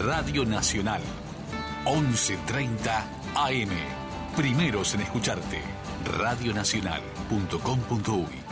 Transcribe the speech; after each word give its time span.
Radio 0.00 0.44
Nacional. 0.46 1.02
11.30 1.84 3.04
AM. 3.34 3.70
Primeros 4.34 4.94
en 4.94 5.02
escucharte. 5.02 5.60
Radionacional.com.uy 6.18 8.49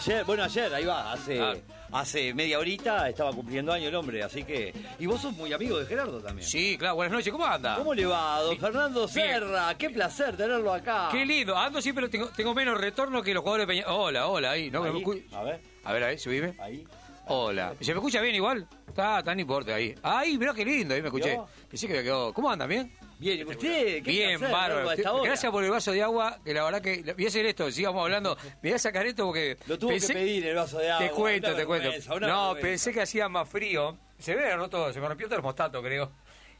Ayer. 0.00 0.24
Bueno, 0.24 0.44
ayer, 0.44 0.72
ahí 0.74 0.84
va, 0.86 1.12
hace, 1.12 1.38
Ah. 1.40 1.54
hace 1.92 2.32
media 2.32 2.58
horita 2.58 3.08
estaba 3.08 3.32
cumpliendo 3.32 3.70
años 3.72 3.88
el 3.88 3.94
hombre, 3.94 4.22
así 4.22 4.44
que... 4.44 4.72
Y 4.98 5.04
vos 5.06 5.20
sos 5.20 5.32
muy 5.34 5.52
amigo 5.52 5.78
de 5.78 5.84
Gerardo 5.84 6.20
también. 6.22 6.48
Sí, 6.48 6.78
claro, 6.78 6.94
buenas 6.94 7.12
noches, 7.12 7.30
¿cómo 7.30 7.44
anda? 7.44 7.76
¿Cómo 7.76 7.92
le 7.92 8.06
va, 8.06 8.40
don 8.40 8.50
Bien. 8.50 8.60
Fernando 8.62 9.00
Bien. 9.06 9.10
Serra? 9.28 9.74
Qué 9.76 9.90
placer 9.90 10.36
tenerlo 10.38 10.72
acá. 10.72 11.08
Qué 11.12 11.26
lindo, 11.26 11.54
ando 11.56 11.82
siempre, 11.82 12.08
tengo, 12.08 12.28
tengo 12.28 12.54
menos 12.54 12.80
retorno 12.80 13.22
que 13.22 13.34
los 13.34 13.42
jugadores 13.42 13.66
de 13.66 13.74
Peña. 13.74 13.92
Hola, 13.92 14.26
hola, 14.28 14.52
ahí, 14.52 14.70
¿no? 14.70 14.84
Ahí, 14.84 14.92
Me 14.92 15.36
A 15.36 15.42
ver, 15.42 15.60
A 15.84 15.92
ver, 15.92 16.04
ahí, 16.04 16.18
subime. 16.18 16.54
ahí. 16.60 16.86
Hola. 17.26 17.74
¿Se 17.80 17.92
me 17.92 17.98
escucha 17.98 18.20
bien 18.22 18.34
igual? 18.34 18.66
Está, 18.88 19.18
está, 19.18 19.34
no 19.34 19.40
importa, 19.42 19.74
ahí. 19.74 19.94
Ay, 20.02 20.38
mirá 20.38 20.54
qué 20.54 20.64
lindo, 20.64 20.94
ahí 20.94 21.02
me 21.02 21.08
escuché. 21.08 21.38
Pensé 21.68 21.86
que 21.86 21.94
me 21.94 22.02
quedó. 22.02 22.32
¿Cómo 22.32 22.50
anda, 22.50 22.66
bien? 22.66 22.90
Bien, 23.20 23.38
¿y 23.38 23.44
usted? 23.44 24.02
Qué 24.02 24.10
Bien, 24.10 24.40
bárbaro. 24.40 25.22
Gracias 25.22 25.52
por 25.52 25.62
el 25.62 25.70
vaso 25.70 25.92
de 25.92 26.02
agua, 26.02 26.38
que 26.42 26.54
la 26.54 26.64
verdad 26.64 26.80
que... 26.80 27.12
Voy 27.14 27.24
a 27.26 27.28
hacer 27.28 27.44
esto, 27.44 27.70
sigamos 27.70 28.02
hablando. 28.02 28.34
Me 28.62 28.70
voy 28.70 28.72
a 28.72 28.78
sacar 28.78 29.04
esto 29.06 29.26
porque... 29.26 29.58
Lo 29.66 29.78
tuvo 29.78 29.90
pensé- 29.90 30.06
que 30.08 30.14
pedir 30.14 30.46
el 30.46 30.56
vaso 30.56 30.78
de 30.78 30.90
agua. 30.90 31.06
Te 31.06 31.12
cuento, 31.12 31.54
te 31.54 31.66
cuento. 31.66 32.18
No, 32.18 32.56
pensé 32.58 32.94
que 32.94 33.02
hacía 33.02 33.28
más 33.28 33.46
frío. 33.46 33.98
Se 34.18 34.34
ve, 34.34 34.56
¿no? 34.56 34.70
Todo, 34.70 34.90
se 34.90 35.00
me 35.00 35.06
rompió 35.06 35.26
el 35.26 35.30
termostato, 35.30 35.82
creo. 35.82 36.10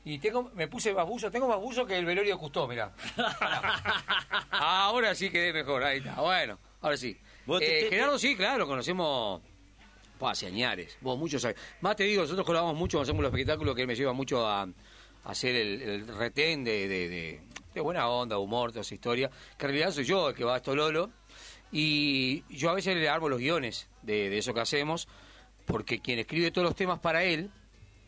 Y 0.05 0.19
tengo, 0.19 0.51
me 0.55 0.69
puse 0.69 0.93
más 0.93 1.07
buzo, 1.07 1.31
tengo 1.31 1.49
más 1.49 1.59
buzo 1.59 1.87
que 1.87 1.97
el 1.97 2.05
velorio 2.05 2.35
de 2.35 2.39
Custó, 2.39 2.69
mirá. 2.69 2.93
ahora 4.51 5.15
sí 5.15 5.31
quedé 5.31 5.53
mejor, 5.53 5.83
ahí 5.83 5.99
está. 5.99 6.15
Bueno, 6.21 6.59
ahora 6.83 6.97
sí. 6.97 7.19
Eh, 7.61 7.87
Gerardo 7.91 8.19
sí, 8.19 8.37
claro, 8.37 8.67
conocemos 8.67 9.41
pa, 10.19 10.31
hace 10.31 10.47
añares. 10.47 10.97
Vos 11.01 11.19
muchos 11.19 11.45
años. 11.45 11.59
Más 11.81 11.97
te 11.97 12.05
digo, 12.05 12.23
nosotros 12.23 12.47
colaboramos 12.47 12.79
mucho, 12.79 13.01
hacemos 13.01 13.23
los 13.23 13.31
espectáculos, 13.33 13.75
que 13.75 13.83
él 13.83 13.89
me 13.89 13.97
lleva 13.97 14.13
mucho 14.13 14.47
a 14.47 14.69
hacer 15.25 15.55
el, 15.57 15.83
el 15.83 16.07
retén 16.09 16.65
de, 16.65 16.89
de, 16.89 17.09
de- 17.09 17.41
de 17.75 17.81
buena 17.81 18.09
onda, 18.09 18.37
humor, 18.39 18.71
toda 18.73 18.81
esa 18.83 18.95
historia. 18.95 19.31
Que 19.57 19.67
en 19.67 19.73
realidad 19.73 19.93
soy 19.93 20.05
yo 20.05 20.31
el 20.31 20.35
que 20.35 20.43
va 20.45 20.55
a 20.55 20.57
esto 20.57 20.75
Lolo. 20.75 21.11
Y 21.73 22.43
yo 22.49 22.71
a 22.71 22.75
veces 22.75 22.97
le 22.97 23.09
armo 23.09 23.29
los 23.29 23.39
guiones 23.39 23.89
de, 24.03 24.37
eso 24.37 24.53
que 24.53 24.61
hacemos, 24.61 25.07
porque 25.67 26.01
quien 26.01 26.19
escribe 26.19 26.51
todos 26.51 26.67
los 26.67 26.75
temas 26.75 26.99
para 26.99 27.23
él, 27.23 27.49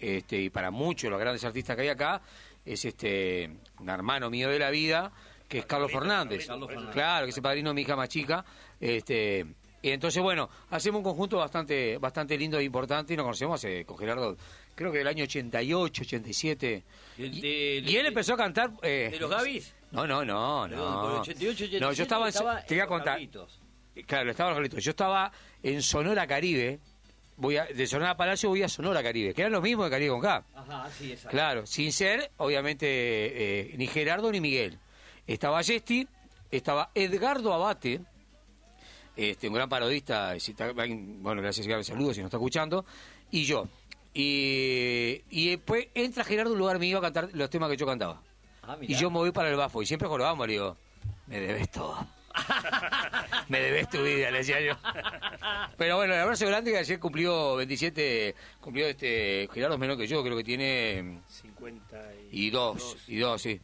este, 0.00 0.40
y 0.40 0.50
para 0.50 0.72
muchos 0.72 1.10
los 1.10 1.20
grandes 1.20 1.44
artistas 1.44 1.76
que 1.76 1.82
hay 1.82 1.88
acá, 1.88 2.20
es 2.64 2.84
este 2.84 3.50
un 3.78 3.88
hermano 3.88 4.30
mío 4.30 4.48
de 4.50 4.58
la 4.58 4.70
vida, 4.70 5.12
que 5.48 5.58
es 5.60 5.66
Carlos 5.66 5.92
Fernández. 5.92 6.46
Carlos 6.48 6.68
Fernández. 6.68 6.92
Claro, 6.92 7.26
que 7.26 7.30
es 7.30 7.36
el 7.36 7.42
padrino 7.42 7.70
de 7.70 7.74
mi 7.74 7.82
hija 7.82 7.94
más 7.94 8.08
chica. 8.08 8.44
Este, 8.80 9.46
y 9.80 9.90
entonces, 9.90 10.20
bueno, 10.22 10.48
hacemos 10.70 10.98
un 10.98 11.04
conjunto 11.04 11.36
bastante 11.36 11.98
bastante 11.98 12.36
lindo 12.36 12.58
e 12.58 12.64
importante 12.64 13.14
y 13.14 13.16
nos 13.16 13.24
conocemos 13.24 13.60
hace, 13.60 13.84
con 13.84 13.96
Gerardo, 13.96 14.36
creo 14.82 14.92
que 14.92 14.98
del 14.98 15.08
año 15.08 15.24
88, 15.24 16.02
87. 16.02 16.82
¿Y 17.18 17.22
el 17.24 17.34
Y, 17.38 17.40
de- 17.40 17.90
y 17.90 17.96
él 17.96 18.06
empezó 18.06 18.34
a 18.34 18.36
cantar... 18.36 18.72
eh, 18.82 19.08
¿De 19.12 19.18
los 19.18 19.30
Gavis? 19.30 19.74
No, 19.90 20.06
no, 20.06 20.24
no, 20.24 20.66
no. 20.68 21.00
por 21.02 21.10
el 21.12 21.18
88, 21.20 21.64
87 21.64 21.80
No, 21.80 21.92
yo 21.92 22.02
estaba, 22.02 22.28
en- 22.28 22.66
te 22.66 22.74
voy 22.74 22.80
a 22.80 22.86
contar. 22.86 23.20
Claro, 24.06 24.30
estaba 24.30 24.56
en 24.56 24.62
los. 24.62 24.82
Yo 24.84 24.90
estaba 24.90 25.30
en 25.62 25.82
Sonora 25.82 26.26
Caribe. 26.26 26.78
Voy 27.36 27.56
a, 27.56 27.64
de 27.64 27.86
Sonora 27.86 28.16
Palacio 28.16 28.48
voy 28.50 28.62
a 28.62 28.68
Sonora 28.68 29.02
Caribe, 29.02 29.34
que 29.34 29.40
era 29.42 29.50
lo 29.50 29.60
mismo 29.62 29.84
de 29.84 29.90
Caribe 29.90 30.10
con 30.10 30.20
K. 30.20 30.44
Ajá, 30.54 30.88
sí, 30.96 31.10
exacto. 31.12 31.30
Claro, 31.30 31.66
sin 31.66 31.92
ser, 31.92 32.30
obviamente, 32.36 32.86
eh, 32.86 33.74
ni 33.76 33.86
Gerardo 33.86 34.30
ni 34.30 34.40
Miguel. 34.40 34.78
Estaba 35.26 35.60
Yesti, 35.62 36.06
estaba 36.50 36.90
Edgardo 36.94 37.52
Abate, 37.52 38.00
este, 39.16 39.48
un 39.48 39.54
gran 39.54 39.68
parodista, 39.68 40.38
si 40.40 40.52
está- 40.52 40.72
bueno, 40.72 41.42
gracias, 41.42 41.66
saludos 41.86 42.14
si 42.16 42.20
nos 42.22 42.28
está 42.28 42.36
escuchando, 42.38 42.84
y 43.30 43.44
yo. 43.44 43.68
Y, 44.14 45.22
y 45.30 45.50
después 45.50 45.88
entra 45.94 46.24
Gerardo 46.24 46.52
un 46.52 46.58
lugar 46.58 46.78
mío 46.78 46.98
a 46.98 47.00
cantar 47.00 47.30
los 47.32 47.48
temas 47.50 47.70
que 47.70 47.76
yo 47.76 47.86
cantaba. 47.86 48.20
Ah. 48.62 48.76
Y 48.80 48.94
yo 48.94 49.10
me 49.10 49.18
voy 49.18 49.32
para 49.32 49.48
el 49.50 49.56
bafo, 49.56 49.82
y 49.82 49.86
siempre 49.86 50.08
jorobamos, 50.08 50.46
le 50.46 50.52
digo, 50.52 50.76
me 51.26 51.40
debes 51.40 51.70
todo. 51.70 52.06
me 53.48 53.60
debes 53.60 53.88
tu 53.90 54.02
vida, 54.02 54.30
le 54.30 54.38
decía 54.38 54.60
yo. 54.60 54.74
Pero 55.76 55.96
bueno, 55.96 56.14
el 56.14 56.20
abrazo 56.20 56.46
grande 56.46 56.70
que 56.70 56.78
ayer 56.78 56.98
cumplió 56.98 57.56
27, 57.56 58.34
cumplió 58.60 58.86
este, 58.86 59.48
Gerardo 59.52 59.74
es 59.74 59.80
menor 59.80 59.96
que 59.96 60.06
yo, 60.06 60.22
creo 60.22 60.36
que 60.36 60.44
tiene 60.44 61.20
52. 61.26 62.04
y 62.30 62.50
dos, 62.50 62.96
y 63.08 63.16
dos, 63.18 63.42
sí. 63.42 63.60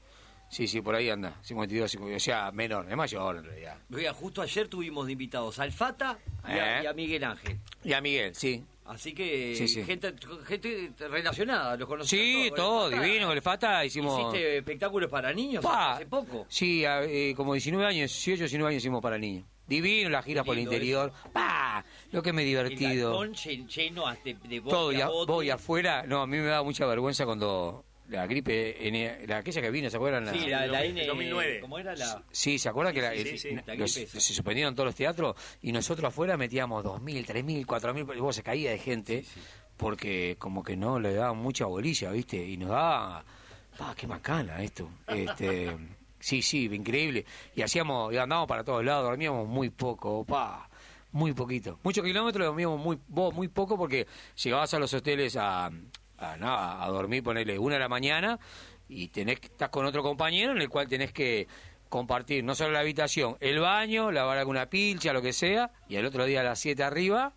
Sí, 0.51 0.67
sí, 0.67 0.81
por 0.81 0.95
ahí 0.95 1.11
anda. 1.11 1.37
52, 1.43 1.91
52, 1.91 2.17
o 2.17 2.25
sea, 2.25 2.51
menor, 2.53 2.87
es 2.89 2.97
mayor 2.97 3.37
en 3.37 3.45
realidad. 3.45 3.77
Oiga, 3.93 4.15
justo 4.15 4.41
ayer 4.41 4.67
tuvimos 4.67 5.05
de 5.05 5.13
invitados 5.13 5.59
a 5.59 5.65
Alfata 5.65 6.19
y 6.47 6.53
a, 6.53 6.81
¿Eh? 6.81 6.85
y 6.85 6.87
a 6.87 6.93
Miguel 6.95 7.25
Ángel. 7.25 7.59
Y 7.85 7.93
a 7.93 8.01
Miguel, 8.01 8.35
sí. 8.35 8.65
Así 8.89 9.13
que 9.13 9.55
Sí, 9.55 9.69
sí. 9.69 9.85
gente 9.85 10.15
gente 10.47 10.93
relacionada, 10.99 11.77
los 11.77 11.87
conocí. 11.87 12.17
Sí, 12.17 12.51
todo, 12.57 12.89
El 12.91 13.03
divino. 13.03 13.31
El 13.33 13.43
Fata 13.43 13.85
hicimos... 13.85 14.19
¿Hiciste 14.21 14.59
espectáculos 14.59 15.11
para 15.11 15.33
niños 15.33 15.63
Pa. 15.63 15.95
hace 15.97 16.07
poco? 16.07 16.47
Sí, 16.49 16.85
eh, 16.87 17.35
como 17.37 17.53
19 17.53 17.85
años, 17.87 18.11
18, 18.11 18.45
19 18.45 18.71
años 18.71 18.83
hicimos 18.83 19.03
para 19.03 19.19
niños. 19.19 19.45
Divino, 19.67 20.09
las 20.09 20.25
giras 20.25 20.47
por 20.47 20.57
el 20.57 20.63
interior. 20.63 21.13
¡Pah! 21.33 21.85
Lo 22.13 22.23
que 22.23 22.33
me 22.33 22.41
El 22.43 22.49
divertido. 22.49 23.23
llen- 23.27 23.69
lleno 23.69 24.05
de 24.25 24.61
bote 24.61 24.71
Todo, 24.71 24.89
a 24.89 24.95
y 24.95 25.01
a- 25.03 25.09
bote. 25.09 25.33
voy 25.33 25.51
afuera. 25.51 26.05
No, 26.07 26.23
a 26.23 26.27
mí 26.27 26.39
me 26.39 26.47
da 26.47 26.63
mucha 26.63 26.87
vergüenza 26.87 27.27
cuando 27.27 27.85
la 28.09 28.27
gripe, 28.27 28.89
en- 28.89 29.29
la, 29.29 29.39
aquella 29.39 29.61
que 29.61 29.71
vino, 29.71 29.89
¿se 29.91 29.97
acuerdan? 29.97 30.25
La- 30.27 30.33
Sí, 30.33 30.47
la, 30.47 30.67
la 30.67 30.85
N, 30.85 31.07
2009. 31.07 31.61
¿Cómo 31.61 31.79
era 31.79 31.95
la...? 31.95 32.23
Sí, 32.31 32.59
¿se 32.59 32.69
acuerdan 32.69 32.95
que 32.95 33.03
la- 33.03 33.13
sí, 33.13 33.19
el- 33.21 33.39
sí, 33.39 33.49
los- 33.77 33.93
se 33.93 34.21
suspendieron 34.21 34.75
todos 34.75 34.87
los 34.87 34.95
teatros 34.95 35.37
y 35.63 35.73
nosotros 35.73 36.09
afuera 36.09 36.37
metíamos 36.37 36.85
2.000, 36.85 37.25
3.000, 37.27 37.65
4.000, 37.67 38.17
y 38.17 38.21
vos 38.21 38.35
se 38.35 38.43
caía 38.43 38.71
de 38.71 38.79
gente 38.79 39.25
porque 39.77 40.37
como 40.39 40.63
que 40.63 40.77
no 40.77 40.99
le 40.99 41.15
daban 41.15 41.37
mucha 41.39 41.67
bolilla, 41.67 42.11
¿viste? 42.11 42.37
Y 42.37 42.57
nos 42.57 42.71
daba, 42.71 43.25
pa, 43.77 43.95
qué 43.95 44.07
macana 44.07 44.63
esto. 44.63 44.91
Este, 45.07 45.77
sí, 46.19 46.43
sí, 46.43 46.65
increíble. 46.73 47.25
Y 47.55 47.63
hacíamos, 47.63 48.13
y 48.13 48.17
andábamos 48.17 48.49
para 48.49 48.65
todos 48.65 48.85
lados, 48.85 49.05
dormíamos 49.05 49.47
muy 49.47 49.71
poco, 49.71 50.25
pa. 50.25 50.69
Muy 51.13 51.33
poquito. 51.33 51.79
Muchos 51.85 52.05
kilómetros 52.05 52.47
dormíamos 52.47 52.79
muy, 52.81 52.99
muy 53.33 53.49
poco 53.49 53.79
porque 53.79 54.07
llegabas 54.43 54.75
a 54.75 54.79
los 54.79 54.93
hoteles 54.93 55.37
a, 55.37 55.71
a, 56.19 56.37
nada, 56.37 56.85
a 56.85 56.89
dormir, 56.89 57.23
ponerle 57.23 57.59
una 57.59 57.75
de 57.75 57.81
la 57.81 57.89
mañana 57.89 58.39
y 58.89 59.09
tenés 59.09 59.41
que 59.41 59.47
estás 59.47 59.69
con 59.69 59.87
otro 59.87 60.03
compañero 60.03 60.53
en 60.53 60.61
el 60.61 60.69
cual 60.69 60.89
tenés 60.89 61.13
que 61.13 61.47
compartir 61.89 62.45
no 62.45 62.55
solo 62.55 62.73
la 62.73 62.81
habitación, 62.81 63.37
el 63.41 63.61
baño, 63.61 64.13
lavar 64.13 64.39
alguna 64.39 64.67
pilcha, 64.67 65.13
lo 65.13 65.23
que 65.23 65.33
sea, 65.33 65.71
y 65.89 65.97
el 65.97 66.07
otro 66.07 66.25
día 66.25 66.41
a 66.41 66.45
las 66.45 66.59
7 66.59 66.83
arriba, 66.83 67.33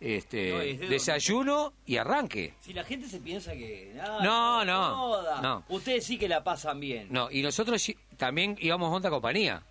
este, 0.00 0.52
No, 0.52 0.60
es 0.60 0.78
de 0.78 0.88
desayuno 0.88 1.72
y 1.84 1.96
arranque. 1.96 2.54
Si 2.60 2.72
la 2.72 2.84
gente 2.84 3.08
se 3.08 3.18
piensa 3.20 3.52
que... 3.52 3.92
No, 4.22 4.64
no, 4.64 5.40
no. 5.42 5.64
Ustedes 5.68 6.06
sí 6.06 6.18
que 6.18 6.28
la 6.28 6.44
pasan 6.44 6.78
bien. 6.78 7.08
No, 7.10 7.30
y 7.30 7.42
nosotros 7.42 7.84
también 8.16 8.56
íbamos 8.60 8.92
a 8.92 8.96
otra 8.96 9.10
compañía. 9.10 9.62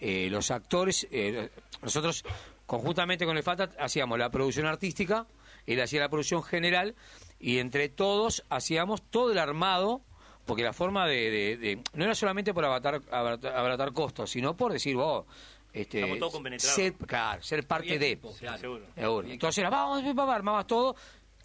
Eh, 0.00 0.28
los 0.30 0.50
actores, 0.50 1.08
eh, 1.10 1.50
nosotros 1.82 2.24
conjuntamente 2.66 3.24
con 3.24 3.36
el 3.36 3.42
FATA 3.42 3.70
hacíamos 3.80 4.18
la 4.18 4.30
producción 4.30 4.66
artística, 4.66 5.26
él 5.66 5.80
hacía 5.80 6.00
la 6.00 6.08
producción 6.08 6.42
general, 6.42 6.94
y 7.40 7.58
entre 7.58 7.88
todos 7.88 8.44
hacíamos 8.48 9.02
todo 9.02 9.32
el 9.32 9.38
armado, 9.38 10.02
porque 10.46 10.62
la 10.62 10.72
forma 10.72 11.06
de... 11.06 11.30
de- 11.30 11.56
de- 11.56 11.82
no 11.94 12.04
era 12.04 12.14
solamente 12.14 12.52
por 12.54 12.64
abaratar, 12.64 13.00
abaratar, 13.10 13.92
costos, 13.92 14.30
sino 14.30 14.56
por 14.56 14.72
decir, 14.72 14.96
vos... 14.96 15.24
Este, 15.72 16.16
todos 16.18 16.32
ser, 16.58 16.94
claro, 16.94 17.42
ser 17.42 17.66
parte 17.66 17.88
Había 17.88 17.98
de... 18.00 18.06
equipo, 18.12 18.34
claro. 18.38 18.58
seguro. 18.58 18.86
Seguro. 18.96 19.28
Entonces 19.28 19.58
era, 19.58 19.68
vamos, 19.70 20.02
papá, 20.14 20.34
armabas 20.34 20.66
todo, 20.66 20.96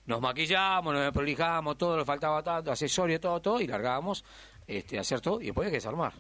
nos 0.06 0.22
maquillamos, 0.22 0.94
nos 0.94 1.12
prolijamos, 1.12 1.78
todo, 1.78 1.98
nos 1.98 2.06
faltaba 2.06 2.42
tanto, 2.42 2.72
accesorio, 2.72 3.20
todo, 3.20 3.42
todo, 3.42 3.60
y 3.62 3.68
largábamos 3.68 4.24
este, 4.66 4.98
a 4.98 5.02
hacer 5.02 5.20
todo, 5.22 5.42
y 5.42 5.46
después 5.48 5.66
hay 5.66 5.72
que 5.72 5.78
desarmar. 5.78 6.14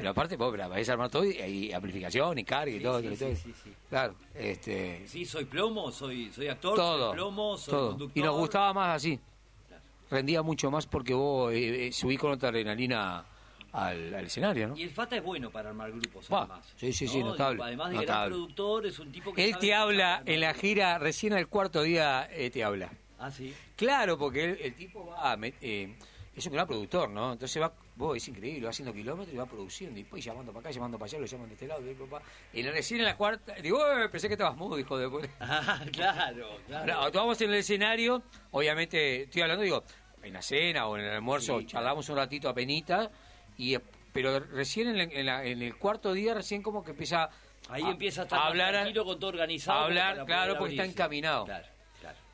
Pero 0.00 0.10
aparte, 0.10 0.36
vos 0.36 0.50
vais 0.56 0.70
a 0.72 0.76
desarmar 0.76 1.10
todo, 1.10 1.24
y, 1.24 1.32
y 1.38 1.72
amplificación, 1.72 2.38
y 2.38 2.44
carga, 2.44 2.70
y 2.74 2.78
Sí, 2.78 2.82
todo, 2.82 3.00
sí, 3.00 3.06
y 3.06 3.10
sí, 3.10 3.16
todo. 3.24 3.36
sí, 3.36 3.54
sí. 3.64 3.72
Claro, 3.90 4.14
este, 4.34 5.06
Sí, 5.06 5.24
soy 5.26 5.44
plomo, 5.44 5.90
soy, 5.92 6.32
soy 6.32 6.48
actor, 6.48 6.76
todo, 6.76 7.08
soy 7.10 7.16
plomo, 7.16 7.58
soy 7.58 7.72
todo. 7.74 7.90
conductor. 7.90 8.18
Y 8.18 8.22
nos 8.26 8.36
gustaba 8.36 8.72
más 8.72 8.96
así. 8.96 9.20
Claro. 9.68 9.82
Rendía 10.10 10.42
mucho 10.42 10.70
más 10.70 10.86
porque 10.86 11.12
vos 11.12 11.52
eh, 11.52 11.88
eh, 11.88 11.92
subís 11.92 12.18
con 12.18 12.32
otra 12.32 12.48
adrenalina 12.48 13.24
al, 13.72 14.14
al 14.14 14.24
escenario, 14.24 14.68
¿no? 14.68 14.76
Y 14.76 14.82
el 14.84 14.90
Fata 14.90 15.16
es 15.16 15.22
bueno 15.22 15.50
para 15.50 15.68
armar 15.68 15.92
grupos, 15.92 16.30
además. 16.30 16.66
sí, 16.76 16.92
sí, 16.92 17.06
sí, 17.06 17.18
¿no? 17.18 17.26
notable, 17.30 17.62
Además 17.62 17.90
de 17.90 17.94
gran 17.96 18.06
notable. 18.06 18.34
productor, 18.34 18.86
es 18.86 18.98
un 18.98 19.12
tipo 19.12 19.32
que 19.34 19.44
Él 19.44 19.50
sabe 19.52 19.66
te 19.66 19.74
habla 19.74 20.14
armar 20.16 20.30
en 20.30 20.40
la 20.40 20.54
gira, 20.54 20.98
recién 20.98 21.34
al 21.34 21.46
cuarto 21.46 21.82
día 21.82 22.26
eh, 22.32 22.50
te 22.50 22.64
habla. 22.64 22.90
Ah, 23.18 23.30
sí. 23.30 23.54
Claro, 23.76 24.16
porque 24.16 24.44
él- 24.44 24.58
el 24.62 24.74
tipo 24.74 25.04
va 25.06 25.32
a 25.32 25.38
eh, 25.60 25.94
es 26.34 26.46
un 26.46 26.52
gran 26.52 26.66
productor, 26.66 27.10
¿no? 27.10 27.32
Entonces 27.32 27.60
va, 27.60 27.72
vos, 27.96 28.16
es 28.16 28.26
increíble, 28.28 28.64
va 28.64 28.70
haciendo 28.70 28.92
kilómetros 28.94 29.34
y 29.34 29.36
va 29.36 29.46
produciendo, 29.46 29.98
y 29.98 30.02
después 30.02 30.24
llamando 30.24 30.52
para 30.52 30.60
acá, 30.60 30.70
llamando 30.70 30.98
para 30.98 31.06
allá, 31.10 31.18
lo 31.18 31.26
llaman 31.26 31.48
de 31.48 31.54
este 31.54 31.66
lado, 31.66 31.82
de 31.82 31.94
papá. 31.94 32.22
Y 32.52 32.62
recién 32.62 33.00
en 33.00 33.06
la 33.06 33.16
cuarta, 33.16 33.54
digo, 33.62 33.80
"Eh, 33.98 34.08
pensé 34.08 34.28
que 34.28 34.34
estabas 34.34 34.56
mudo, 34.56 34.78
hijo 34.78 34.96
de... 34.96 35.08
puta". 35.08 35.28
Ah, 35.40 35.80
claro, 35.92 36.48
claro. 36.66 36.92
Ahora, 36.94 37.06
actuamos 37.06 37.40
en 37.42 37.50
el 37.50 37.56
escenario, 37.56 38.22
obviamente, 38.52 39.22
estoy 39.24 39.42
hablando, 39.42 39.62
digo, 39.64 39.84
en 40.22 40.32
la 40.32 40.42
cena 40.42 40.86
o 40.86 40.96
en 40.96 41.04
el 41.04 41.10
almuerzo, 41.10 41.58
Sí, 41.60 41.66
charlamos 41.66 42.08
un 42.08 42.16
ratito 42.16 42.48
a 42.48 42.54
penita, 42.54 43.10
y, 43.56 43.74
eh, 43.74 43.80
pero 44.12 44.38
recién 44.40 44.88
en, 44.88 44.96
la- 44.98 45.02
en 45.04 45.26
la- 45.26 45.44
en 45.44 45.62
el 45.62 45.76
cuarto 45.76 46.12
día, 46.12 46.34
recién 46.34 46.62
como 46.62 46.82
que 46.84 46.92
empieza 46.92 47.28
Ahí 47.68 47.82
a- 47.82 47.90
empieza 47.90 48.22
a 48.22 48.24
estar 48.24 48.38
a 48.40 48.46
hablar, 48.46 48.72
tranquilo 48.72 49.04
con 49.04 49.18
todo 49.20 49.30
organizado. 49.30 49.78
a 49.80 49.84
hablar, 49.84 50.24
claro, 50.26 50.56
porque 50.58 50.74
está 50.74 50.84
encaminado. 50.84 51.44
Claro, 51.44 51.66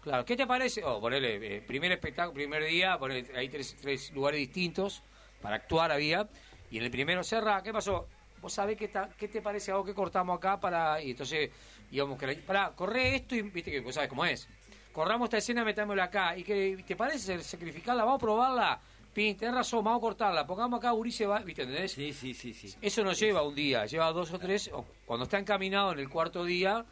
claro. 0.07 0.25
¿qué 0.25 0.37
te 0.37 0.47
parece? 0.47 0.83
Oh, 0.85 1.01
ponele, 1.01 1.57
eh, 1.57 1.61
primer 1.61 1.93
espectáculo, 1.93 2.35
primer 2.35 2.65
día, 2.65 2.99
ponele, 2.99 3.27
hay 3.37 3.49
tres, 3.49 3.77
tres 3.81 4.13
lugares 4.13 4.39
distintos 4.39 5.03
para 5.43 5.57
actuar 5.57 5.91
había, 5.93 6.29
y 6.71 6.79
en 6.79 6.85
el 6.85 6.91
primero 6.91 7.23
cerra, 7.25 7.63
¿qué 7.63 7.73
pasó? 7.73 8.07
Vos 8.41 8.53
sabés 8.53 8.77
qué, 8.77 8.89
ta- 8.89 9.11
qué 9.19 9.29
te 9.29 9.43
parece 9.43 9.73
a 9.73 9.77
vos 9.77 9.87
que 9.87 9.95
cortamos 9.95 10.37
acá 10.39 10.61
para, 10.61 11.03
y 11.03 11.11
entonces 11.11 11.51
íbamos 11.91 12.19
que, 12.19 12.35
para, 12.37 12.71
corre 12.71 13.17
esto 13.17 13.35
y 13.35 13.43
viste 13.43 13.71
que 13.71 13.81
vos 13.81 13.95
sabés 13.95 14.09
cómo 14.09 14.25
es. 14.25 14.49
Corramos 14.93 15.27
esta 15.27 15.39
escena, 15.39 15.65
metámosla 15.65 16.05
acá, 16.05 16.37
y 16.37 16.43
que 16.45 16.83
te 16.87 16.97
parece 16.97 17.43
sacrificarla, 17.43 18.05
vamos 18.05 18.17
a 18.17 18.25
probarla, 18.25 18.81
pin, 19.13 19.37
tenés 19.37 19.55
razón, 19.55 19.85
vamos 19.85 19.99
a 19.99 20.01
cortarla, 20.01 20.47
pongamos 20.47 20.79
acá, 20.79 20.93
Urice 20.93 21.27
va, 21.27 21.41
viste, 21.41 21.63
¿entendés? 21.63 21.93
Sí, 21.93 22.13
sí, 22.13 22.33
sí, 22.33 22.55
sí. 22.55 22.75
Eso 22.81 23.03
no 23.03 23.13
lleva 23.13 23.43
un 23.43 23.55
día, 23.55 23.85
lleva 23.87 24.11
dos 24.13 24.33
o 24.33 24.39
tres, 24.39 24.71
o 24.73 24.85
cuando 25.05 25.25
está 25.25 25.39
encaminado 25.39 25.93
en 25.93 25.99
el 25.99 26.09
cuarto 26.09 26.45
día, 26.45 26.85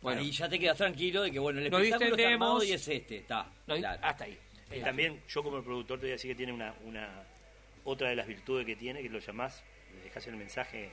bueno, 0.00 0.20
Ahí 0.20 0.30
ya 0.30 0.48
te 0.48 0.58
quedas 0.58 0.76
tranquilo 0.76 1.22
de 1.22 1.30
que, 1.30 1.38
bueno, 1.38 1.60
el 1.60 1.66
espectáculo 1.66 2.16
está 2.16 2.28
armado 2.28 2.62
y 2.64 2.72
es 2.72 2.88
este, 2.88 3.18
está. 3.18 3.46
no, 3.66 3.76
claro. 3.76 4.00
hasta 4.02 4.24
ahí. 4.24 4.38
Y 4.74 4.80
también 4.80 5.20
yo 5.28 5.42
como 5.42 5.62
productor 5.62 5.98
te 5.98 6.06
voy 6.06 6.10
a 6.10 6.12
decir 6.14 6.30
que 6.30 6.36
tiene 6.36 6.52
una, 6.52 6.74
una 6.84 7.08
otra 7.84 8.08
de 8.08 8.16
las 8.16 8.26
virtudes 8.26 8.64
que 8.66 8.76
tiene, 8.76 9.02
que 9.02 9.08
lo 9.08 9.18
llamás, 9.18 9.62
le 9.94 10.02
dejas 10.04 10.26
el 10.28 10.36
mensaje 10.36 10.90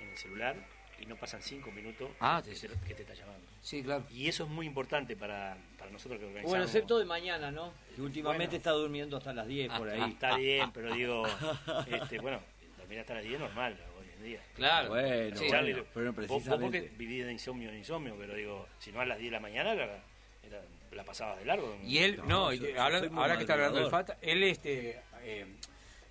en 0.00 0.08
el 0.08 0.16
celular 0.16 0.56
y 1.00 1.06
no 1.06 1.14
pasan 1.14 1.42
cinco 1.42 1.70
minutos 1.70 2.08
Ah, 2.20 2.42
que, 2.44 2.52
te- 2.54 2.68
te, 2.68 2.74
que 2.88 2.94
te 2.94 3.02
está 3.02 3.14
llamando. 3.14 3.46
Sí, 3.60 3.82
claro. 3.82 4.04
Y 4.10 4.28
eso 4.28 4.44
es 4.44 4.50
muy 4.50 4.66
importante 4.66 5.14
para, 5.14 5.56
para 5.78 5.90
nosotros 5.90 6.18
que 6.18 6.24
organizamos. 6.24 6.50
Bueno, 6.50 6.64
excepto 6.64 6.98
de 6.98 7.04
mañana, 7.04 7.50
¿no? 7.50 7.72
Que 7.94 8.00
últimamente 8.02 8.46
Bueno. 8.46 8.56
está 8.56 8.70
durmiendo 8.72 9.16
hasta 9.18 9.32
las 9.34 9.46
10 9.46 9.72
por 9.74 9.88
ahí. 9.90 10.10
Está 10.10 10.36
bien, 10.36 10.72
pero 10.72 10.92
digo, 10.94 11.24
este, 11.86 12.18
bueno, 12.18 12.40
dormir 12.78 12.98
hasta 13.00 13.14
las 13.14 13.22
10 13.22 13.34
es 13.34 13.40
normal 13.40 13.78
día. 14.22 14.40
Claro. 14.54 14.90
Bueno, 14.90 15.36
Sí. 15.36 15.46
Charlie, 15.50 15.72
bueno, 15.72 15.86
pero 15.94 16.04
vos- 16.12 16.14
vos, 16.14 16.42
precisamente. 16.42 16.80
porque 16.82 16.96
vivís 16.96 17.26
de 17.26 17.32
insomnio 17.32 17.68
en 17.70 17.76
insomnio, 17.78 18.14
pero 18.18 18.34
digo, 18.34 18.66
si 18.78 18.92
no 18.92 19.00
a 19.00 19.06
las 19.06 19.18
10 19.18 19.30
de 19.30 19.36
la 19.36 19.40
mañana 19.40 19.74
la, 19.74 19.84
era- 20.42 20.62
la 20.92 21.04
pasabas 21.04 21.38
de 21.38 21.44
largo. 21.44 21.76
Y 21.84 21.98
él, 21.98 22.16
No, 22.18 22.24
no, 22.26 22.52
yo- 22.52 22.68
y 22.68 22.72
yo 22.72 22.82
ahora, 22.82 23.00
que 23.36 23.42
está 23.42 23.54
hablando 23.54 23.78
del. 23.80 23.90
Fata, 23.90 24.18
él, 24.22 24.42
este, 24.42 25.00
eh, 25.22 25.46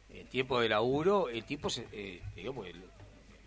en 0.09 0.27
tiempo 0.27 0.59
de 0.61 0.69
laburo, 0.69 1.29
el 1.29 1.43
tipo, 1.43 1.69
se, 1.69 1.87
eh, 1.91 2.21
digo, 2.35 2.53
pues, 2.53 2.73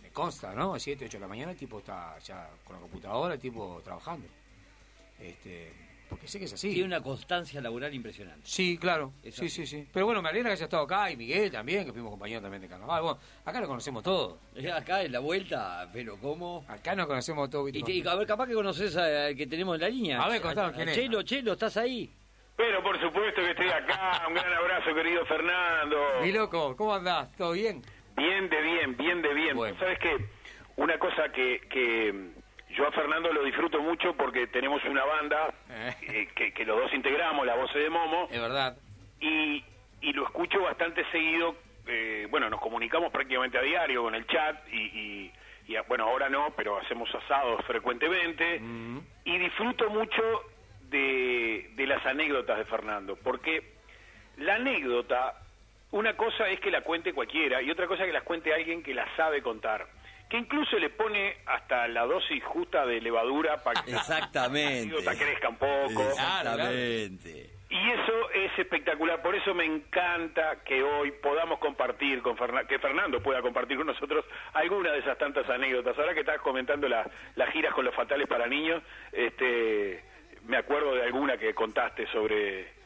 me 0.02 0.10
consta, 0.10 0.54
¿no? 0.54 0.74
A 0.74 0.78
7, 0.80 1.04
8 1.06 1.16
de 1.16 1.20
la 1.20 1.28
mañana, 1.28 1.52
el 1.52 1.56
tipo 1.58 1.78
está 1.78 2.18
ya 2.18 2.50
con 2.64 2.76
la 2.76 2.82
computadora, 2.82 3.34
el 3.34 3.40
tipo 3.40 3.80
trabajando. 3.84 4.26
Este, 5.20 5.72
porque 6.10 6.28
sé 6.28 6.38
que 6.38 6.44
es 6.44 6.52
así. 6.52 6.70
Tiene 6.72 6.86
una 6.88 7.00
constancia 7.02 7.60
laboral 7.62 7.94
impresionante. 7.94 8.42
Sí, 8.44 8.76
claro. 8.76 9.12
Es 9.22 9.36
Sí, 9.36 9.46
así. 9.46 9.66
sí, 9.66 9.78
sí. 9.82 9.88
Pero 9.92 10.04
bueno, 10.06 10.20
me 10.20 10.28
alegra 10.28 10.50
que 10.50 10.54
haya 10.54 10.64
estado 10.64 10.82
acá 10.82 11.10
y 11.10 11.16
Miguel 11.16 11.50
también, 11.50 11.86
que 11.86 11.92
fuimos 11.92 12.10
compañeros 12.10 12.42
también 12.42 12.60
de 12.60 12.68
carnaval. 12.68 13.00
Bueno, 13.02 13.18
acá 13.46 13.60
lo 13.60 13.66
conocemos 13.68 14.02
todos. 14.02 14.38
Eh, 14.56 14.70
Acá 14.70 15.02
en 15.02 15.12
la 15.12 15.20
vuelta, 15.20 15.88
pero 15.92 16.18
¿cómo? 16.18 16.64
Acá 16.68 16.94
nos 16.94 17.06
conocemos 17.06 17.48
todos. 17.48 17.68
Y, 17.70 17.72
¿viste? 17.72 17.92
te- 17.92 17.98
y 17.98 18.06
a 18.06 18.14
ver, 18.16 18.26
capaz 18.26 18.46
que 18.48 18.54
conoces 18.54 18.94
al 18.96 19.34
que 19.36 19.46
tenemos 19.46 19.76
en 19.76 19.80
la 19.80 19.88
línea. 19.88 20.22
A 20.22 20.28
ver, 20.28 20.42
contanos 20.42 20.72
quién 20.74 20.88
es. 20.88 20.94
Chelo, 20.94 21.22
Chelo, 21.22 21.52
¿estás 21.52 21.76
ahí? 21.78 22.12
Pero 22.56 22.82
por 22.82 23.00
supuesto 23.00 23.40
que 23.40 23.50
estoy 23.52 23.68
acá. 23.68 24.22
Un 24.28 24.34
gran 24.34 24.52
abrazo, 24.52 24.94
querido 24.94 25.24
Fernando. 25.24 25.96
Mi 26.22 26.32
loco, 26.32 26.76
¿cómo 26.76 26.94
andás? 26.94 27.30
¿Todo 27.36 27.52
bien? 27.52 27.80
Bien 28.16 28.50
de 28.50 28.60
bien, 28.60 28.96
bien 28.98 29.22
de 29.22 29.32
bien. 29.32 29.56
Bueno. 29.56 29.78
¿Sabes 29.78 29.98
qué? 29.98 30.16
Una 30.76 30.98
cosa 30.98 31.30
que, 31.32 31.60
que 31.70 32.30
yo 32.80 32.88
a 32.88 32.92
Fernando 32.92 33.32
lo 33.32 33.42
disfruto 33.44 33.80
mucho 33.80 34.14
porque 34.16 34.46
tenemos 34.48 34.82
una 34.84 35.04
banda 35.04 35.52
Eh. 35.68 35.94
eh, 36.02 36.28
que, 36.34 36.52
que 36.52 36.64
los 36.64 36.78
dos 36.80 36.92
integramos, 36.94 37.46
la 37.46 37.54
voz 37.54 37.72
de 37.74 37.88
Momo, 37.90 38.26
Es 38.30 38.40
verdad. 38.40 38.76
y, 39.20 39.64
y 40.00 40.12
lo 40.12 40.24
escucho 40.24 40.62
bastante 40.62 41.04
seguido. 41.12 41.54
eh, 41.86 42.26
bueno, 42.30 42.48
nos 42.50 42.60
comunicamos 42.60 43.10
prácticamente 43.12 43.58
a 43.58 43.62
diario 43.62 44.02
con 44.02 44.14
el 44.14 44.26
chat 44.26 44.56
y, 44.72 44.76
y- 44.80 45.32
y, 45.68 45.76
bueno, 45.88 46.04
ahora 46.04 46.28
no, 46.28 46.52
pero 46.56 46.78
hacemos 46.78 47.08
asados 47.14 47.64
frecuentemente. 47.64 48.58
Mm. 48.60 48.98
y 49.24 49.38
disfruto 49.38 49.88
mucho 49.90 50.22
de, 50.88 51.70
de 51.74 51.86
las 51.86 52.04
anécdotas 52.06 52.58
de 52.58 52.64
Fernando, 52.64 53.16
porque 53.16 53.62
la 54.38 54.54
anécdota, 54.56 55.34
una 55.92 56.16
cosa 56.16 56.48
es 56.48 56.58
que 56.60 56.70
la 56.70 56.80
cuente 56.82 57.12
cualquiera 57.12 57.62
y 57.62 57.70
otra 57.70 57.86
cosa 57.86 58.02
es 58.02 58.08
que 58.08 58.12
las 58.12 58.22
cuente 58.24 58.52
alguien 58.54 58.82
que 58.82 58.94
la 58.94 59.06
sabe 59.16 59.42
contar, 59.42 59.86
que 60.30 60.38
incluso 60.38 60.78
le 60.78 60.88
pone 60.90 61.38
hasta 61.44 61.88
la 61.88 62.06
dosis 62.06 62.42
justa 62.44 62.86
de 62.86 63.00
levadura 63.00 63.62
para 63.64 63.82
que 63.82 63.90
la 63.90 63.98
Exactamente. 63.98 64.82
anécdota 64.94 65.18
crezca 65.18 65.48
un 65.48 65.56
poco. 65.56 66.02
Exactamente. 66.08 67.50
Y 67.68 67.90
eso 67.90 68.30
es 68.32 68.58
espectacular, 68.58 69.22
por 69.22 69.34
eso 69.34 69.54
me 69.54 69.64
encanta 69.64 70.62
que 70.64 70.82
hoy 70.82 71.12
podamos 71.12 71.58
compartir 71.60 72.20
con 72.22 72.36
Fernan- 72.36 72.66
que 72.66 72.78
Fernando 72.80 73.22
pueda 73.22 73.42
compartir 73.42 73.76
con 73.76 73.86
nosotros 73.86 74.24
alguna 74.54 74.90
de 74.92 74.98
esas 75.00 75.18
tantas 75.18 75.48
anécdotas. 75.48 75.96
Ahora 75.98 76.14
que 76.14 76.20
estás 76.20 76.40
comentando 76.40 76.88
la- 76.88 77.08
las 77.36 77.50
giras 77.50 77.72
con 77.74 77.84
los 77.84 77.94
fatales 77.94 78.26
para 78.26 78.46
niños, 78.48 78.82
este, 79.12 80.02
me 80.46 80.56
acuerdo 80.56 80.94
de 80.94 81.04
alguna 81.04 81.36
que 81.38 81.54
contaste 81.54 82.06
sobre 82.08 82.79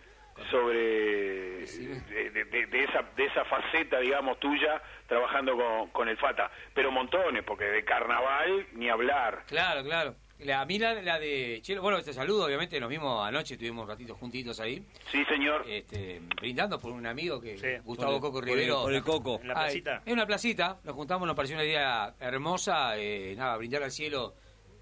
sobre 0.51 1.65
de, 1.67 2.31
de- 2.31 2.45
de- 2.45 2.67
de 2.67 2.85
esa 2.85 3.03
de 3.17 3.25
esa 3.27 3.45
faceta 3.45 4.01
digamos 4.01 4.39
tuya 4.41 4.81
trabajando 5.07 5.57
con, 5.57 5.91
con 5.91 6.09
el 6.09 6.17
Fata 6.17 6.51
pero 6.75 6.91
montones 6.91 7.43
porque 7.45 7.65
de 7.65 7.85
carnaval 7.85 8.67
ni 8.73 8.89
hablar 8.89 9.45
Claro, 9.47 9.83
claro. 9.85 10.15
La, 10.41 10.61
a 10.63 10.65
mí 10.67 10.79
la, 10.81 10.95
la 11.01 11.19
de 11.21 11.61
Chelo, 11.63 11.81
bueno, 11.81 12.03
te 12.03 12.13
saludo, 12.13 12.45
obviamente, 12.47 12.79
nos 12.81 12.91
vimos 12.91 13.25
anoche, 13.27 13.55
estuvimos 13.55 13.85
un 13.85 13.89
ratito 13.89 14.17
juntitos 14.17 14.59
ahí, 14.59 14.85
sí 15.11 15.25
señor 15.27 15.65
este, 15.67 16.21
brindando 16.41 16.79
por 16.81 16.91
un 16.91 17.07
amigo 17.07 17.41
que, 17.41 17.57
Sí, 17.57 17.69
Gustavo 17.85 18.21
Coco 18.21 18.41
por 18.41 18.49
el- 18.49 18.55
Rivero. 18.57 18.83
por 18.83 18.93
el 18.93 19.03
Coco. 19.05 19.39
En 19.41 19.49
la 19.49 19.55
Ay, 19.55 19.63
placita. 19.67 20.03
En 20.05 20.13
una 20.13 20.27
placita, 20.27 20.79
nos 20.83 20.95
juntamos, 20.97 21.27
nos 21.29 21.37
pareció 21.37 21.55
una 21.57 21.65
idea 21.65 22.15
hermosa, 22.19 22.99
eh, 22.99 23.35
nada, 23.37 23.57
brindar 23.57 23.85
al 23.85 23.93
cielo, 23.93 24.35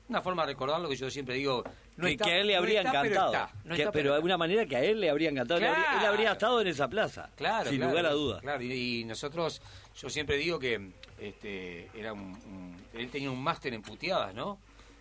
una 0.08 0.22
forma 0.22 0.46
de 0.46 0.52
recordar 0.54 0.80
lo 0.80 0.88
que 0.88 0.96
yo 0.96 1.10
siempre 1.10 1.34
digo, 1.34 1.62
no 2.02 2.06
que, 2.08 2.12
está, 2.12 2.24
que 2.26 2.30
a 2.32 2.38
él 2.38 2.46
le 2.48 2.52
no 2.52 2.58
habría 2.58 2.82
pero 2.82 2.88
encantado. 2.98 3.32
está, 3.32 3.50
no 3.64 3.74
Que- 3.76 3.88
pero 3.92 4.10
de 4.10 4.16
alguna 4.16 4.36
manera 4.36 4.66
que 4.66 4.76
a 4.76 4.84
él 4.84 5.00
le 5.00 5.08
habría 5.10 5.30
encantado. 5.30 5.58
Él 5.60 5.66
habría- 5.66 5.82
Él, 5.84 5.90
Claro. 5.98 6.08
habría 6.12 6.32
estado 6.32 6.60
en 6.60 6.66
esa 6.66 6.88
plaza. 6.88 7.30
Claro, 7.36 7.68
Sin 7.70 7.78
claro, 7.78 7.92
lugar 7.92 8.06
a 8.06 8.10
dudas. 8.12 8.40
Claro, 8.42 8.62
y, 8.62 9.00
y 9.00 9.04
nosotros, 9.04 9.62
yo 9.96 10.10
siempre 10.10 10.36
digo 10.36 10.58
que 10.58 10.90
este, 11.18 11.88
era 11.98 12.12
un, 12.12 12.20
un- 12.20 12.76
él 12.94 13.08
tenía 13.10 13.30
un 13.30 13.42
máster 13.42 13.72
en 13.74 13.80
puteadas, 13.82 14.34
¿no? 14.34 14.58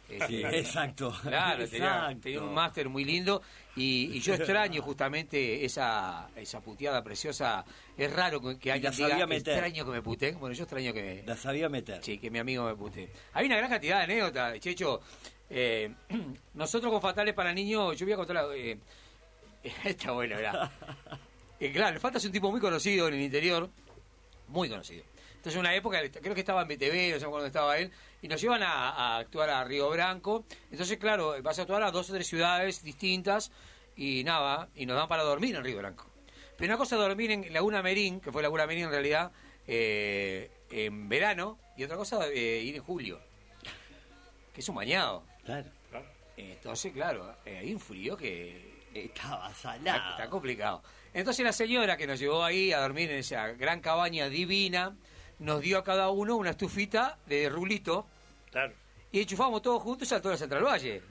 Este, 0.10 0.28
Sí, 0.28 0.44
exacto. 0.58 1.14
Claro, 1.22 1.68
tenía, 1.70 1.88
Exacto. 1.88 2.20
tenía 2.22 2.42
un 2.42 2.54
máster 2.54 2.90
muy 2.90 3.06
lindo 3.06 3.42
y, 3.78 4.12
y 4.18 4.20
yo 4.20 4.34
extraño 4.34 4.82
justamente 4.82 5.64
esa, 5.64 6.28
esa 6.36 6.60
puteada 6.60 7.02
preciosa. 7.02 7.64
Es 7.98 8.12
raro 8.12 8.42
que- 8.42 8.72
alguien 8.72 8.84
la 8.84 8.92
diga, 8.92 9.10
sabía 9.10 9.26
meter. 9.28 9.54
extraño 9.54 9.86
que 9.86 9.92
me 9.92 10.02
puteen. 10.02 10.38
Bueno, 10.38 10.54
yo 10.54 10.64
extraño 10.64 10.92
que 10.94 11.02
me... 11.02 11.24
La 11.24 11.38
sabía 11.38 11.70
meter. 11.70 12.04
Sí, 12.04 12.18
que 12.18 12.30
mi 12.30 12.40
amigo 12.40 12.66
me 12.66 12.76
putee. 12.76 13.10
Hay 13.34 13.46
una 13.46 13.56
gran 13.58 13.70
cantidad 13.70 13.98
de 14.00 14.04
anécdotas, 14.04 14.60
Checho. 14.60 15.00
Eh, 15.54 15.94
nosotros 16.54 16.92
con 16.92 17.02
Fatales 17.02 17.34
para 17.34 17.54
Niños, 17.54 17.98
yo 17.98 18.06
voy 18.06 18.14
a 18.14 18.18
contar 18.18 18.36
la... 18.38 18.56
Eh, 18.56 18.80
está 19.84 20.12
bueno, 20.12 20.36
¿verdad? 20.38 20.72
Eh, 21.60 21.72
claro, 21.72 21.94
el 21.94 22.00
Fata 22.00 22.18
es 22.18 22.26
un 22.26 22.32
tipo 22.32 22.50
muy 22.50 22.60
conocido 22.60 23.08
en 23.08 23.14
el 23.14 23.22
interior, 23.22 23.70
muy 24.48 24.68
conocido. 24.68 25.04
Entonces, 25.30 25.54
en 25.54 25.60
una 25.60 25.76
época, 25.76 26.02
creo 26.10 26.34
que 26.34 26.40
estaba 26.40 26.64
en 26.64 26.70
BTV, 26.70 27.14
no 27.14 27.20
sé 27.20 27.26
cuándo 27.28 27.46
estaba 27.46 27.78
él, 27.78 27.92
y 28.20 28.28
nos 28.28 28.42
llevan 28.42 28.64
a, 28.64 28.90
a 28.90 29.18
actuar 29.20 29.52
a 29.52 29.64
Río 29.64 29.88
Branco. 29.92 30.44
Entonces, 30.72 30.98
claro, 30.98 31.36
vas 31.44 31.60
a 31.60 31.62
actuar 31.62 31.84
a 31.84 31.92
dos 31.92 32.10
o 32.10 32.14
tres 32.14 32.26
ciudades 32.26 32.82
distintas, 32.82 33.52
y 33.96 34.24
nada, 34.24 34.70
y 34.74 34.88
nos 34.88 34.98
dan 34.98 35.08
para 35.08 35.22
dormir 35.22 35.56
en 35.56 35.64
Río 35.64 35.78
Branco. 35.78 36.08
Pero 36.58 36.72
una 36.72 36.78
cosa 36.80 36.96
es 36.96 37.02
dormir 37.02 37.30
en 37.30 37.54
Laguna 37.54 37.84
Merín, 37.84 38.22
que 38.22 38.32
fue 38.32 38.42
Laguna 38.42 38.66
Merín 38.66 38.86
en 38.86 38.92
realidad, 38.92 39.32
eh, 39.68 40.50
en 40.72 41.10
verano, 41.10 41.60
y 41.78 41.84
otra 41.84 41.96
cosa 41.96 42.28
eh, 42.28 42.62
ir 42.64 42.76
en 42.76 42.82
julio, 42.82 43.20
que 44.52 44.62
es 44.62 44.70
un 44.70 44.76
bañado. 44.76 45.24
Claro. 45.46 45.70
Entonces, 46.38 46.92
claro, 46.94 47.36
eh, 47.46 47.58
hay 47.58 47.74
un 47.74 47.80
frío 47.80 48.16
que 48.18 48.72
Estaba 48.94 49.54
salado. 49.54 50.12
está 50.12 50.30
complicado. 50.30 50.82
Entonces 51.14 51.46
la 51.46 51.54
señora 51.54 51.96
que 51.98 52.08
nos 52.08 52.20
llevó 52.20 52.44
ahí 52.44 52.74
a 52.74 52.80
dormir 52.82 53.10
en 53.12 53.18
esa 53.20 53.48
gran 53.50 53.80
cabaña 53.82 54.28
divina, 54.30 54.96
nos 55.40 55.62
dio 55.62 55.78
a 55.80 55.84
cada 55.84 56.10
uno 56.10 56.36
una 56.36 56.52
estufita 56.52 57.18
de 57.26 57.50
rulito 57.50 58.06
Claro. 58.52 58.74
y 59.12 59.22
enchufamos 59.22 59.62
todos 59.62 59.82
juntos 59.82 60.08
y 60.08 60.10
saltó 60.10 60.30
la 60.30 60.38
Central 60.38 60.64
Valle. 60.66 61.02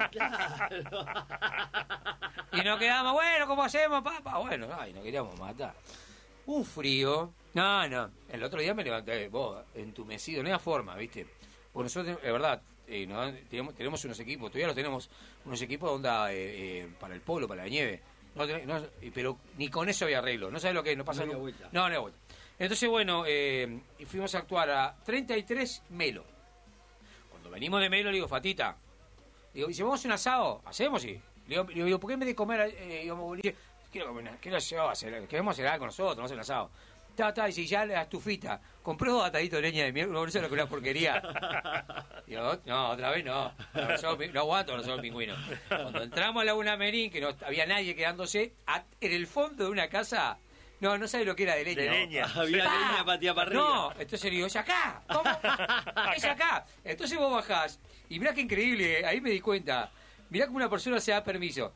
Y 2.52 2.60
nos 2.62 2.78
quedamos, 2.78 3.12
bueno, 3.12 3.46
¿cómo 3.46 3.62
hacemos, 3.62 4.02
papá? 4.02 4.38
Bueno, 4.38 4.68
ay, 4.78 4.92
nos 4.92 5.02
queríamos 5.04 5.38
matar. 5.38 5.74
Un 6.46 6.64
frío. 6.64 7.32
No, 7.54 7.88
no. 7.88 8.10
El 8.28 8.42
otro 8.42 8.60
día 8.60 8.74
me 8.74 8.82
levanté, 8.84 9.28
vos, 9.28 9.62
entumecido, 9.74 10.42
no 10.42 10.48
había 10.48 10.58
forma, 10.58 10.94
¿viste? 10.96 11.26
Bueno, 11.72 11.84
nosotros, 11.84 12.18
es 12.22 12.32
verdad, 12.32 12.60
eh, 12.90 13.06
¿no? 13.06 13.32
tenemos, 13.48 13.74
tenemos 13.74 14.04
unos 14.04 14.20
equipos, 14.20 14.50
todavía 14.50 14.66
los 14.66 14.76
tenemos, 14.76 15.08
unos 15.44 15.62
equipos 15.62 15.88
de 15.90 15.94
onda 15.94 16.32
eh, 16.32 16.36
eh, 16.80 16.88
para 16.98 17.14
el 17.14 17.20
polo, 17.20 17.46
para 17.48 17.62
la 17.62 17.68
nieve. 17.68 18.00
No, 18.34 18.46
no, 18.46 18.86
pero 19.12 19.38
ni 19.58 19.68
con 19.68 19.88
eso 19.88 20.04
había 20.04 20.18
arreglo. 20.18 20.50
No 20.50 20.60
sabes 20.60 20.74
lo 20.74 20.82
que 20.82 20.92
es, 20.92 20.98
no 20.98 21.04
pasa 21.04 21.20
No 21.20 21.26
nunca. 21.26 21.38
vuelta. 21.40 21.68
No, 21.72 21.88
no 21.88 22.00
vuelta. 22.02 22.18
Entonces, 22.58 22.88
bueno, 22.88 23.24
eh, 23.26 23.80
y 23.98 24.04
fuimos 24.04 24.34
a 24.34 24.38
actuar 24.38 24.70
a 24.70 24.96
33 25.04 25.82
Melo. 25.90 26.24
Cuando 27.30 27.50
venimos 27.50 27.80
de 27.80 27.88
Melo, 27.88 28.10
le 28.10 28.16
digo, 28.16 28.28
Fatita, 28.28 28.76
digo, 29.54 29.70
¿y 29.70 29.74
si 29.74 29.82
vamos 29.82 30.04
a 30.04 30.08
un 30.08 30.12
asado? 30.12 30.62
¿Hacemos? 30.64 31.04
Y 31.04 31.12
le 31.14 31.20
digo, 31.48 31.64
le 31.64 31.84
digo, 31.84 31.98
¿por 31.98 32.08
qué 32.08 32.14
en 32.14 32.20
vez 32.20 32.26
de 32.28 32.34
comer, 32.34 32.74
eh, 32.78 33.10
boliche? 33.12 33.56
Quiero 33.90 34.08
comer, 34.08 34.36
quiero 34.40 34.58
yo 34.58 34.88
hacer, 34.88 35.26
queremos 35.26 35.52
hacer 35.56 35.66
algo 35.66 35.86
nosotros, 35.86 36.16
no 36.18 36.24
hacer 36.24 36.36
un 36.36 36.40
asado. 36.42 36.70
Ta, 37.14 37.34
ta, 37.34 37.48
y 37.48 37.52
si 37.52 37.66
ya 37.66 37.84
la 37.84 38.02
estufita, 38.02 38.60
compró 38.82 39.12
dos 39.12 39.26
ataditos 39.26 39.58
de 39.60 39.70
leña 39.70 39.84
de 39.84 39.92
mierda, 39.92 40.12
no 40.12 40.30
sé 40.30 40.40
lo 40.40 40.48
que 40.48 40.54
es 40.54 40.60
una 40.60 40.68
porquería. 40.68 41.22
Digo, 42.26 42.58
no, 42.64 42.90
otra 42.90 43.10
vez 43.10 43.24
no, 43.24 43.52
no, 43.74 44.40
aguanto, 44.40 44.76
no 44.76 44.82
somos 44.82 45.00
pingüinos. 45.00 45.38
Cuando 45.68 46.02
entramos 46.02 46.42
a 46.42 46.44
Laguna 46.44 46.76
Merín, 46.76 47.10
que 47.10 47.20
no 47.20 47.34
había 47.44 47.66
nadie 47.66 47.94
quedándose, 47.94 48.54
en 49.00 49.12
el 49.12 49.26
fondo 49.26 49.64
de 49.64 49.70
una 49.70 49.88
casa, 49.88 50.38
no, 50.80 50.96
no 50.96 51.06
sabe 51.06 51.26
lo 51.26 51.36
que 51.36 51.42
era 51.42 51.56
de 51.56 51.64
leña. 51.64 51.82
De 51.82 51.88
¿no? 51.88 51.94
leña. 51.94 52.24
Había 52.34 52.64
leña 52.64 53.04
patía 53.04 53.34
para 53.34 53.48
arriba. 53.48 53.62
No, 53.62 53.90
entonces 53.92 54.24
le 54.24 54.30
digo, 54.30 54.46
es 54.46 54.56
acá. 54.56 55.02
¿Cómo? 55.08 55.30
es 56.16 56.24
acá. 56.24 56.64
Entonces 56.82 57.18
vos 57.18 57.32
bajás. 57.32 57.78
Y 58.08 58.18
mirá 58.18 58.32
qué 58.32 58.40
increíble, 58.40 59.04
ahí 59.04 59.20
me 59.20 59.30
di 59.30 59.40
cuenta. 59.40 59.90
Mirá 60.30 60.46
cómo 60.46 60.56
una 60.56 60.70
persona 60.70 60.98
se 61.00 61.12
da 61.12 61.22
permiso. 61.22 61.72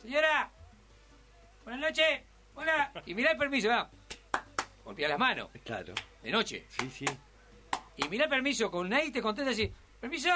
Señora, 0.00 0.50
buenas 1.64 1.80
noches. 1.80 2.20
Hola. 2.54 2.92
Y 3.04 3.14
mirá 3.14 3.32
el 3.32 3.38
permiso, 3.38 3.68
va. 3.68 3.90
Golpea 4.86 5.08
las 5.08 5.18
manos, 5.18 5.50
Claro. 5.64 5.92
de 6.22 6.30
noche. 6.30 6.64
Sí, 6.68 6.88
sí. 6.90 7.04
Y 7.98 8.08
mirá 8.08 8.28
permiso, 8.28 8.70
con 8.70 8.88
nadie 8.88 9.10
te 9.10 9.20
contesta 9.20 9.50
así, 9.50 9.70
permiso. 10.00 10.30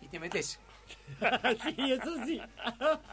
Y 0.00 0.06
te 0.08 0.18
metes. 0.20 0.60
sí, 1.62 1.92
eso 1.92 2.24
sí. 2.26 2.40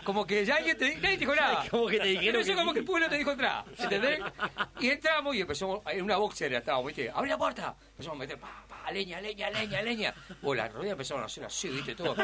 Como 0.03 0.25
que 0.25 0.43
ya 0.45 0.55
alguien 0.55 0.77
te, 0.77 0.95
nadie 0.95 1.15
te 1.15 1.17
dijo 1.17 1.35
nada. 1.35 1.63
Como 1.69 1.87
que 1.87 1.99
te 1.99 2.07
dijeron 2.07 2.43
que 2.43 2.55
como 2.55 2.73
que 2.73 2.79
el 2.79 2.85
pueblo 2.85 3.07
te 3.09 3.17
dijo 3.17 3.31
entrar, 3.31 3.63
¿entendés? 3.77 4.19
Y 4.79 4.89
entramos 4.89 5.35
y 5.35 5.41
empezamos, 5.41 5.81
en 5.85 6.01
una 6.03 6.17
boxer 6.17 6.51
estábamos, 6.53 6.87
¿viste? 6.87 7.09
¡Abre 7.11 7.29
la 7.29 7.37
puerta! 7.37 7.75
Empezamos 7.91 8.15
a 8.17 8.19
meter, 8.19 8.39
pa, 8.39 8.65
pa, 8.67 8.91
leña, 8.91 9.21
leña, 9.21 9.49
leña, 9.51 9.81
leña. 9.83 10.13
O 10.41 10.55
las 10.55 10.71
rodillas 10.73 10.93
empezaron 10.93 11.23
a 11.23 11.27
hacer 11.27 11.45
así, 11.45 11.69
¿viste? 11.69 11.93
Todo. 11.95 12.15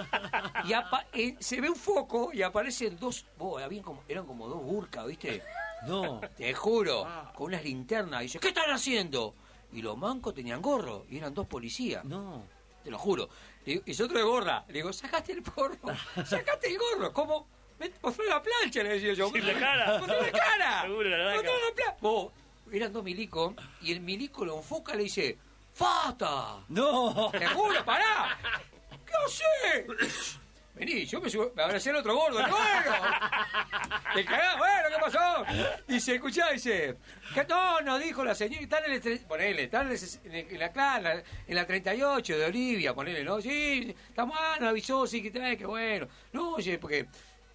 Y 0.65 0.73
apa- 0.73 1.05
eh, 1.13 1.35
se 1.39 1.61
ve 1.61 1.69
un 1.69 1.75
foco 1.75 2.31
y 2.33 2.41
aparecen 2.41 2.97
dos, 2.97 3.25
oh, 3.37 3.57
habían 3.59 3.83
como, 3.83 4.03
eran 4.07 4.25
como 4.25 4.47
dos 4.47 4.61
burcas, 4.63 5.05
¿viste? 5.05 5.43
No. 5.87 6.21
Te 6.37 6.53
juro, 6.53 7.07
con 7.35 7.47
unas 7.47 7.63
linternas. 7.63 8.21
Y 8.21 8.23
dice, 8.23 8.39
¿qué 8.39 8.49
están 8.49 8.69
haciendo? 8.71 9.35
Y 9.71 9.81
los 9.81 9.97
mancos 9.97 10.33
tenían 10.33 10.61
gorro 10.61 11.05
y 11.09 11.17
eran 11.17 11.33
dos 11.33 11.47
policías. 11.47 12.03
No. 12.05 12.43
Te 12.83 12.91
lo 12.91 12.97
juro. 12.97 13.29
Le 13.65 13.73
digo, 13.73 13.83
y 13.85 13.93
yo 13.93 14.05
otro 14.05 14.17
de 14.17 14.23
gorra. 14.23 14.65
Le 14.67 14.73
digo, 14.73 14.91
sacaste 14.93 15.31
el 15.31 15.41
gorro. 15.41 15.77
Sacaste 16.25 16.67
el 16.67 16.77
gorro. 16.77 17.13
¿Cómo? 17.13 17.47
Mostró 18.01 18.25
la 18.25 18.41
plancha, 18.41 18.83
le 18.83 18.89
decía 18.89 19.13
yo. 19.13 19.29
Sí, 19.29 19.41
la 19.41 19.59
cara. 19.59 19.97
Mostró 19.99 20.21
la 20.21 20.31
cara. 20.31 20.81
Seguro, 20.83 21.09
la 21.09 21.17
cara. 21.17 21.33
Mostró 21.35 21.53
la 21.53 21.75
plancha. 21.75 21.97
Vos, 22.01 22.31
eran 22.71 22.93
dos 22.93 23.03
milicos. 23.03 23.53
Y 23.81 23.91
el 23.91 24.01
milico 24.01 24.45
lo 24.45 24.57
enfoca 24.57 24.93
y 24.93 24.97
le 24.97 25.03
dice, 25.03 25.37
¡Fata! 25.73 26.63
No. 26.69 27.31
Te 27.31 27.47
juro, 27.47 27.83
pará. 27.83 28.37
¿Qué 29.05 29.13
haces? 29.25 30.39
Vení, 30.75 31.05
yo 31.05 31.21
me, 31.21 31.29
subo, 31.29 31.51
me 31.55 31.61
abracé 31.63 31.91
al 31.91 31.97
otro 31.97 32.15
gordo. 32.15 32.39
Bueno, 32.39 32.51
te 34.15 34.25
cagás, 34.25 34.57
bueno, 34.57 34.89
¿qué 34.89 34.95
pasó? 35.01 35.45
Dice, 35.87 36.15
escuchá, 36.15 36.49
dice, 36.51 36.97
que 37.33 37.43
no, 37.45 37.79
nos 37.81 38.01
dijo 38.01 38.23
la 38.23 38.33
señora, 38.33 38.63
están 38.63 38.83
en 38.85 38.93
el, 38.93 39.19
ponele, 39.19 39.63
están 39.65 39.87
en, 39.91 39.93
el 40.33 40.47
en, 40.51 40.59
la, 40.59 40.73
cla- 40.73 40.97
en 40.97 41.03
la, 41.03 41.23
en 41.47 41.55
la 41.55 41.67
38 41.67 42.37
de 42.39 42.45
Olivia, 42.45 42.93
ponele, 42.95 43.23
¿no? 43.23 43.39
Sí, 43.39 43.95
estamos, 44.09 44.35
ah, 44.39 44.57
nos 44.59 44.69
avisó, 44.69 45.05
sí, 45.05 45.21
que 45.21 45.29
trae, 45.29 45.55
que 45.57 45.65
bueno. 45.67 46.07
No, 46.31 46.53
oye, 46.55 46.79
porque, 46.79 47.05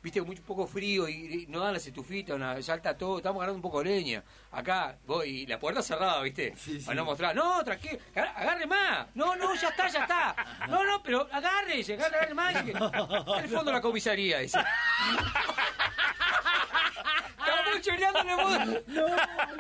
viste, 0.03 0.23
muy 0.23 0.37
poco 0.37 0.67
frío 0.67 1.09
y, 1.09 1.43
y 1.43 1.47
no 1.49 1.61
dan 1.61 1.73
las 1.75 1.87
estufitas, 1.87 2.37
una, 2.37 2.61
salta 2.63 2.97
todo, 2.97 3.19
estamos 3.19 3.41
ganando 3.41 3.57
un 3.57 3.63
poco 3.63 3.83
de 3.83 3.91
leña. 3.91 4.23
Acá, 4.53 4.97
voy, 5.07 5.29
y 5.29 5.47
la 5.47 5.59
puerta 5.59 5.83
cerrada, 5.83 6.21
viste, 6.23 6.55
Sí, 6.57 6.81
sí. 6.81 6.87
para 6.87 6.97
no 6.97 7.05
mostrar. 7.05 7.35
No, 7.35 7.63
tranquilo, 7.65 7.99
agar- 8.15 8.33
agarre 8.37 8.67
más. 8.67 9.07
No, 9.15 9.37
no, 9.37 9.55
ya 9.55 9.69
está, 9.69 9.89
ya 9.89 10.03
está. 10.03 10.35
No, 10.69 10.85
no, 10.85 11.03
pero 11.03 11.29
agarre, 11.33 11.83
agarre, 11.83 12.17
agarre 12.17 12.35
más. 12.35 12.55
En 13.39 13.45
el 13.45 13.49
fondo 13.51 13.65
de 13.67 13.73
la 13.73 13.81
comisaría, 13.81 14.39
dice. 14.39 14.59
Estamos 17.39 17.81
choreando 17.83 18.21
en 18.21 18.29
el 18.31 18.37
mundo. 18.37 18.83
No, 18.87 19.07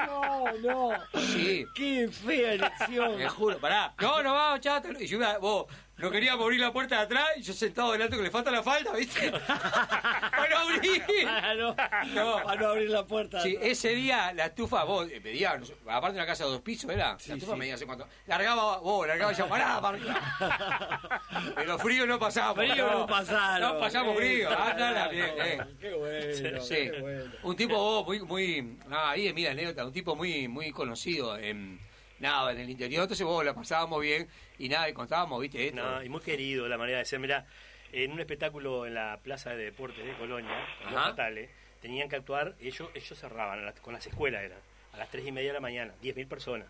no, 0.06 0.52
no. 0.92 1.20
Sí. 1.20 1.66
Qué 1.74 2.08
fea 2.08 2.52
elección. 2.54 3.16
Te 3.16 3.28
juro, 3.28 3.58
pará. 3.58 3.94
No, 4.00 4.22
no 4.22 4.34
vamos, 4.34 4.60
chato. 4.60 4.88
Y 4.98 5.06
yo 5.06 5.16
iba- 5.18 5.38
vos, 5.38 5.66
no 5.98 6.10
queríamos 6.12 6.44
abrir 6.44 6.60
la 6.60 6.72
puerta 6.72 6.96
de 6.96 7.02
atrás 7.02 7.26
y 7.36 7.42
yo 7.42 7.52
sentado 7.52 7.92
delante 7.92 8.16
que 8.16 8.22
le 8.22 8.30
falta 8.30 8.50
la 8.50 8.62
falda, 8.62 8.92
¿viste? 8.92 9.30
Para 9.46 10.48
no 10.48 10.58
abrir. 10.58 11.02
Ah, 11.26 11.54
no. 11.54 11.76
No. 12.14 12.42
Para 12.44 12.60
no 12.60 12.68
abrir 12.68 12.90
la 12.90 13.04
puerta. 13.04 13.40
Sí, 13.40 13.56
ese 13.60 13.90
día 13.90 14.32
la 14.32 14.46
estufa, 14.46 14.84
vos, 14.84 15.08
eh, 15.10 15.20
medía, 15.20 15.56
no 15.58 15.66
aparte 15.90 16.14
de 16.14 16.20
una 16.20 16.26
casa 16.26 16.44
de 16.44 16.50
dos 16.50 16.60
pisos, 16.60 16.90
¿era? 16.90 17.18
Sí, 17.18 17.30
la 17.30 17.34
estufa 17.34 17.52
sí. 17.54 17.58
medía 17.58 17.72
no 17.72 17.78
sé 17.78 17.86
cuánto. 17.86 18.06
Largaba, 18.26 18.78
vos, 18.78 19.08
largaba 19.08 19.32
ya, 19.32 19.48
pará, 19.48 19.80
pará. 19.80 19.98
Pero 21.56 21.78
frío 21.78 22.06
no 22.06 22.18
pasamos. 22.18 22.56
Frío 22.56 22.90
no 22.90 23.06
pasaron. 23.06 23.74
No 23.74 23.80
pasamos 23.80 24.16
frío, 24.16 24.50
Esa, 24.50 24.70
anda 24.70 24.90
la 24.92 25.08
bien, 25.08 25.30
eh. 25.38 25.60
Qué 25.80 25.94
bueno, 25.94 26.60
Sí. 26.60 26.74
qué 26.74 27.00
bueno. 27.00 27.32
Un 27.42 27.56
tipo 27.56 27.74
vos, 27.74 28.06
muy, 28.06 28.20
muy, 28.20 28.78
ah, 28.90 29.10
ahí 29.10 29.32
mira 29.32 29.50
anécdota, 29.50 29.84
un 29.84 29.92
tipo 29.92 30.14
muy, 30.14 30.46
muy 30.46 30.70
conocido 30.70 31.36
en, 31.36 31.80
nada, 32.20 32.52
en 32.52 32.58
el 32.60 32.70
interior, 32.70 33.02
entonces 33.02 33.24
vos 33.26 33.44
la 33.44 33.54
pasábamos 33.54 34.00
bien 34.00 34.28
y 34.58 34.68
nada, 34.68 34.88
y 34.88 34.92
contábamos, 34.92 35.40
viste, 35.40 35.68
esto. 35.68 35.82
No, 35.82 36.02
y 36.02 36.08
muy 36.08 36.20
querido 36.20 36.68
la 36.68 36.78
manera 36.78 36.98
de 36.98 37.04
ser. 37.04 37.18
Mira, 37.20 37.46
en 37.92 38.12
un 38.12 38.20
espectáculo 38.20 38.86
en 38.86 38.94
la 38.94 39.18
Plaza 39.22 39.50
de 39.50 39.64
Deportes 39.64 40.04
de 40.04 40.12
Colonia, 40.14 40.66
en. 40.84 40.92
Fatales, 40.94 41.50
tenían 41.80 42.08
que 42.08 42.16
actuar, 42.16 42.54
ellos 42.60 42.88
ellos 42.94 43.18
cerraban, 43.18 43.64
las- 43.64 43.80
con 43.80 43.92
las 43.94 44.06
escuelas 44.06 44.42
eran, 44.42 44.58
a 44.92 44.96
las 44.98 45.10
3 45.10 45.26
y 45.26 45.32
media 45.32 45.48
de 45.50 45.54
la 45.54 45.60
mañana, 45.60 45.94
10.000 46.02 46.26
personas. 46.28 46.68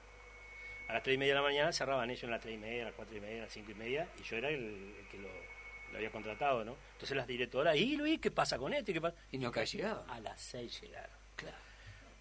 A 0.88 0.92
las 0.94 1.02
3 1.02 1.16
y 1.16 1.18
media 1.18 1.34
de 1.34 1.40
la 1.40 1.46
mañana 1.46 1.72
cerraban 1.72 2.08
ellos 2.10 2.22
en 2.24 2.30
las 2.30 2.40
3 2.40 2.54
y 2.54 2.58
media, 2.58 2.82
a 2.82 2.86
las 2.86 2.94
4 2.94 3.16
y 3.16 3.20
media, 3.20 3.40
a 3.40 3.44
las 3.44 3.52
5 3.52 3.70
y 3.72 3.74
media, 3.74 4.08
y 4.18 4.22
yo 4.22 4.36
era 4.36 4.48
el, 4.48 4.94
el 4.98 5.08
que 5.10 5.18
lo, 5.18 5.28
lo 5.90 5.96
había 5.96 6.10
contratado, 6.10 6.64
¿no? 6.64 6.76
Entonces 6.92 7.16
las 7.16 7.26
directoras, 7.26 7.76
¿y 7.76 7.96
Luis, 7.96 8.20
qué 8.20 8.30
pasa 8.30 8.56
con 8.58 8.72
esto? 8.72 8.90
¿Y 8.90 8.94
¿Qué 8.94 9.00
pasa? 9.00 9.16
Y 9.32 9.38
no 9.38 9.50
que 9.52 9.66
llegaba. 9.66 10.04
A 10.08 10.20
las 10.20 10.40
6 10.40 10.80
llegaron. 10.80 11.16
Claro. 11.36 11.56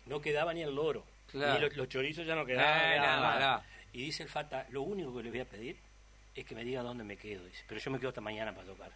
No 0.06 0.20
quedaba 0.22 0.54
ni 0.54 0.64
el 0.64 0.74
loro. 0.76 1.06
Claro. 1.32 1.54
Ni 1.56 1.60
los, 1.66 1.76
los 1.76 1.90
chorizos 1.90 2.26
ya 2.26 2.36
no 2.36 2.46
quedaban. 2.46 2.94
Eh, 2.94 2.98
nada, 2.98 3.20
nada. 3.20 3.40
nada. 3.40 3.66
Y 3.94 4.02
dice 4.06 4.24
el 4.24 4.30
Fata, 4.30 4.66
lo 4.70 4.82
único 4.84 5.16
que 5.16 5.24
le 5.24 5.30
voy 5.30 5.40
a 5.40 5.46
pedir 5.46 5.78
es 6.36 6.46
que 6.46 6.56
me 6.56 6.64
diga 6.64 6.82
dónde 6.84 7.04
me 7.04 7.18
quedo. 7.18 7.46
Dice, 7.46 7.64
pero 7.68 7.80
yo 7.82 7.92
me 7.92 8.00
quedo 8.00 8.10
hasta 8.10 8.22
mañana 8.22 8.54
para 8.54 8.68
tocar. 8.68 8.92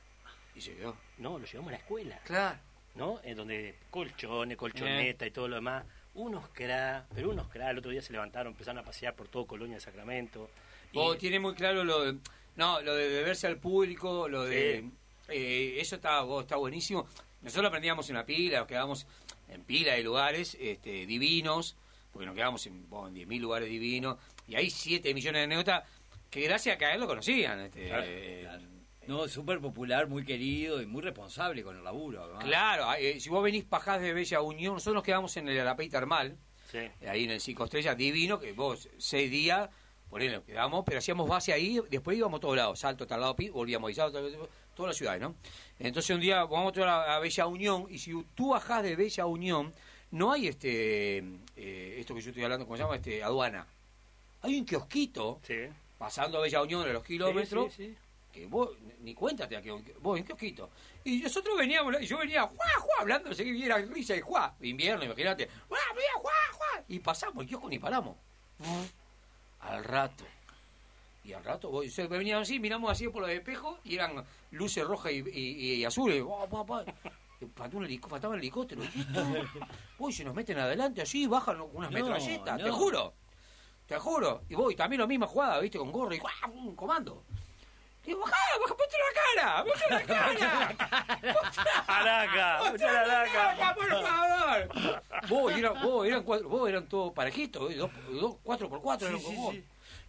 Y 0.56 0.62
se 0.62 0.76
quedó. 0.76 0.96
No, 1.18 1.40
lo 1.40 1.46
llevamos 1.46 1.70
a 1.70 1.72
la 1.72 1.78
escuela, 1.78 2.20
Claro. 2.26 2.58
¿no? 2.96 3.20
En 3.24 3.38
donde 3.38 3.76
colchones, 3.90 4.58
colchoneta 4.58 5.26
y 5.26 5.32
todo 5.32 5.48
lo 5.48 5.56
demás. 5.56 5.86
Unos 6.14 6.50
cra, 6.50 7.06
pero 7.16 7.30
unos 7.30 7.48
cra. 7.48 7.70
El 7.72 7.78
otro 7.78 7.90
día 7.92 8.02
se 8.02 8.12
levantaron, 8.12 8.52
empezaron 8.52 8.80
a 8.80 8.84
pasear 8.84 9.16
por 9.16 9.30
todo 9.30 9.46
Colonia 9.48 9.76
de 9.76 9.82
Sacramento. 9.82 10.50
Y- 10.92 10.98
Vos 10.98 11.18
tiene 11.18 11.40
muy 11.40 11.54
claro 11.56 11.84
lo 11.86 12.02
de, 12.04 12.18
no, 12.58 12.82
lo 12.82 12.94
de 12.96 13.08
deberse 13.10 13.48
al 13.48 13.58
público, 13.58 14.28
lo 14.28 14.44
de, 14.44 14.90
eh, 15.30 15.76
eso 15.80 15.96
está, 15.96 16.20
vos, 16.22 16.44
está 16.44 16.58
buenísimo. 16.58 17.08
Nosotros 17.42 17.70
aprendíamos 17.70 18.10
en 18.10 18.18
una 18.18 18.26
pila, 18.26 18.60
nos 18.60 18.68
quedamos 18.68 19.08
en 19.48 19.64
pila 19.64 19.94
de 19.94 20.04
lugares 20.04 20.58
este, 20.60 21.06
divinos, 21.06 21.78
porque 22.12 22.26
nos 22.26 22.36
quedamos 22.36 22.66
en, 22.68 22.90
vos, 22.90 23.10
en 23.10 23.16
10.000 23.16 23.40
lugares 23.40 23.70
divinos, 23.70 24.18
y 24.48 24.56
hay 24.56 24.70
7 24.70 25.14
millones 25.14 25.40
de 25.40 25.44
anécdotas 25.44 25.84
que 26.30 26.42
gracias 26.42 26.76
a 26.76 26.78
que 26.78 26.86
a 26.86 26.94
él 26.94 27.00
lo 27.02 27.08
conocían. 27.08 27.60
Este, 27.62 27.88
Claro, 27.88 28.04
eh, 28.08 28.48
No, 29.08 29.28
súper 29.28 29.60
popular, 29.60 30.08
muy 30.08 30.24
querido 30.24 30.82
y 30.82 30.86
muy 30.86 31.02
responsable 31.02 31.64
con 31.64 31.76
el 31.76 31.84
laburo. 31.84 32.38
Claro, 32.40 32.94
eh, 32.98 33.20
si 33.20 33.30
vos 33.30 33.44
venís 33.44 33.64
pajás 33.66 34.00
de 34.02 34.14
Bella 34.14 34.42
Unión, 34.42 34.76
nosotros 34.76 34.96
nos 34.96 35.04
quedamos 35.04 35.36
en 35.38 35.50
el 35.50 35.60
Arapey 35.60 35.90
Termal, 35.90 36.38
Sí. 36.72 36.80
ahí 37.06 37.26
en 37.26 37.32
el 37.32 37.42
Cinco 37.42 37.66
Estrellas, 37.66 37.98
divino, 37.98 38.40
que 38.40 38.54
vos 38.54 38.88
seis 38.98 39.30
días, 39.30 39.70
por 40.10 40.22
ahí 40.22 40.30
nos 40.30 40.44
quedamos, 40.44 40.84
pero 40.86 41.00
hacíamos 41.00 41.28
base 41.28 41.52
ahí, 41.52 41.80
después 41.90 42.18
íbamos 42.18 42.38
a 42.38 42.42
todos 42.42 42.56
lados, 42.56 42.80
Salto, 42.80 43.06
Talado, 43.08 43.36
Pi, 43.36 43.50
volvíamos 43.50 43.98
a 44.00 44.10
todas 44.12 44.88
las 44.88 44.96
ciudades, 44.98 45.22
¿no? 45.22 45.36
Entonces 45.80 46.16
un 46.16 46.22
día 46.22 46.46
vamos 46.46 46.78
a, 46.78 47.16
a 47.16 47.20
Bella 47.20 47.46
Unión, 47.48 47.88
y 47.90 47.98
si 47.98 48.14
tú 48.36 48.50
bajás 48.52 48.84
de 48.84 48.96
Bella 48.96 49.26
Unión, 49.26 49.74
no 50.12 50.32
hay 50.32 50.48
este, 50.48 51.18
eh, 51.56 51.96
esto 52.00 52.14
que 52.16 52.22
yo 52.22 52.30
estoy 52.30 52.44
hablando, 52.44 52.66
¿cómo 52.66 52.78
se 52.78 52.84
llama? 52.84 52.96
Este, 52.96 53.24
aduana. 53.24 53.66
Hay 54.42 54.58
un 54.60 54.66
kiosquito, 54.66 55.40
Sí. 55.46 55.56
pasando 55.98 56.38
a 56.40 56.42
Bella 56.42 56.62
Unión 56.62 56.84
de 56.86 56.94
los 56.94 57.04
kilómetros, 57.04 57.74
Sí, 57.74 57.86
sí, 57.86 57.92
sí. 57.92 57.98
que 58.34 58.46
vos 58.48 58.72
ni 59.02 59.14
cuenta 59.14 59.48
te 59.48 59.56
da 59.56 59.62
que 59.62 59.72
vos 60.00 60.18
en 60.18 60.26
kiosquito. 60.26 60.70
Y 61.04 61.20
nosotros 61.20 61.58
veníamos, 61.58 61.96
y 62.02 62.06
yo 62.06 62.18
venía, 62.18 62.44
juá, 62.44 62.66
juá, 62.80 62.96
hablando, 63.00 63.34
sé 63.34 63.48
era 63.64 63.78
risa 63.78 64.16
y 64.16 64.22
juá, 64.22 64.56
invierno, 64.62 65.04
imagínate, 65.06 65.48
juá, 65.68 65.80
juá, 65.94 66.22
juá, 66.22 66.32
juá, 66.54 66.84
y 66.88 67.00
pasamos 67.00 67.44
el 67.44 67.50
kiosco 67.50 67.70
ni 67.70 67.80
paramos. 67.80 68.16
Al 69.62 69.84
rato. 69.84 70.24
Y 71.24 71.34
al 71.34 71.44
rato, 71.44 71.70
vos, 71.70 71.86
venían 72.10 72.42
así, 72.42 72.60
miramos 72.60 72.90
así 72.92 73.08
por 73.08 73.22
los 73.22 73.30
espejos, 73.30 73.78
y 73.84 73.94
eran 73.96 74.26
luces 74.50 74.84
rojas 74.84 75.12
y, 75.12 75.18
y, 75.30 75.74
y 75.76 75.86
azules. 75.86 76.24
Faltaba 77.56 77.78
un, 77.80 77.86
helico- 77.86 78.08
faltaba 78.10 78.34
un 78.34 78.40
helicóptero. 78.40 78.84
¿Y 78.84 79.00
esto? 79.02 79.26
Uy, 80.00 80.14
se 80.14 80.24
nos 80.24 80.34
meten 80.36 80.58
adelante 80.60 81.02
así, 81.02 81.28
bajan 81.28 81.60
unas 81.62 81.92
No, 81.92 81.98
metralletas, 81.98 82.62
te 82.62 82.70
juro. 82.72 83.14
Te 83.86 83.98
juro. 83.98 84.44
Y 84.50 84.56
voy, 84.56 84.76
también 84.76 85.02
la 85.02 85.08
misma 85.08 85.28
jugada, 85.28 85.60
¿viste? 85.60 85.78
Con 85.78 85.92
gorro 85.92 86.14
y 86.14 86.20
¡guau! 86.20 86.52
un 86.54 86.76
comando. 86.76 87.24
Digo, 88.04 88.20
bajá, 88.22 88.36
bajá, 88.60 88.76
ponte 88.76 88.96
la 88.98 89.44
cara, 89.44 89.64
ponte 89.64 89.90
la 89.90 90.04
cara. 90.04 90.76
¡Araca! 91.88 92.72
¡Mucha 92.72 92.92
la 92.92 93.02
araca! 93.02 93.50
¡Araca, 93.52 93.76
por 93.76 93.90
favor! 93.90 95.00
Vos, 95.30 95.54
eran, 95.54 95.82
vos, 95.84 96.08
eran, 96.08 96.24
cuatro, 96.24 96.50
vos 96.50 96.70
eran 96.70 96.88
todos 96.88 97.14
parejitos, 97.14 97.72
¿eh? 97.72 97.76
dos, 97.76 97.92
dos, 98.12 98.38
cuatro 98.44 98.70
por 98.70 98.82
cuatro 98.82 99.08
eran 99.08 99.22
con 99.22 99.36
vos. 99.36 99.56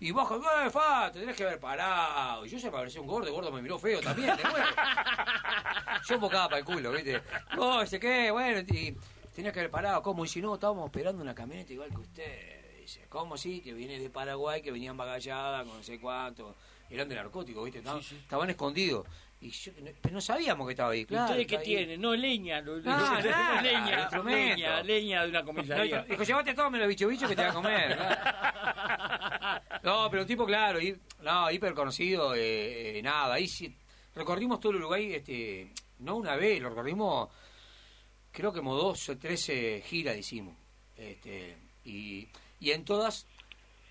Y 0.02 0.10
bajo, 0.10 0.36
¡eh, 0.36 0.68
fa! 0.68 1.12
Te 1.12 1.20
tenés 1.20 1.36
que 1.36 1.44
haber 1.44 1.60
parado. 1.60 2.44
Y 2.44 2.48
yo 2.48 2.58
se 2.58 2.66
me 2.66 2.72
parecía 2.72 3.00
un 3.00 3.06
gordo, 3.06 3.32
gordo 3.32 3.52
me 3.52 3.62
miró 3.62 3.78
feo 3.78 4.00
también, 4.00 4.36
de 4.36 4.42
nuevo. 4.42 4.58
Yo 6.08 6.14
enfocaba 6.16 6.48
para 6.48 6.58
el 6.58 6.64
culo, 6.64 6.90
¿viste? 6.90 7.22
No, 7.54 7.86
sé 7.86 8.00
qué, 8.00 8.32
bueno, 8.32 8.58
y 8.68 8.96
tenía 9.32 9.52
que 9.52 9.60
haber 9.60 9.70
parado. 9.70 10.02
¿Cómo? 10.02 10.24
Y 10.24 10.28
si 10.28 10.42
no, 10.42 10.54
estábamos 10.54 10.86
esperando 10.86 11.22
una 11.22 11.36
camioneta 11.36 11.72
igual 11.72 11.90
que 11.90 12.00
usted. 12.00 12.80
Dice, 12.80 13.06
¿cómo 13.08 13.36
sí? 13.36 13.60
Que 13.60 13.74
viene 13.74 14.00
de 14.00 14.10
Paraguay, 14.10 14.60
que 14.60 14.72
venían 14.72 14.96
bagalladas, 14.96 15.64
con 15.68 15.76
no 15.76 15.84
sé 15.84 16.00
cuánto. 16.00 16.56
Eran 16.90 17.08
de 17.08 17.14
narcóticos, 17.14 17.64
¿viste? 17.64 17.78
Estaban, 17.78 18.00
estaban 18.00 18.50
escondidos. 18.50 19.06
Y 19.42 19.50
yo, 19.50 19.72
pero 20.00 20.14
no 20.14 20.20
sabíamos 20.20 20.68
que 20.68 20.72
estaba 20.72 20.92
ahí, 20.92 21.04
claro. 21.04 21.24
¿Ustedes 21.32 21.48
qué 21.48 21.58
tienen? 21.58 22.00
No, 22.00 22.14
leña. 22.14 22.58
Ah, 22.86 23.20
nada, 23.24 23.60
leña, 23.60 24.08
leña, 24.22 24.82
leña 24.84 25.22
de 25.24 25.30
una 25.30 25.44
comisaría. 25.44 26.02
Dijo, 26.08 26.22
llévate 26.22 26.54
todo, 26.54 26.70
me 26.70 26.78
lo 26.78 26.86
bicho 26.86 27.08
bicho 27.08 27.26
que 27.26 27.34
te 27.34 27.42
va 27.42 27.50
a 27.50 27.52
comer. 27.52 27.98
No, 29.82 30.08
pero 30.08 30.22
un 30.22 30.28
tipo, 30.28 30.46
claro, 30.46 30.78
no, 31.22 31.50
hiper 31.50 31.74
conocido, 31.74 32.36
eh, 32.36 32.98
eh, 32.98 33.02
nada, 33.02 33.34
ahí 33.34 33.48
sí, 33.48 33.74
recorrimos 34.14 34.60
todo 34.60 34.70
el 34.70 34.78
Uruguay, 34.78 35.14
este, 35.14 35.72
no 35.98 36.16
una 36.16 36.36
vez, 36.36 36.62
lo 36.62 36.68
recorrimos, 36.68 37.28
creo 38.30 38.52
que 38.52 38.60
como 38.60 38.76
dos 38.76 39.08
o 39.08 39.18
tres 39.18 39.50
giras 39.84 40.16
hicimos, 40.16 40.54
este, 40.96 41.56
y, 41.84 42.28
y 42.60 42.70
en 42.70 42.84
todas, 42.84 43.26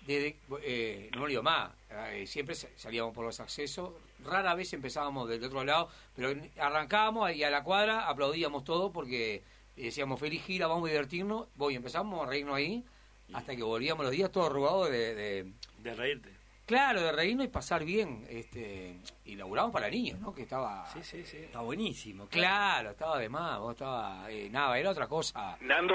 desde, 0.06 0.36
eh, 0.62 1.10
no 1.16 1.26
digo 1.26 1.42
más, 1.42 1.70
eh, 1.90 2.26
siempre 2.26 2.54
sa- 2.54 2.68
salíamos 2.76 3.14
por 3.14 3.24
los 3.24 3.38
accesos, 3.40 3.92
rara 4.24 4.54
vez 4.54 4.72
empezábamos 4.72 5.28
del 5.28 5.42
otro 5.44 5.64
lado, 5.64 5.88
pero 6.16 6.32
arrancábamos 6.58 7.32
y 7.34 7.42
a 7.44 7.50
la 7.50 7.62
cuadra 7.62 8.08
aplaudíamos 8.08 8.64
todo 8.64 8.92
porque 8.92 9.42
decíamos 9.76 10.18
feliz 10.20 10.42
gira, 10.44 10.66
vamos 10.66 10.88
a 10.88 10.92
divertirnos, 10.92 11.48
voy, 11.56 11.74
empezamos 11.76 12.24
a 12.26 12.28
reírnos 12.30 12.54
ahí, 12.56 12.84
hasta 13.32 13.56
que 13.56 13.62
volvíamos 13.62 14.04
los 14.04 14.12
días 14.12 14.30
todos 14.30 14.48
arrugados 14.50 14.90
de, 14.90 15.14
de- 15.14 15.52
De 15.78 15.94
reírte. 15.94 16.30
claro, 16.66 17.00
de 17.00 17.12
reírnos 17.12 17.46
y 17.46 17.48
pasar 17.48 17.84
bien, 17.84 18.26
este, 18.28 18.96
y 19.24 19.36
laburamos 19.36 19.72
para 19.72 19.88
niños, 19.88 20.18
¿no? 20.20 20.34
Que 20.34 20.42
estaba, 20.42 20.86
Sí, 20.92 21.00
sí, 21.02 21.24
sí. 21.24 21.38
Está 21.38 21.60
buenísimo. 21.60 22.26
claro, 22.28 22.90
estaba 22.90 23.18
de 23.18 23.28
más, 23.28 23.58
vos 23.58 23.72
estaba, 23.72 24.30
eh, 24.30 24.48
nada, 24.50 24.78
era 24.78 24.90
otra 24.90 25.06
cosa. 25.06 25.56
Nando, 25.62 25.94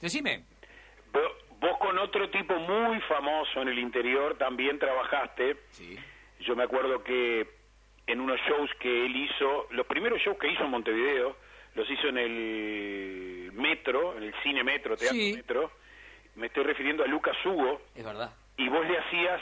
Decime, 0.00 0.44
vos 1.64 1.78
con 1.78 1.98
otro 1.98 2.28
tipo 2.30 2.54
muy 2.56 3.00
famoso 3.02 3.62
en 3.62 3.68
el 3.68 3.78
interior 3.78 4.36
también 4.36 4.78
trabajaste. 4.78 5.56
sí, 5.70 5.96
Yo 6.40 6.54
me 6.56 6.64
acuerdo 6.64 7.02
que 7.02 7.46
en 8.06 8.20
unos 8.20 8.38
shows 8.42 8.70
que 8.80 9.06
él 9.06 9.16
hizo, 9.16 9.66
los 9.70 9.86
primeros 9.86 10.20
shows 10.20 10.36
que 10.38 10.48
hizo 10.48 10.64
en 10.64 10.70
Montevideo, 10.70 11.36
los 11.74 11.90
hizo 11.90 12.08
en 12.08 12.18
el 12.18 13.50
Metro, 13.54 14.16
en 14.16 14.24
el 14.24 14.34
Cine 14.42 14.62
Metro, 14.62 14.96
Teatro 14.96 15.16
Sí. 15.18 15.32
Metro. 15.34 15.70
Me 16.36 16.48
estoy 16.48 16.64
refiriendo 16.64 17.02
a 17.04 17.06
Lucas 17.06 17.36
Hugo, 17.46 17.80
es 17.94 18.04
verdad, 18.04 18.32
y 18.56 18.68
vos 18.68 18.84
le 18.86 18.98
hacías 18.98 19.40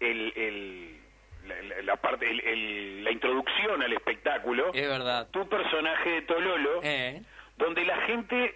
el, 0.00 0.32
el- 0.36 1.00
la, 1.48 1.62
la- 1.62 1.82
la 1.82 1.96
parte, 1.96 2.30
el- 2.30 2.40
el- 2.40 3.04
la 3.04 3.10
introducción 3.10 3.82
al 3.82 3.92
espectáculo, 3.92 4.70
es 4.72 4.88
verdad. 4.88 5.28
tu 5.30 5.48
personaje 5.48 6.10
de 6.10 6.22
Tololo, 6.22 6.80
Eh, 6.82 7.22
donde 7.56 7.84
la 7.84 7.96
gente, 8.02 8.54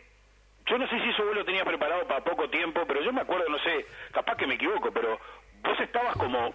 yo 0.69 0.79
no 0.79 0.89
sé 0.89 0.99
si 1.01 1.09
eso 1.11 1.25
vos 1.25 1.35
lo 1.35 1.45
tenías 1.45 1.65
preparado 1.65 2.07
para 2.07 2.23
poco 2.25 2.49
tiempo, 2.51 2.83
pero 2.87 3.03
yo 3.03 3.13
me 3.13 3.21
acuerdo, 3.23 3.49
no 3.49 3.59
sé, 3.59 3.87
capaz 4.13 4.37
que 4.37 4.47
me 4.47 4.55
equivoco, 4.55 4.91
pero 4.93 5.19
vos 5.63 5.81
estabas 5.81 6.15
como 6.17 6.53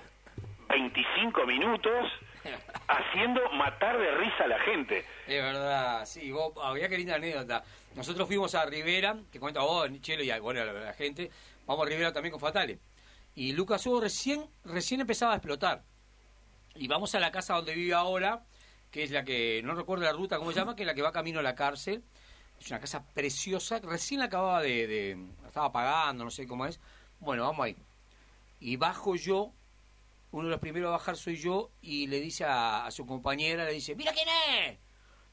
25 0.70 1.46
minutos 1.46 2.10
haciendo 2.88 3.41
matar 3.51 3.98
de 3.98 4.12
risa 4.17 4.43
a 4.46 4.48
la 4.48 4.60
gente. 4.60 5.05
Es 5.27 5.41
verdad, 5.43 6.05
sí, 6.05 6.32
vos, 6.32 6.53
había 6.62 6.89
que 6.89 6.98
linda 6.98 7.15
anécdota. 7.15 7.63
Nosotros 7.96 8.27
fuimos 8.27 8.53
a 8.55 8.66
Rivera, 8.66 9.16
que 9.31 9.40
cuenta 9.40 9.61
vos, 9.61 9.90
Chelo 10.01 10.24
y 10.24 10.31
a- 10.31 10.40
bueno, 10.40 10.64
la, 10.66 10.74
la 10.74 10.94
gente, 10.94 11.29
vamos 11.66 11.85
a 11.85 11.90
Rivera 11.90 12.11
también 12.11 12.31
con 12.31 12.40
Fatale. 12.42 12.79
Y 13.35 13.53
Lucas 13.53 13.85
Hugo 13.88 14.01
recién, 14.01 14.46
recién 14.66 15.01
empezaba 15.01 15.33
a 15.33 15.38
explotar. 15.38 15.81
Y 16.75 16.88
vamos 16.88 17.14
a 17.16 17.20
la 17.20 17.31
casa 17.31 17.53
donde 17.55 17.74
vive 17.75 17.94
ahora, 17.94 18.42
que 18.92 19.03
es 19.03 19.11
la 19.11 19.24
que, 19.24 19.61
no 19.64 19.74
recuerdo 19.75 20.03
la 20.05 20.11
ruta, 20.11 20.38
¿cómo 20.38 20.51
se 20.51 20.59
llama? 20.59 20.75
Que 20.75 20.83
es 20.83 20.88
la 20.88 20.94
que 20.96 21.01
va 21.01 21.11
camino 21.11 21.40
a 21.40 21.44
la 21.44 21.55
cárcel. 21.55 22.03
Es 22.59 22.70
una 22.70 22.79
casa 22.79 23.05
preciosa, 23.13 23.79
recién 23.79 24.20
la 24.20 24.27
acababa 24.27 24.61
de, 24.61 24.87
de 24.87 25.27
la 25.42 25.48
estaba 25.48 25.72
pagando, 25.72 26.24
no 26.24 26.31
sé 26.31 26.48
cómo 26.48 26.66
es. 26.66 26.79
Bueno, 27.20 27.44
vamos 27.44 27.66
ahí. 27.66 27.75
Y 28.59 28.77
bajo 28.77 29.16
yo, 29.16 29.51
uno 30.31 30.46
de 30.46 30.51
los 30.51 30.59
primeros 30.59 30.87
a 30.89 30.92
bajar 30.92 31.18
soy 31.18 31.35
yo, 31.35 31.72
y 31.81 32.07
le 32.07 32.20
dice 32.20 32.46
a, 32.46 32.85
a 32.85 32.92
su 32.92 33.05
compañera, 33.05 33.66
le 33.66 33.74
dice, 33.74 33.96
mira 33.96 34.13
quién 34.13 34.27
es. 34.29 34.77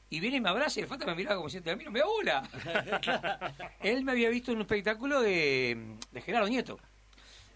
Y 0.09 0.19
viene 0.19 0.37
y 0.37 0.41
me 0.41 0.49
abraza 0.49 0.77
y 0.77 0.83
el 0.83 0.89
Fata 0.89 1.05
me 1.05 1.15
miraba 1.15 1.37
como 1.37 1.47
diciendo, 1.47 1.71
a 1.71 1.75
mí 1.77 1.85
no 1.85 1.91
me 1.91 2.01
hola. 2.03 2.43
Él 3.79 4.03
me 4.03 4.11
había 4.11 4.29
visto 4.29 4.51
en 4.51 4.57
un 4.57 4.63
espectáculo 4.63 5.21
de, 5.21 5.97
de 6.11 6.21
Gerardo 6.21 6.49
Nieto. 6.49 6.77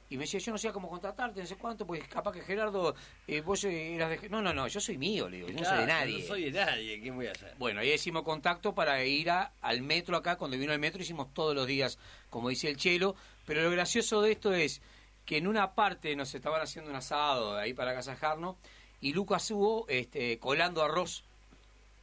Y 0.10 0.18
me 0.18 0.26
decía, 0.26 0.40
yo 0.40 0.52
no 0.52 0.58
sé 0.60 0.72
cómo 0.72 0.88
contratarte, 0.88 1.40
no 1.42 1.48
sé 1.48 1.56
cuánto, 1.56 1.88
pues 1.88 2.08
capaz 2.08 2.32
que 2.34 2.42
Gerardo, 2.42 2.96
eh, 3.28 3.42
vos 3.42 3.64
eh, 3.64 3.96
eras 3.96 4.10
de... 4.22 4.30
No, 4.30 4.40
no, 4.40 4.54
no, 4.54 4.68
yo 4.68 4.80
soy 4.80 5.00
mío, 5.00 5.28
le 5.28 5.38
digo, 5.38 5.48
yo 5.50 5.54
no 5.60 5.66
soy 5.66 5.78
de 5.80 5.84
Claro, 5.86 6.00
nadie. 6.02 6.20
No 6.20 6.28
soy 6.28 6.44
de 6.44 6.52
nadie, 6.52 7.02
¿qué 7.02 7.10
voy 7.12 7.26
a 7.26 7.32
hacer? 7.32 7.56
Bueno, 7.58 7.80
ahí 7.80 7.92
hicimos 7.92 8.22
contacto 8.22 8.76
para 8.76 9.04
ir 9.04 9.32
a- 9.32 9.52
al 9.62 9.82
metro 9.82 10.16
acá. 10.16 10.36
Cuando 10.38 10.58
vino 10.60 10.72
al 10.74 10.80
metro 10.80 11.02
hicimos 11.02 11.34
todos 11.34 11.56
los 11.56 11.66
días, 11.66 11.98
como 12.30 12.50
dice 12.50 12.70
el 12.70 12.78
Chelo. 12.78 13.16
Pero 13.48 13.64
lo 13.64 13.72
gracioso 13.72 14.22
de 14.22 14.32
esto 14.34 14.54
es 14.54 14.80
que 15.26 15.38
en 15.38 15.48
una 15.48 15.74
parte 15.74 16.16
nos 16.16 16.36
estaban 16.36 16.62
haciendo 16.62 16.92
un 16.92 16.96
asado 16.98 17.58
ahí 17.58 17.74
para 17.74 17.90
agasajarnos 17.92 18.58
y 19.02 19.12
Lucas 19.14 19.50
hubo 19.50 19.88
este, 19.90 20.38
colando 20.38 20.84
arroz. 20.84 21.24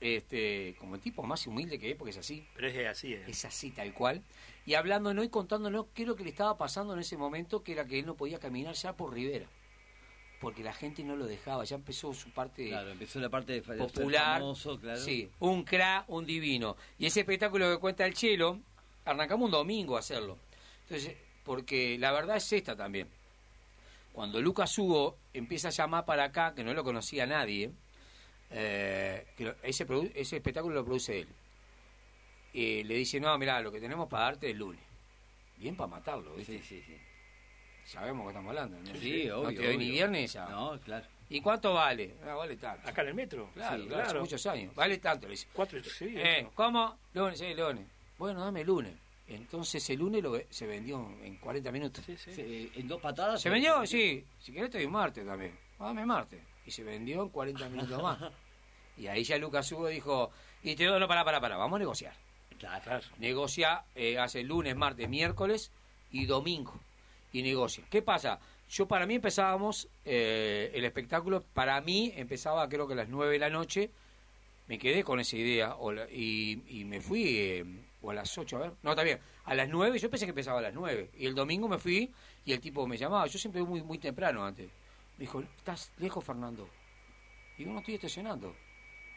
Este, 0.00 0.74
como 0.80 0.96
el 0.96 1.00
tipo 1.00 1.22
más 1.22 1.46
humilde 1.46 1.78
que 1.78 1.92
es, 1.92 1.96
porque 1.96 2.10
es 2.10 2.18
así. 2.18 2.44
Pero 2.56 2.66
es 2.66 2.88
así, 2.88 3.14
¿eh? 3.14 3.22
Es 3.28 3.44
así 3.44 3.70
tal 3.70 3.94
cual. 3.94 4.20
Y 4.64 4.74
hablándonos 4.74 5.24
y 5.24 5.28
contándonos 5.28 5.86
qué 5.94 6.02
es 6.02 6.08
lo 6.08 6.16
que 6.16 6.24
le 6.24 6.30
estaba 6.30 6.56
pasando 6.56 6.94
en 6.94 7.00
ese 7.00 7.16
momento, 7.16 7.62
que 7.62 7.72
era 7.72 7.84
que 7.86 7.98
él 7.98 8.06
no 8.06 8.14
podía 8.14 8.38
caminar 8.38 8.74
ya 8.74 8.96
por 8.96 9.12
Rivera. 9.12 9.46
Porque 10.40 10.62
la 10.62 10.72
gente 10.72 11.04
no 11.04 11.16
lo 11.16 11.26
dejaba, 11.26 11.64
ya 11.64 11.76
empezó 11.76 12.12
su 12.14 12.30
parte 12.30 12.68
Claro, 12.68 12.90
empezó 12.90 13.20
la 13.20 13.28
parte 13.28 13.52
de, 13.52 13.62
popular. 13.62 14.40
famoso, 14.40 14.78
claro. 14.78 15.00
Sí, 15.00 15.28
un 15.38 15.64
cra, 15.64 16.04
un 16.08 16.26
divino. 16.26 16.76
Y 16.98 17.06
ese 17.06 17.20
espectáculo 17.20 17.70
que 17.70 17.78
cuenta 17.78 18.04
el 18.06 18.14
Chelo, 18.14 18.58
arrancamos 19.04 19.46
un 19.46 19.52
domingo 19.52 19.96
a 19.96 20.00
hacerlo. 20.00 20.38
Entonces, 20.82 21.16
porque 21.44 21.96
la 21.98 22.12
verdad 22.12 22.36
es 22.36 22.52
esta 22.52 22.76
también. 22.76 23.08
Cuando 24.12 24.40
Lucas 24.40 24.76
Hugo 24.78 25.16
empieza 25.32 25.68
a 25.68 25.70
llamar 25.70 26.04
para 26.04 26.24
acá, 26.24 26.54
que 26.54 26.64
no 26.64 26.74
lo 26.74 26.84
conocía 26.84 27.24
nadie, 27.26 27.70
eh, 28.50 29.26
que 29.36 29.54
ese 29.62 30.36
espectáculo 30.36 30.74
lo 30.74 30.84
produce 30.84 31.20
él. 31.20 31.28
Eh, 32.54 32.82
le 32.84 32.94
dice, 32.94 33.18
no, 33.20 33.36
mira, 33.38 33.60
lo 33.60 33.72
que 33.72 33.80
tenemos 33.80 34.08
para 34.08 34.24
darte 34.24 34.46
es 34.46 34.52
el 34.52 34.58
lunes. 34.58 34.80
Bien 35.56 35.76
para 35.76 35.88
matarlo, 35.88 36.34
¿viste? 36.34 36.58
Sí, 36.58 36.80
sí, 36.80 36.82
sí. 36.86 36.96
Sabemos 37.84 38.24
que 38.24 38.28
estamos 38.30 38.50
hablando. 38.50 38.78
¿no? 38.78 39.00
Sí, 39.00 39.24
no 39.26 39.38
obvio. 39.38 39.60
te 39.60 39.66
doy 39.66 39.78
ni 39.78 39.90
viernes 39.90 40.32
ya. 40.32 40.46
No, 40.46 40.78
claro. 40.80 41.06
¿Y 41.28 41.40
cuánto 41.40 41.72
vale? 41.74 42.14
Ah, 42.26 42.34
vale 42.34 42.56
tanto. 42.56 42.88
Acá 42.88 43.02
en 43.02 43.08
el 43.08 43.14
metro. 43.14 43.50
Claro, 43.54 43.82
Sí, 43.82 43.88
claro, 43.88 44.02
hace 44.04 44.18
muchos 44.18 44.46
años. 44.46 44.74
Vale 44.74 44.98
tanto, 44.98 45.26
le 45.26 45.32
dice. 45.32 45.48
Cuatro, 45.52 45.82
sí. 45.82 46.14
Eh. 46.16 46.46
¿Cómo? 46.54 46.98
Lunes, 47.14 47.38
sí, 47.38 47.54
lunes. 47.54 47.86
Bueno, 48.18 48.44
dame 48.44 48.60
el 48.60 48.66
lunes. 48.66 48.94
Entonces 49.26 49.88
el 49.90 49.98
lunes 49.98 50.22
lo, 50.22 50.38
se 50.50 50.66
vendió 50.66 51.10
en 51.22 51.36
40 51.36 51.72
minutos. 51.72 52.04
Sí, 52.04 52.16
sí. 52.18 52.34
Sí, 52.34 52.72
en 52.74 52.86
dos 52.86 53.00
patadas. 53.00 53.40
¿Se 53.40 53.48
vendió? 53.48 53.86
Sí. 53.86 54.24
Si 54.38 54.52
querés 54.52 54.70
te 54.70 54.78
doy 54.78 54.88
martes 54.88 55.24
también. 55.26 55.58
Dame 55.78 56.04
martes. 56.04 56.40
Y 56.66 56.70
se 56.70 56.84
vendió 56.84 57.22
en 57.22 57.28
40 57.30 57.68
minutos 57.68 58.02
más. 58.02 58.18
Y 58.94 59.06
ahí 59.06 59.24
ya 59.24 59.38
Lucas 59.38 59.72
Hugo 59.72 59.88
dijo, 59.88 60.30
y 60.62 60.76
te 60.76 60.84
doy, 60.84 61.00
no, 61.00 61.08
para, 61.08 61.24
para, 61.24 61.40
para, 61.40 61.56
vamos 61.56 61.76
a 61.76 61.78
negociar. 61.78 62.14
Negocia, 63.18 63.84
eh, 63.94 64.18
hace 64.18 64.42
lunes, 64.42 64.76
martes, 64.76 65.08
miércoles 65.08 65.72
y 66.10 66.26
domingo. 66.26 66.74
Y 67.32 67.42
negocia. 67.42 67.84
¿Qué 67.90 68.02
pasa? 68.02 68.38
Yo 68.68 68.86
para 68.86 69.06
mí 69.06 69.14
empezábamos 69.14 69.88
eh, 70.04 70.70
el 70.74 70.84
espectáculo, 70.84 71.42
para 71.54 71.80
mí 71.80 72.12
empezaba 72.16 72.68
creo 72.68 72.86
que 72.86 72.94
a 72.94 72.96
las 72.96 73.08
9 73.08 73.32
de 73.32 73.38
la 73.38 73.50
noche. 73.50 73.90
Me 74.68 74.78
quedé 74.78 75.02
con 75.02 75.18
esa 75.18 75.36
idea 75.36 75.76
y, 76.10 76.62
y 76.68 76.84
me 76.84 77.00
fui, 77.00 77.36
eh, 77.36 77.64
o 78.00 78.10
a 78.10 78.14
las 78.14 78.38
8, 78.38 78.56
a 78.56 78.60
ver. 78.60 78.72
No, 78.82 78.90
está 78.90 79.02
bien. 79.02 79.18
A 79.44 79.54
las 79.54 79.68
9, 79.68 79.98
yo 79.98 80.08
pensé 80.08 80.24
que 80.24 80.30
empezaba 80.30 80.60
a 80.60 80.62
las 80.62 80.72
9. 80.72 81.10
Y 81.18 81.26
el 81.26 81.34
domingo 81.34 81.68
me 81.68 81.78
fui 81.78 82.10
y 82.44 82.52
el 82.52 82.60
tipo 82.60 82.86
me 82.86 82.96
llamaba. 82.96 83.26
Yo 83.26 83.38
siempre 83.38 83.62
muy, 83.62 83.82
muy 83.82 83.98
temprano 83.98 84.44
antes. 84.44 84.70
Me 85.18 85.22
dijo, 85.22 85.40
¿estás 85.40 85.92
lejos, 85.98 86.24
Fernando? 86.24 86.68
Digo, 87.58 87.72
no 87.72 87.80
estoy 87.80 87.94
estacionando. 87.94 88.54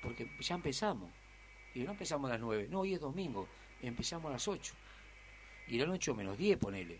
Porque 0.01 0.29
ya 0.41 0.55
empezamos. 0.55 1.09
Y 1.75 1.79
no 1.83 1.91
empezamos 1.91 2.29
a 2.29 2.33
las 2.33 2.41
9. 2.41 2.67
No, 2.71 2.79
hoy 2.81 2.93
es 2.93 2.99
domingo. 3.01 3.47
Empezamos 3.81 4.29
a 4.29 4.33
las 4.33 4.47
8. 4.47 4.73
Y 5.67 5.77
eran 5.79 5.91
8 5.91 6.15
menos 6.15 6.37
10, 6.37 6.57
ponele. 6.57 6.99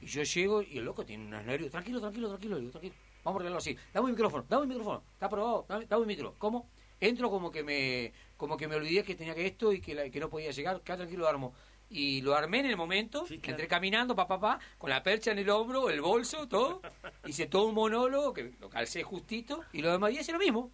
Y 0.00 0.06
yo 0.06 0.22
llego 0.22 0.62
y 0.62 0.78
el 0.78 0.84
loco 0.84 1.04
tiene 1.06 1.24
unos 1.26 1.44
nervios. 1.44 1.70
Tranquilo, 1.70 2.00
tranquilo, 2.00 2.28
tranquilo. 2.28 2.58
Digo, 2.58 2.70
tranquilo. 2.72 2.94
Vamos 3.24 3.38
a 3.38 3.42
arreglarlo 3.42 3.58
así. 3.58 3.76
Dame 3.92 4.04
un 4.06 4.10
micrófono, 4.12 4.44
dame 4.48 4.62
un 4.64 4.68
micrófono. 4.68 5.02
¿Está 5.14 5.26
aprobado? 5.26 5.64
Dame, 5.68 5.86
dame 5.86 6.02
un 6.02 6.08
micro. 6.08 6.34
¿Cómo? 6.38 6.68
entro 6.98 7.28
como 7.28 7.52
que 7.52 7.62
me 7.62 8.10
como 8.38 8.56
que 8.56 8.66
me 8.66 8.74
olvidé 8.76 9.04
que 9.04 9.14
tenía 9.14 9.34
que 9.34 9.44
esto 9.46 9.70
y 9.70 9.82
que, 9.82 9.94
la- 9.94 10.08
que 10.08 10.18
no 10.18 10.30
podía 10.30 10.50
llegar, 10.50 10.80
queda 10.80 10.96
tranquilo, 10.96 11.24
lo 11.24 11.28
armo. 11.28 11.54
Y 11.90 12.22
lo 12.22 12.34
armé 12.34 12.60
en 12.60 12.66
el 12.66 12.76
momento, 12.78 13.26
Sí, 13.26 13.38
claro. 13.38 13.50
entré 13.52 13.68
caminando, 13.68 14.16
pa, 14.16 14.26
pa, 14.26 14.40
pa, 14.40 14.58
con 14.78 14.88
la 14.88 15.02
percha 15.02 15.30
en 15.30 15.38
el 15.38 15.50
hombro, 15.50 15.90
el 15.90 16.00
bolso, 16.00 16.48
todo. 16.48 16.80
Hice 17.26 17.46
todo 17.46 17.66
un 17.66 17.74
monólogo 17.74 18.32
que 18.32 18.54
lo 18.58 18.70
calcé 18.70 19.02
justito 19.02 19.60
y 19.74 19.82
lo 19.82 19.92
demás 19.92 20.10
días 20.10 20.22
hice 20.22 20.32
lo 20.32 20.38
mismo. 20.38 20.72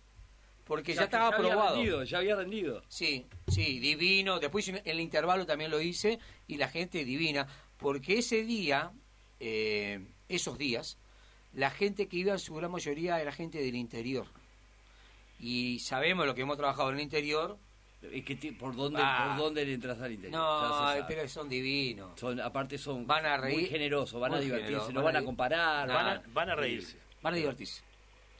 Porque 0.64 0.94
ya, 0.94 1.04
estaba 1.04 1.30
ya 1.30 1.36
había 1.36 1.48
probado. 1.50 1.74
rendido, 1.76 2.04
ya 2.04 2.18
había 2.18 2.36
rendido. 2.36 2.82
Sí, 2.88 3.26
sí, 3.48 3.78
divino. 3.80 4.38
Después 4.38 4.68
en 4.68 4.80
el 4.84 5.00
intervalo 5.00 5.44
también 5.44 5.70
lo 5.70 5.80
hice 5.80 6.18
y 6.46 6.56
la 6.56 6.68
gente 6.68 7.04
divina. 7.04 7.46
Porque 7.78 8.18
ese 8.18 8.44
día, 8.44 8.92
eh, 9.40 10.00
esos 10.28 10.56
días, 10.56 10.98
la 11.52 11.70
gente 11.70 12.06
que 12.06 12.16
iba 12.16 12.32
en 12.32 12.38
su 12.38 12.54
gran 12.54 12.70
mayoría 12.70 13.20
era 13.20 13.32
gente 13.32 13.58
del 13.60 13.74
interior. 13.74 14.26
Y 15.40 15.80
sabemos 15.80 16.26
lo 16.26 16.34
que 16.34 16.42
hemos 16.42 16.56
trabajado 16.56 16.90
en 16.90 16.96
el 16.96 17.02
interior. 17.02 17.58
Es 18.00 18.24
que 18.24 18.36
¿por, 18.52 18.74
dónde, 18.74 19.00
Ah. 19.02 19.34
¿Por 19.36 19.44
dónde 19.44 19.64
le 19.64 19.74
entras 19.74 20.00
al 20.00 20.12
interior? 20.12 20.40
No, 20.40 20.96
Ya 20.98 21.06
pero 21.06 21.28
son 21.28 21.48
divinos. 21.48 22.18
Son, 22.18 22.40
aparte 22.40 22.78
son 22.78 23.06
Van 23.06 23.24
a 23.26 23.36
muy 23.38 23.46
reír. 23.54 23.68
generosos, 23.68 24.20
van 24.20 24.32
a 24.32 24.36
Muy 24.36 24.44
divertirse, 24.44 24.70
generosos, 24.70 24.94
no 24.94 25.00
van 25.02 25.04
van 25.06 25.16
a 25.16 25.18
a 25.18 25.22
ir- 25.22 25.26
comparar. 25.26 25.88
Nada. 25.88 26.02
Van 26.02 26.16
a, 26.16 26.22
van 26.32 26.50
a 26.50 26.54
reírse. 26.56 26.96
Van 27.22 27.34
a 27.34 27.36
divertirse. 27.36 27.82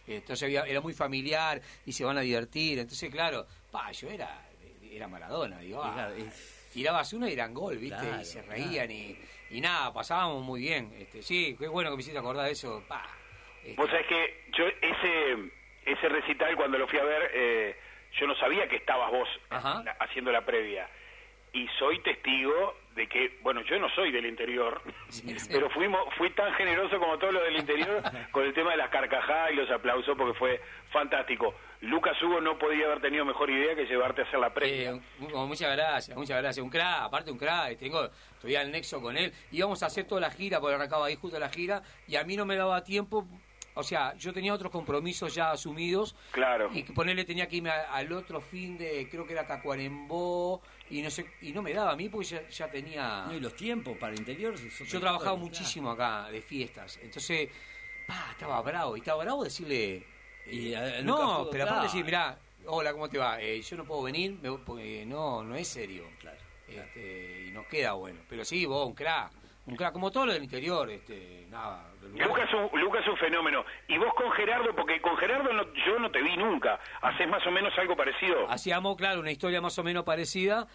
Entonces 0.06 0.42
había, 0.42 0.62
era 0.62 0.80
muy 0.80 0.94
familiar 0.94 1.60
y 1.86 1.92
se 1.92 2.04
van 2.04 2.18
a 2.18 2.20
divertir. 2.22 2.78
Entonces, 2.78 3.10
claro, 3.10 3.46
pa, 3.70 3.92
yo 3.92 4.10
era, 4.10 4.48
era 4.90 5.08
Maradona. 5.08 5.58
Digo, 5.58 5.82
ah, 5.82 6.10
tirabas 6.72 7.12
uno 7.12 7.28
y 7.28 7.32
eran 7.32 7.54
gol, 7.54 7.78
¿viste? 7.78 7.98
Claro, 7.98 8.20
y 8.20 8.24
se 8.24 8.42
reían 8.42 8.90
y, 8.90 9.16
y 9.50 9.60
nada, 9.60 9.92
pasábamos 9.92 10.42
muy 10.42 10.60
bien. 10.60 10.92
Este, 10.98 11.22
sí, 11.22 11.56
qué 11.58 11.68
bueno 11.68 11.90
que 11.90 11.96
me 11.96 12.00
hiciste 12.02 12.18
acordar 12.18 12.46
de 12.46 12.52
eso. 12.52 12.82
Pa, 12.88 13.06
este, 13.62 13.74
Vos 13.76 13.88
sabés 13.90 14.06
que 14.06 14.44
yo 14.56 14.66
ese 14.66 15.50
ese 15.84 16.08
recital 16.08 16.54
cuando 16.56 16.78
lo 16.78 16.86
fui 16.86 16.98
a 16.98 17.04
ver, 17.04 17.30
eh, 17.34 17.76
yo 18.18 18.26
no 18.26 18.36
sabía 18.36 18.68
que 18.68 18.76
estabas 18.76 19.10
vos 19.10 19.28
Ajá. 19.50 19.82
haciendo 20.00 20.30
la 20.30 20.44
previa. 20.44 20.88
Y 21.52 21.66
soy 21.78 21.98
testigo 22.00 22.76
de 22.94 23.08
que, 23.08 23.38
bueno, 23.42 23.62
yo 23.62 23.78
no 23.78 23.88
soy 23.94 24.12
del 24.12 24.26
interior, 24.26 24.80
pero 25.50 25.70
fuimos, 25.70 26.00
fui 26.18 26.30
tan 26.30 26.52
generoso 26.54 26.98
como 26.98 27.18
todos 27.18 27.32
los 27.34 27.42
del 27.44 27.56
interior 27.56 28.02
con 28.30 28.44
el 28.44 28.52
tema 28.54 28.72
de 28.72 28.76
las 28.76 28.90
carcajadas 28.90 29.52
y 29.52 29.56
los 29.56 29.70
aplausos 29.70 30.16
porque 30.16 30.38
fue 30.38 30.60
fantástico. 30.90 31.54
Lucas 31.80 32.20
Hugo 32.22 32.40
no 32.40 32.58
podía 32.58 32.86
haber 32.86 33.00
tenido 33.00 33.24
mejor 33.24 33.50
idea 33.50 33.74
que 33.74 33.86
llevarte 33.86 34.20
a 34.20 34.24
hacer 34.24 34.38
la 34.38 34.54
previa. 34.54 34.90
Eh, 34.92 35.00
mu- 35.18 35.46
muchas 35.46 35.74
gracias, 35.76 36.16
muchas 36.16 36.40
gracias. 36.40 36.62
Un 36.62 36.70
crack, 36.70 37.02
aparte 37.02 37.32
un 37.32 37.38
crack, 37.38 37.76
tengo 37.78 38.08
todavía 38.38 38.62
el 38.62 38.70
nexo 38.70 39.00
con 39.00 39.16
él. 39.16 39.32
Íbamos 39.50 39.82
a 39.82 39.86
hacer 39.86 40.04
toda 40.06 40.20
la 40.20 40.30
gira, 40.30 40.60
porque 40.60 40.76
arrancaba 40.76 41.06
ahí 41.06 41.16
justo 41.16 41.38
la 41.40 41.48
gira, 41.48 41.82
y 42.06 42.14
a 42.16 42.22
mí 42.24 42.36
no 42.36 42.44
me 42.46 42.54
daba 42.56 42.84
tiempo. 42.84 43.26
O 43.74 43.82
sea, 43.82 44.14
yo 44.18 44.34
tenía 44.34 44.52
otros 44.52 44.70
compromisos 44.70 45.34
ya 45.34 45.50
asumidos. 45.50 46.14
Claro. 46.30 46.68
Y 46.74 46.82
que 46.84 46.92
ponerle 46.92 47.24
tenía 47.24 47.48
que 47.48 47.56
irme 47.56 47.70
a- 47.70 47.90
al 47.94 48.12
otro 48.12 48.40
fin 48.42 48.76
de, 48.78 49.08
creo 49.10 49.26
que 49.26 49.32
era 49.32 49.46
Tacuarembó, 49.46 50.60
y 50.92 51.00
no 51.00 51.10
sé, 51.10 51.24
y 51.40 51.52
no 51.52 51.62
me 51.62 51.72
daba 51.72 51.92
a 51.92 51.96
mí 51.96 52.10
porque 52.10 52.26
ya, 52.26 52.48
ya 52.50 52.70
tenía. 52.70 53.24
No, 53.26 53.34
y 53.34 53.40
los 53.40 53.56
tiempos 53.56 53.96
para 53.96 54.12
el 54.12 54.18
interior. 54.18 54.54
Yo 54.54 55.00
trabajaba 55.00 55.36
muchísimo 55.36 55.90
acá 55.90 56.28
de 56.30 56.42
fiestas, 56.42 56.98
entonces, 57.02 57.48
pa, 58.06 58.28
estaba 58.32 58.60
bravo, 58.60 58.94
y 58.94 59.00
estaba 59.00 59.24
bravo 59.24 59.42
decirle, 59.42 60.06
Y, 60.46 60.74
eh, 60.74 61.00
no, 61.02 61.48
pero 61.50 61.64
aparte 61.64 61.64
claro. 61.64 61.82
decir, 61.84 62.04
mirá, 62.04 62.38
hola, 62.66 62.92
¿cómo 62.92 63.08
te 63.08 63.16
va? 63.16 63.40
Eh, 63.40 63.62
yo 63.62 63.78
no 63.78 63.86
puedo 63.86 64.02
venir, 64.02 64.38
me 64.42 64.52
porque 64.58 65.06
no, 65.06 65.42
no 65.42 65.56
es 65.56 65.66
serio, 65.66 66.04
Claro, 66.18 66.36
este, 66.68 67.46
y 67.48 67.50
no 67.52 67.66
queda 67.66 67.92
bueno, 67.92 68.20
pero 68.28 68.44
sí, 68.44 68.66
vos, 68.66 68.86
un 68.86 68.94
crack, 68.94 69.32
un 69.64 69.76
crack, 69.76 69.94
como 69.94 70.10
todo 70.10 70.26
lo 70.26 70.34
del 70.34 70.44
interior, 70.44 70.90
este, 70.90 71.46
nada. 71.48 71.90
Lucas 72.02 72.48
es, 72.48 72.54
un, 72.54 72.80
Lucas 72.80 73.02
es 73.02 73.08
un 73.08 73.16
fenómeno. 73.16 73.64
Y 73.88 73.98
vos 73.98 74.12
con 74.14 74.30
Gerardo, 74.32 74.74
porque 74.76 75.00
con 75.00 75.16
Gerardo 75.16 75.52
no- 75.52 75.72
yo 75.86 75.98
no 75.98 76.10
te 76.10 76.22
vi 76.22 76.36
nunca. 76.36 76.78
¿Haces 77.00 77.28
más 77.28 77.46
o 77.46 77.50
menos 77.50 77.72
algo 77.78 77.96
parecido? 77.96 78.50
Hacíamos, 78.50 78.96
claro, 78.96 79.20
una 79.20 79.30
historia 79.30 79.60
más 79.60 79.78
o 79.78 79.82
menos 79.84 80.04
parecida, 80.04 80.66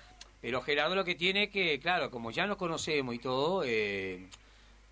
pero 0.42 0.62
Gerardo 0.62 0.96
lo 0.96 1.04
que 1.04 1.16
tiene 1.16 1.44
es 1.44 1.50
que, 1.50 1.80
claro, 1.80 2.10
como 2.12 2.32
ya 2.32 2.48
nos 2.48 2.58
conocemos 2.58 3.13
y 3.16 3.20
todo, 3.20 3.63
eh, 3.66 4.30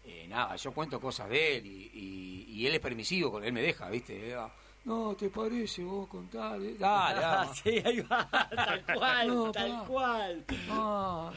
eh, 0.06 0.26
nada, 0.28 0.56
yo 0.56 0.72
cuento 0.72 1.00
cosas 1.00 1.30
de 1.30 1.58
él 1.58 1.66
y, 1.66 1.90
y- 1.94 2.46
y 2.62 2.68
él 2.68 2.74
es 2.76 2.80
permisivo, 2.80 3.32
con 3.32 3.44
él 3.44 3.52
me 3.54 3.62
deja, 3.62 3.90
¿viste? 3.90 4.32
Eh, 4.32 4.38
No, 4.86 5.16
¿te 5.16 5.30
parece 5.30 5.84
vos 5.84 6.08
contar? 6.08 6.60
Eh, 6.62 6.76
Dale, 6.78 7.20
dale. 7.22 7.54
sí, 7.56 7.82
ahí 7.84 8.02
va, 8.02 8.28
tal 8.56 8.84
cual, 8.94 9.28
No, 9.28 9.52
tal 9.52 9.84
cual. 9.88 10.46
Ah, 10.70 11.32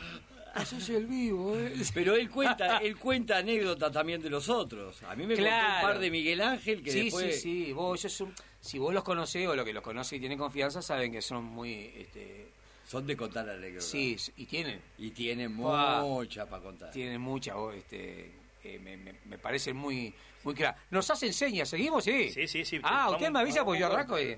sos 0.64 0.88
el 0.90 1.06
vivo, 1.06 1.56
¿eh? 1.56 1.72
Pero 1.94 2.14
él 2.14 2.30
cuenta, 2.30 2.78
él 2.78 2.96
cuenta 2.96 3.38
anécdotas 3.38 3.92
también 3.92 4.20
de 4.20 4.30
los 4.30 4.48
otros. 4.48 5.02
A 5.04 5.14
mí 5.16 5.26
me 5.26 5.34
contó 5.34 5.48
Claro. 5.48 5.74
un 5.76 5.82
par 5.92 5.98
de 6.00 6.10
Miguel 6.10 6.40
Ángel 6.40 6.82
que 6.82 6.90
sí, 6.90 7.04
después... 7.04 7.34
sí, 7.40 7.64
sí, 7.66 7.72
vos, 7.72 7.98
ellos 8.00 8.12
son- 8.12 8.34
si 8.60 8.78
vos 8.78 8.92
los 8.92 9.04
conocés 9.04 9.46
o 9.48 9.54
los 9.54 9.64
que 9.64 9.72
los 9.72 9.82
conocen 9.82 10.16
y 10.16 10.20
tienen 10.20 10.38
confianza, 10.38 10.82
saben 10.82 11.12
que 11.12 11.22
son 11.22 11.44
muy, 11.44 11.92
este, 11.96 12.48
Son 12.86 13.06
de 13.06 13.16
contar 13.16 13.48
anécdotas. 13.48 13.84
sí, 13.88 14.16
y 14.36 14.46
tienen, 14.46 14.80
Y 14.98 15.10
tienen 15.10 15.56
Pa. 15.56 16.02
mucha 16.02 16.46
para 16.46 16.62
contar. 16.62 16.90
tienen 16.90 17.20
mucha, 17.20 17.54
vos, 17.54 17.74
este, 17.74 18.32
eh, 18.64 18.78
me, 18.82 18.96
me, 18.96 19.14
me 19.26 19.38
parecen 19.38 19.76
muy, 19.76 20.12
muy 20.44 20.54
crack. 20.54 20.76
Nos 20.90 21.08
hacen 21.10 21.32
señas, 21.32 21.68
¿seguimos? 21.68 22.04
Sí, 22.04 22.30
Sí, 22.30 22.48
sí, 22.48 22.64
sí. 22.64 22.80
Ah, 22.82 23.04
Vamos, 23.06 23.12
usted 23.14 23.30
me 23.30 23.38
avisa 23.40 23.64
porque 23.64 23.80
yo 23.80 23.86
vamos. 23.88 23.98
arranco 23.98 24.20
y... 24.20 24.36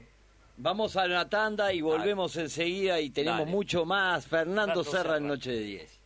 Vamos 0.62 0.94
a 0.98 1.04
una 1.06 1.26
tanda 1.26 1.72
y 1.72 1.80
volvemos 1.80 2.36
enseguida 2.36 3.00
y 3.00 3.08
tenemos 3.08 3.40
Dale. 3.40 3.50
mucho 3.50 3.86
más. 3.86 4.26
Fernando 4.26 4.84
Serra 4.84 5.16
en. 5.16 5.26
Noche 5.26 5.52
de 5.52 5.60
10. 5.60 5.99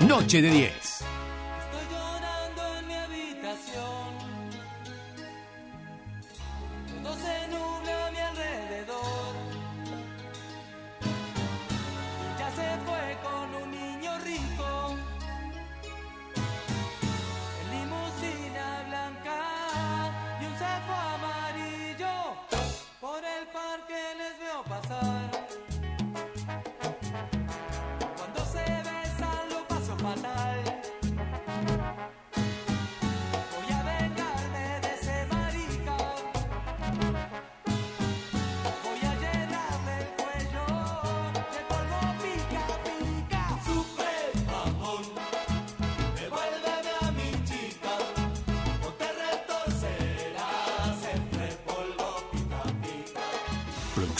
Noche 0.00 0.42
de 0.42 0.50
10. 0.50 0.89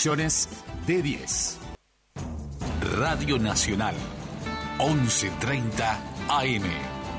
Producciones 0.01 0.49
de 0.87 1.03
10. 1.03 1.59
Radio 2.97 3.39
Nacional. 3.39 3.95
11.30 4.79 5.99
AM. 6.27 6.63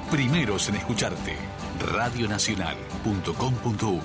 Primeros 0.09 0.67
en 0.67 0.77
escucharte. 0.77 1.35
Radionacional.com.uy 1.79 4.01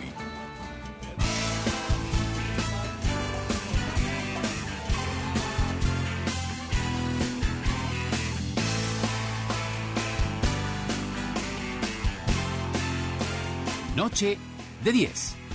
Noche 13.96 14.36
de 14.84 14.92
10. 14.92 15.45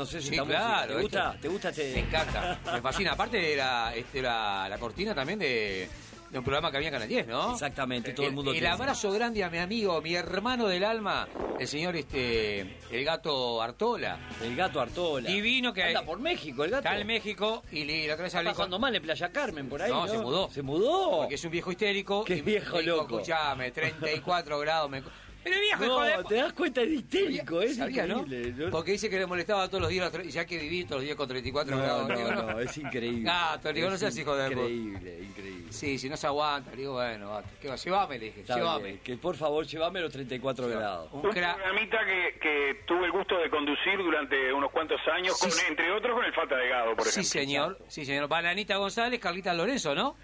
Reconoces 0.00 0.24
Sí, 0.24 0.30
esta 0.30 0.44
música. 0.44 0.60
claro. 0.60 0.94
¿Te 0.96 1.02
gusta? 1.02 1.26
esto- 1.28 1.40
¿Te 1.40 1.48
gusta 1.48 1.68
este? 1.70 1.92
Me 1.94 2.00
encanta, 2.00 2.58
me 2.72 2.80
fascina. 2.80 3.12
Aparte 3.12 3.52
era, 3.52 3.94
este, 3.94 4.18
era 4.20 4.68
la 4.68 4.78
cortina 4.78 5.14
también 5.14 5.38
de, 5.38 5.88
de 6.30 6.38
un 6.38 6.44
programa 6.44 6.70
que 6.70 6.76
había 6.76 6.88
en 6.88 6.94
Canal 6.94 7.08
10, 7.08 7.26
¿no? 7.26 7.52
Exactamente, 7.52 8.12
todo 8.12 8.26
el 8.26 8.32
mundo 8.32 8.52
El 8.52 8.58
tiene. 8.58 8.72
abrazo 8.72 9.10
grande 9.12 9.42
a 9.44 9.50
mi 9.50 9.58
amigo, 9.58 10.00
mi 10.00 10.14
hermano 10.14 10.66
del 10.68 10.84
alma, 10.84 11.26
el 11.58 11.66
señor 11.68 11.96
este 11.96 12.78
el 12.90 13.04
gato 13.04 13.60
Artola. 13.60 14.18
El 14.42 14.54
gato 14.56 14.80
Artola. 14.80 15.28
Divino 15.28 15.72
que 15.72 15.82
Anda 15.82 16.02
por 16.04 16.18
México, 16.20 16.64
el 16.64 16.70
gato. 16.70 16.86
Está 16.88 16.98
en 17.00 17.06
México 17.06 17.62
y 17.72 17.84
le- 17.84 18.06
la 18.06 18.14
otra 18.14 18.24
vez 18.24 18.34
hablé 18.34 18.52
con- 18.54 18.80
mal 18.80 18.94
en 18.94 19.02
Playa 19.02 19.30
Carmen, 19.30 19.68
por 19.68 19.82
ahí, 19.82 19.90
No, 19.90 20.06
¿no? 20.06 20.12
se 20.12 20.18
mudó. 20.18 20.50
¿Se 20.50 20.62
mudó? 20.62 21.10
Porque 21.22 21.34
es 21.34 21.44
un 21.44 21.50
viejo 21.50 21.70
histérico. 21.72 22.24
Qué 22.24 22.36
y 22.36 22.40
viejo 22.42 22.78
dijo, 22.78 22.96
loco. 22.96 23.16
Escuchame, 23.20 23.70
34 23.72 24.58
grados. 24.60 24.88
Me... 24.90 25.02
Pero 25.42 25.58
viejo, 25.60 25.84
hijo 25.84 26.00
de... 26.02 26.24
te 26.28 26.34
das 26.34 26.52
cuenta, 26.52 26.82
es 26.82 26.90
histérico, 26.90 27.62
es 27.62 27.78
increíble. 27.78 28.52
¿no? 28.56 28.70
Porque 28.70 28.92
dice 28.92 29.08
que 29.08 29.18
le 29.18 29.26
molestaba 29.26 29.66
todos 29.68 29.80
los 29.82 29.90
días, 29.90 30.12
ya 30.32 30.44
que 30.44 30.58
viví 30.58 30.84
todos 30.84 30.96
los 30.96 31.04
días 31.04 31.16
con 31.16 31.28
34 31.28 31.74
No, 31.76 31.82
grados. 31.82 32.08
no, 32.08 32.16
Digo, 32.16 32.30
no, 32.32 32.60
es 32.60 32.76
increíble. 32.76 33.22
Gato, 33.22 33.72
digo, 33.72 33.88
no 33.90 33.96
seas 33.96 34.16
hijo 34.18 34.36
de 34.36 34.48
puta. 34.50 34.60
Increíble, 34.68 35.18
increíble. 35.24 35.72
Sí, 35.72 35.98
si 35.98 36.08
no 36.10 36.16
se 36.16 36.26
aguanta, 36.26 36.72
digo, 36.72 36.92
bueno, 36.94 37.30
gato, 37.30 37.48
¿qué 37.60 37.68
va? 37.68 37.76
Llévame, 37.76 38.18
le 38.18 38.24
dije, 38.26 38.40
Está 38.40 38.56
llévame. 38.56 38.84
bien, 38.84 38.98
Que 39.02 39.16
por 39.16 39.36
favor, 39.36 39.64
llévame 39.66 40.00
los 40.00 40.12
34 40.12 40.68
grados. 40.68 41.08
Un 41.12 41.24
Un 41.26 41.30
programita 41.32 41.98
que, 42.04 42.38
que 42.40 42.80
tuve 42.86 43.06
el 43.06 43.12
gusto 43.12 43.38
de 43.38 43.48
conducir 43.48 43.96
durante 43.96 44.52
unos 44.52 44.70
cuantos 44.70 45.00
años, 45.10 45.34
Sí, 45.38 45.42
con, 45.48 45.50
sí. 45.52 45.64
entre 45.68 45.90
otros 45.92 46.14
con 46.16 46.24
el 46.24 46.34
Falta 46.34 46.56
de 46.56 46.68
Gado, 46.68 46.96
por 46.96 47.04
Sí, 47.06 47.20
ejemplo. 47.20 47.30
señor, 47.40 47.78
sí, 47.88 48.04
señor. 48.04 48.28
Bananita 48.28 48.76
González, 48.76 49.18
Carlita 49.20 49.54
Lorenzo, 49.54 49.94
¿no? 49.94 50.16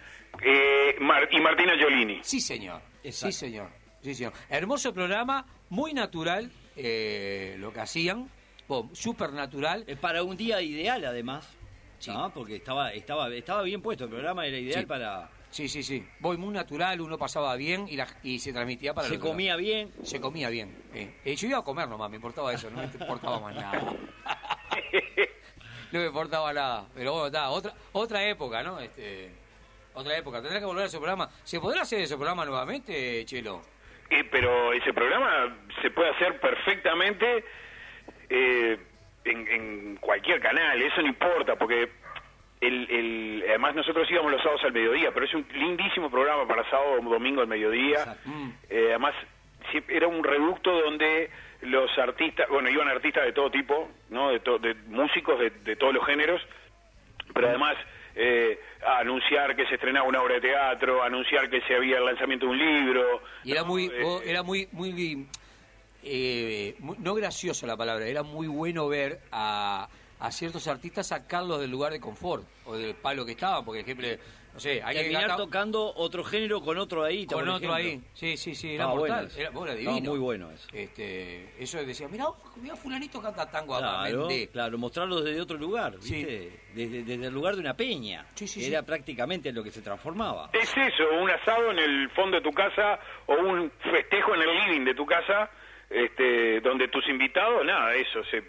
Eh, 0.43 0.97
Mar- 1.01 1.29
y 1.31 1.41
Martina 1.41 1.75
Giolini. 1.77 2.19
Sí, 2.23 2.41
señor. 2.41 2.83
Exacto. 3.03 3.33
Sí, 3.33 3.39
señor. 3.47 3.69
Sí, 4.03 4.15
señor. 4.15 4.33
Hermoso 4.49 4.93
programa, 4.95 5.47
muy 5.71 5.93
natural 5.95 6.51
eh, 6.77 7.57
lo 7.59 7.73
que 7.73 7.81
hacían. 7.81 8.31
Bom, 8.69 8.91
súper 8.95 9.33
natural. 9.33 9.85
Es 9.87 9.99
para 9.99 10.23
un 10.23 10.37
día 10.37 10.61
ideal, 10.61 11.05
además. 11.05 11.49
Sí. 11.99 12.11
¿no? 12.11 12.31
Porque 12.33 12.57
estaba, 12.57 12.93
estaba, 12.93 13.29
estaba 13.35 13.63
bien 13.63 13.81
puesto. 13.81 14.05
El 14.05 14.11
programa 14.11 14.47
era 14.47 14.59
ideal 14.59 14.81
Sí. 14.81 14.87
para. 14.87 15.31
Sí, 15.51 15.69
sí, 15.69 15.83
sí. 15.83 16.05
Voy 16.21 16.37
muy 16.37 16.53
natural, 16.53 17.01
uno 17.01 17.17
pasaba 17.17 17.55
bien 17.57 17.87
y, 17.89 17.97
la- 17.97 18.09
y 18.23 18.39
se 18.41 18.53
transmitía 18.53 18.93
para 18.93 19.09
Se 19.09 19.15
lado. 19.15 19.29
comía 19.29 19.57
bien. 19.57 19.91
Se 20.03 20.21
comía 20.21 20.51
bien. 20.51 20.77
eh. 20.93 21.15
Eh, 21.25 21.37
yo 21.37 21.49
iba 21.49 21.59
a 21.59 21.65
comer 21.65 21.89
nomás, 21.89 22.11
me 22.11 22.17
importaba 22.17 22.53
eso, 22.53 22.69
no 22.71 22.79
me 22.79 22.85
importaba 22.85 23.41
más 23.41 23.55
nada. 23.55 23.83
No 25.93 26.01
me 26.01 26.07
importaba 26.07 26.53
nada. 26.53 26.87
Pero 26.95 27.13
bueno, 27.13 27.27
está, 27.27 27.49
otra, 27.51 27.73
otra 27.93 28.29
época, 28.29 28.61
¿no? 28.63 28.81
Este, 28.81 29.31
otra 29.95 30.17
época. 30.19 30.43
Tendrá 30.43 30.59
que 30.59 30.67
volver 30.67 30.83
a 30.83 30.87
ese 30.87 30.99
programa. 30.99 31.31
¿Se 31.45 31.61
podrá 31.61 31.83
hacer 31.83 32.01
ese 32.01 32.17
programa 32.17 32.45
nuevamente, 32.45 33.25
Chelo? 33.25 33.63
Eh, 34.11 34.25
pero 34.31 34.73
ese 34.73 34.93
programa 34.93 35.57
se 35.83 35.91
puede 35.91 36.11
hacer 36.11 36.39
perfectamente 36.41 37.45
eh, 38.29 38.79
en, 39.25 39.49
en 39.49 39.97
cualquier 39.97 40.41
canal, 40.41 40.81
eso 40.81 41.03
no 41.03 41.09
importa, 41.09 41.57
porque 41.57 41.89
el, 42.61 42.89
el, 42.91 43.45
además 43.49 43.75
nosotros 43.75 44.09
íbamos 44.11 44.31
los 44.33 44.41
sábados 44.43 44.63
al 44.65 44.73
mediodía, 44.73 45.11
pero 45.13 45.27
es 45.27 45.35
un 45.35 45.47
lindísimo 45.53 46.11
programa 46.11 46.47
para 46.47 46.69
sábado 46.71 46.93
o 46.93 47.03
domingo 47.03 47.41
al 47.41 47.49
mediodía. 47.49 47.99
Exacto. 47.99 48.31
Eh, 48.71 48.87
además, 48.91 49.15
era 49.89 50.07
un 50.07 50.23
reducto 50.23 50.71
donde 50.81 51.29
los 51.63 51.91
artistas, 51.99 52.49
bueno, 52.49 52.69
iban 52.71 52.89
artistas 52.89 53.25
de 53.25 53.33
todo 53.33 53.51
tipo, 53.51 53.91
¿no? 54.11 54.31
De, 54.31 54.39
to- 54.41 54.59
de 54.61 54.75
músicos 54.87 55.39
de, 55.41 55.51
de 55.51 55.75
todos 55.75 55.93
los 55.93 56.07
géneros, 56.07 56.41
pero 57.35 57.49
además 57.49 57.77
eh, 58.17 58.59
a 58.85 58.99
anunciar 59.01 59.55
que 59.55 59.67
se 59.67 59.75
estrenaba 59.75 60.09
una 60.09 60.23
obra 60.23 60.35
de 60.37 60.41
teatro, 60.41 61.03
a 61.03 61.07
anunciar 61.07 61.51
que 61.51 61.61
se 61.63 61.75
había 61.77 61.99
el 61.99 62.05
lanzamiento 62.07 62.47
de 62.47 62.53
un 62.53 62.59
libro. 62.59 63.23
Y 63.45 63.53
era 63.53 63.63
muy, 63.63 63.87
Eh, 63.87 64.19
era 64.25 64.43
muy, 64.43 64.69
muy, 64.73 65.27
eh, 66.03 66.75
muy- 66.79 66.97
no 66.99 67.15
graciosa 67.15 67.67
la 67.67 67.77
palabra, 67.77 68.07
era 68.07 68.23
muy 68.23 68.47
bueno 68.47 68.89
ver 68.89 69.21
a, 69.33 69.89
a 70.19 70.33
ciertos 70.33 70.67
artistas 70.69 71.09
sacarlos 71.09 71.61
del 71.61 71.71
lugar 71.71 71.93
de 71.93 72.01
confort 72.01 72.45
o 72.65 72.77
del 72.77 72.95
palo 72.95 73.25
que 73.27 73.33
estaban, 73.33 73.65
porque 73.65 73.81
ejemplo, 73.81 74.09
no 74.57 74.61
sé, 74.61 74.83
hay 74.83 74.95
que 74.97 75.01
Terminar 75.03 75.23
gastar- 75.29 75.37
tocando 75.37 75.93
otro 75.97 76.25
género 76.25 76.61
con 76.63 76.79
otro 76.79 77.05
ahí. 77.05 77.27
con 77.27 77.39
por 77.41 77.49
otro 77.51 77.75
ahí, 77.75 78.01
sí, 78.15 78.37
sí, 78.37 78.55
sí, 78.55 78.75
era 78.75 78.85
Ah, 78.85 78.87
bueno 78.95 79.15
mortal, 79.15 79.31
era, 79.39 79.51
No, 79.51 80.01
muy 80.01 80.19
bueno 80.19 80.51
eso. 80.51 80.67
Este, 80.73 81.51
eso 81.63 81.85
decía, 81.85 82.09
mirá, 82.09 82.25
mira 82.57 82.75
fulanito 82.75 83.21
canta 83.21 83.51
tango 83.51 83.79
Claro, 83.79 84.27
vende". 84.29 84.49
claro, 84.49 84.79
mostrarlo 84.79 85.21
desde 85.21 85.41
otro 85.41 85.59
lugar, 85.59 85.95
Sí. 86.01 86.15
¿viste? 86.25 86.61
Desde, 86.75 87.03
desde 87.05 87.27
el 87.27 87.35
lugar 87.35 87.55
de 87.55 87.61
una 87.61 87.75
peña. 87.77 88.27
Sí, 88.35 88.47
sí, 88.49 88.65
Era 88.65 88.81
sí. 88.81 88.87
prácticamente 88.87 89.53
lo 89.53 89.63
que 89.63 89.71
se 89.71 89.83
transformaba. 89.83 90.51
Es 90.53 90.71
eso, 90.77 91.05
un 91.21 91.31
asado 91.31 91.71
en 91.71 91.79
el 91.79 92.11
fondo 92.11 92.37
de 92.39 92.43
tu 92.43 92.53
casa 92.53 92.99
o 93.27 93.35
un 93.35 93.71
festejo 93.81 94.35
en 94.35 94.43
el 94.43 94.55
living 94.57 94.85
de 94.85 94.95
tu 94.95 95.05
casa, 95.07 95.51
este, 95.91 96.61
donde 96.63 96.89
tus 96.89 97.07
invitados, 97.09 97.65
nada, 97.65 97.95
eso, 97.95 98.25
se, 98.31 98.43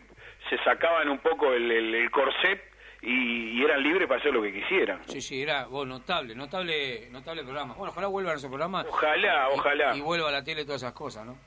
se 0.49 0.57
sacaban 0.63 1.09
un 1.09 1.19
poco 1.19 1.51
el, 1.53 1.69
el- 1.71 1.93
el 1.95 2.09
corset 2.11 2.61
y, 3.01 3.59
y 3.59 3.63
eran 3.63 3.81
libres 3.83 4.07
para 4.07 4.19
hacer 4.19 4.33
lo 4.33 4.41
que 4.41 4.51
quisieran. 4.53 5.01
Sí, 5.07 5.21
sí, 5.21 5.41
era 5.41 5.65
vos, 5.65 5.87
notable, 5.87 6.33
notable, 6.35 7.07
notable 7.11 7.43
programa. 7.43 7.73
Bueno, 7.75 7.91
ojalá 7.91 8.07
vuelvan 8.07 8.33
a 8.33 8.37
ese 8.37 8.47
programa. 8.47 8.85
Ojalá, 8.89 9.49
y- 9.53 9.57
ojalá. 9.57 9.95
Y, 9.95 10.01
vuelva 10.01 10.29
a 10.29 10.31
la 10.31 10.43
tele 10.43 10.65
todas 10.65 10.81
esas 10.81 10.93
cosas, 10.93 11.25
¿no? 11.25 11.37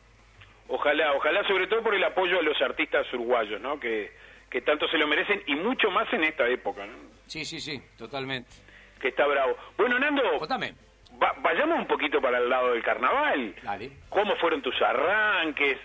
Ojalá, 0.68 1.12
ojalá 1.14 1.42
sobre 1.48 1.66
todo 1.66 1.82
por 1.82 1.94
el 1.94 2.04
apoyo 2.04 2.36
de 2.36 2.42
los 2.44 2.60
artistas 2.62 3.04
uruguayos, 3.12 3.60
¿no? 3.60 3.80
Que, 3.80 4.12
que 4.48 4.60
tanto 4.62 4.86
se 4.88 4.98
lo 4.98 5.06
merecen 5.08 5.42
y 5.46 5.56
mucho 5.56 5.90
más 5.90 6.12
en 6.12 6.24
esta 6.24 6.46
época, 6.48 6.86
¿no? 6.86 6.94
Sí, 7.26 7.44
sí, 7.44 7.58
sí, 7.60 7.80
totalmente. 7.98 8.50
Que 9.00 9.08
está 9.08 9.26
bravo. 9.26 9.56
Bueno, 9.76 9.98
Nando, 9.98 10.22
Contame. 10.38 10.74
va- 11.20 11.34
vayamos 11.42 11.78
un 11.80 11.86
poquito 11.88 12.20
para 12.20 12.38
el 12.38 12.48
lado 12.48 12.72
del 12.72 12.82
carnaval. 12.84 13.54
Dale. 13.62 13.90
¿Cómo 14.08 14.36
fueron 14.36 14.62
tus 14.62 14.80
arranques? 14.80 15.78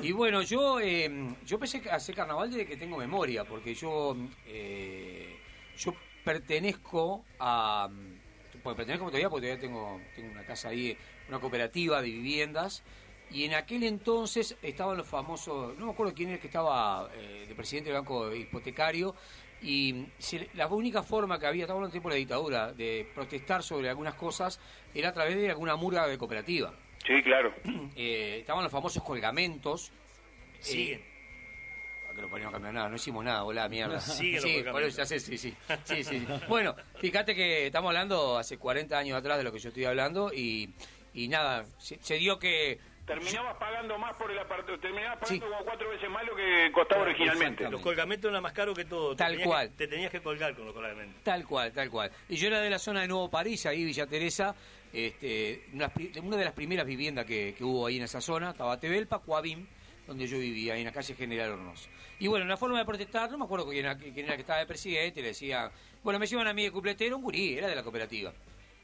Y 0.00 0.12
bueno, 0.12 0.42
yo 0.42 0.80
eh, 0.80 1.36
yo 1.44 1.56
empecé 1.56 1.88
a 1.90 1.96
hacer 1.96 2.14
carnaval 2.14 2.50
desde 2.50 2.66
que 2.66 2.76
tengo 2.76 2.96
memoria, 2.98 3.44
porque 3.46 3.74
yo 3.74 4.16
eh, 4.44 5.42
yo 5.76 5.94
pertenezco 6.24 7.28
a 7.38 7.88
pues 8.62 8.76
pertenezco 8.76 9.06
todavía 9.06 9.30
porque 9.30 9.46
todavía 9.46 9.60
tengo 9.60 10.08
tengo 10.14 10.30
una 10.30 10.44
casa 10.44 10.68
ahí, 10.68 10.96
una 11.28 11.40
cooperativa 11.40 12.00
de 12.02 12.08
viviendas 12.10 12.84
y 13.28 13.44
en 13.44 13.54
aquel 13.54 13.82
entonces 13.84 14.56
estaban 14.62 14.96
los 14.98 15.06
famosos, 15.08 15.76
no 15.78 15.86
me 15.86 15.92
acuerdo 15.92 16.14
quién 16.14 16.28
era 16.28 16.36
el 16.36 16.40
que 16.40 16.48
estaba 16.48 17.10
eh, 17.14 17.46
de 17.48 17.54
presidente 17.54 17.90
del 17.90 18.00
banco 18.00 18.32
hipotecario 18.34 19.14
y 19.60 20.06
se- 20.18 20.50
la 20.54 20.66
única 20.68 21.02
forma 21.02 21.38
que 21.38 21.46
había, 21.46 21.62
estaba 21.64 21.78
hablando 21.78 21.92
tiempo 21.92 22.08
de 22.08 22.16
la 22.16 22.18
dictadura, 22.18 22.72
de 22.72 23.08
protestar 23.14 23.62
sobre 23.62 23.88
algunas 23.88 24.14
cosas 24.16 24.60
era 24.92 25.10
a 25.10 25.12
través 25.12 25.36
de 25.36 25.48
alguna 25.50 25.76
murga 25.76 26.06
de 26.08 26.18
cooperativa. 26.18 26.81
Sí, 27.06 27.22
claro. 27.22 27.52
Eh, 27.96 28.38
estaban 28.40 28.62
los 28.62 28.72
famosos 28.72 29.02
colgamentos. 29.02 29.90
Siguen. 30.60 31.00
Eh, 31.00 31.04
que 32.14 32.20
no 32.20 32.28
podíamos 32.28 32.52
cambiar 32.52 32.74
nada, 32.74 32.88
no 32.90 32.96
hicimos 32.96 33.24
nada, 33.24 33.42
hola 33.44 33.68
mierda. 33.68 33.98
Sí, 34.00 34.32
colgamentos. 34.34 34.72
por 34.72 34.82
eso 34.82 34.98
ya 34.98 35.06
sé, 35.06 35.18
sí, 35.18 35.38
sí, 35.38 35.54
sí, 35.84 36.04
sí. 36.04 36.26
Bueno, 36.48 36.76
fíjate 37.00 37.34
que 37.34 37.66
estamos 37.66 37.88
hablando 37.88 38.36
hace 38.38 38.58
40 38.58 38.98
años 38.98 39.18
atrás 39.18 39.38
de 39.38 39.44
lo 39.44 39.52
que 39.52 39.58
yo 39.58 39.68
estoy 39.70 39.86
hablando 39.86 40.30
y, 40.32 40.70
y 41.14 41.28
nada, 41.28 41.64
se, 41.78 41.98
se 42.02 42.16
dio 42.16 42.38
que... 42.38 42.78
Terminabas 43.06 43.56
pagando 43.56 43.98
más 43.98 44.14
por 44.14 44.30
el 44.30 44.38
apartamento, 44.38 44.80
terminabas 44.80 45.18
Sí. 45.26 45.40
pagando 45.40 45.56
como 45.56 45.64
cuatro 45.64 45.88
veces 45.90 46.08
más 46.10 46.24
lo 46.24 46.36
que 46.36 46.70
costaba 46.72 47.02
originalmente. 47.02 47.68
Los 47.68 47.80
colgamentos 47.80 48.30
eran 48.30 48.42
más 48.42 48.52
caros 48.52 48.76
que 48.76 48.84
todo. 48.84 49.10
Te 49.10 49.16
Tal 49.16 49.32
tenías 49.32 49.48
cual. 49.48 49.68
que- 49.70 49.74
te 49.76 49.86
tenías 49.88 50.10
que 50.12 50.20
colgar 50.20 50.54
con 50.54 50.66
los 50.66 50.74
colgamentos. 50.74 51.22
Tal 51.24 51.44
cual, 51.46 51.72
tal 51.72 51.90
cual. 51.90 52.12
Y 52.28 52.36
yo 52.36 52.46
era 52.46 52.60
de 52.60 52.70
la 52.70 52.78
zona 52.78 53.00
de 53.00 53.08
Nuevo 53.08 53.28
París, 53.28 53.64
ahí 53.66 53.84
Villa 53.84 54.06
Teresa, 54.06 54.54
este, 54.92 55.64
una, 55.72 55.88
de 56.36 56.44
las 56.44 56.52
primeras 56.52 56.86
viviendas 56.86 57.24
que, 57.24 57.54
que 57.56 57.64
hubo 57.64 57.86
ahí 57.86 57.96
en 57.96 58.04
esa 58.04 58.20
zona, 58.20 58.52
Tabatebelpa, 58.52 59.20
Coabim, 59.20 59.66
donde 60.06 60.26
yo 60.26 60.38
vivía, 60.38 60.76
en 60.76 60.84
la 60.84 60.92
calle 60.92 61.14
General 61.14 61.52
Hornos. 61.52 61.88
Y 62.18 62.26
bueno, 62.26 62.44
una 62.44 62.56
forma 62.56 62.78
de 62.78 62.84
protestar, 62.84 63.30
no 63.30 63.38
me 63.38 63.44
acuerdo 63.44 63.68
quién 63.68 63.84
era, 63.84 63.96
que 63.96 64.20
estaba 64.20 64.58
de 64.58 64.66
presidente, 64.66 65.22
le 65.22 65.28
decía, 65.28 65.70
bueno, 66.02 66.18
me 66.18 66.26
llevan 66.26 66.46
a 66.46 66.54
mí 66.54 66.64
de 66.64 66.70
cupletero, 66.70 67.16
un 67.16 67.22
gurí, 67.22 67.54
era 67.56 67.68
de 67.68 67.74
la 67.74 67.82
cooperativa. 67.82 68.32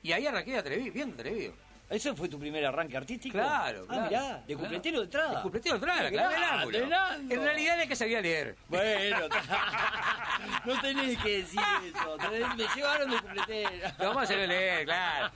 Y 0.02 0.12
ahí 0.12 0.26
arranqué 0.26 0.56
atrevido, 0.56 0.92
bien 0.92 1.12
atrevido. 1.12 1.54
¿Eso 1.90 2.14
fue 2.14 2.29
tu 2.29 2.38
primer 2.38 2.64
arranque 2.66 2.96
artístico? 2.98 3.38
Claro, 3.38 3.87
Ah, 3.88 4.09
claro. 4.09 4.09
mirá, 4.11 4.38
de 4.46 4.55
claro. 4.55 4.61
cupletero 4.61 4.98
de 4.98 5.05
entrada. 5.05 5.37
De 5.37 5.42
cupletero 5.42 5.79
de 5.79 5.87
entrada, 5.87 6.11
claro, 6.11 6.59
ángulo. 6.61 6.87
Nando. 6.87 7.35
En 7.35 7.42
realidad 7.42 7.74
era 7.77 7.87
que 7.87 7.96
sabía 7.96 8.20
leer. 8.20 8.57
Bueno, 8.68 9.16
no 10.66 10.81
tenés 10.83 11.18
que 11.18 11.38
decir 11.42 11.61
eso. 11.87 12.16
tenés- 12.18 12.57
me 12.57 12.64
llevaron 12.74 13.11
de 13.11 13.16
cupletero. 13.18 13.70
Lo 13.98 14.05
vamos 14.09 14.16
a 14.18 14.22
hacer 14.24 14.48
leer, 14.48 14.85
claro. 14.85 15.31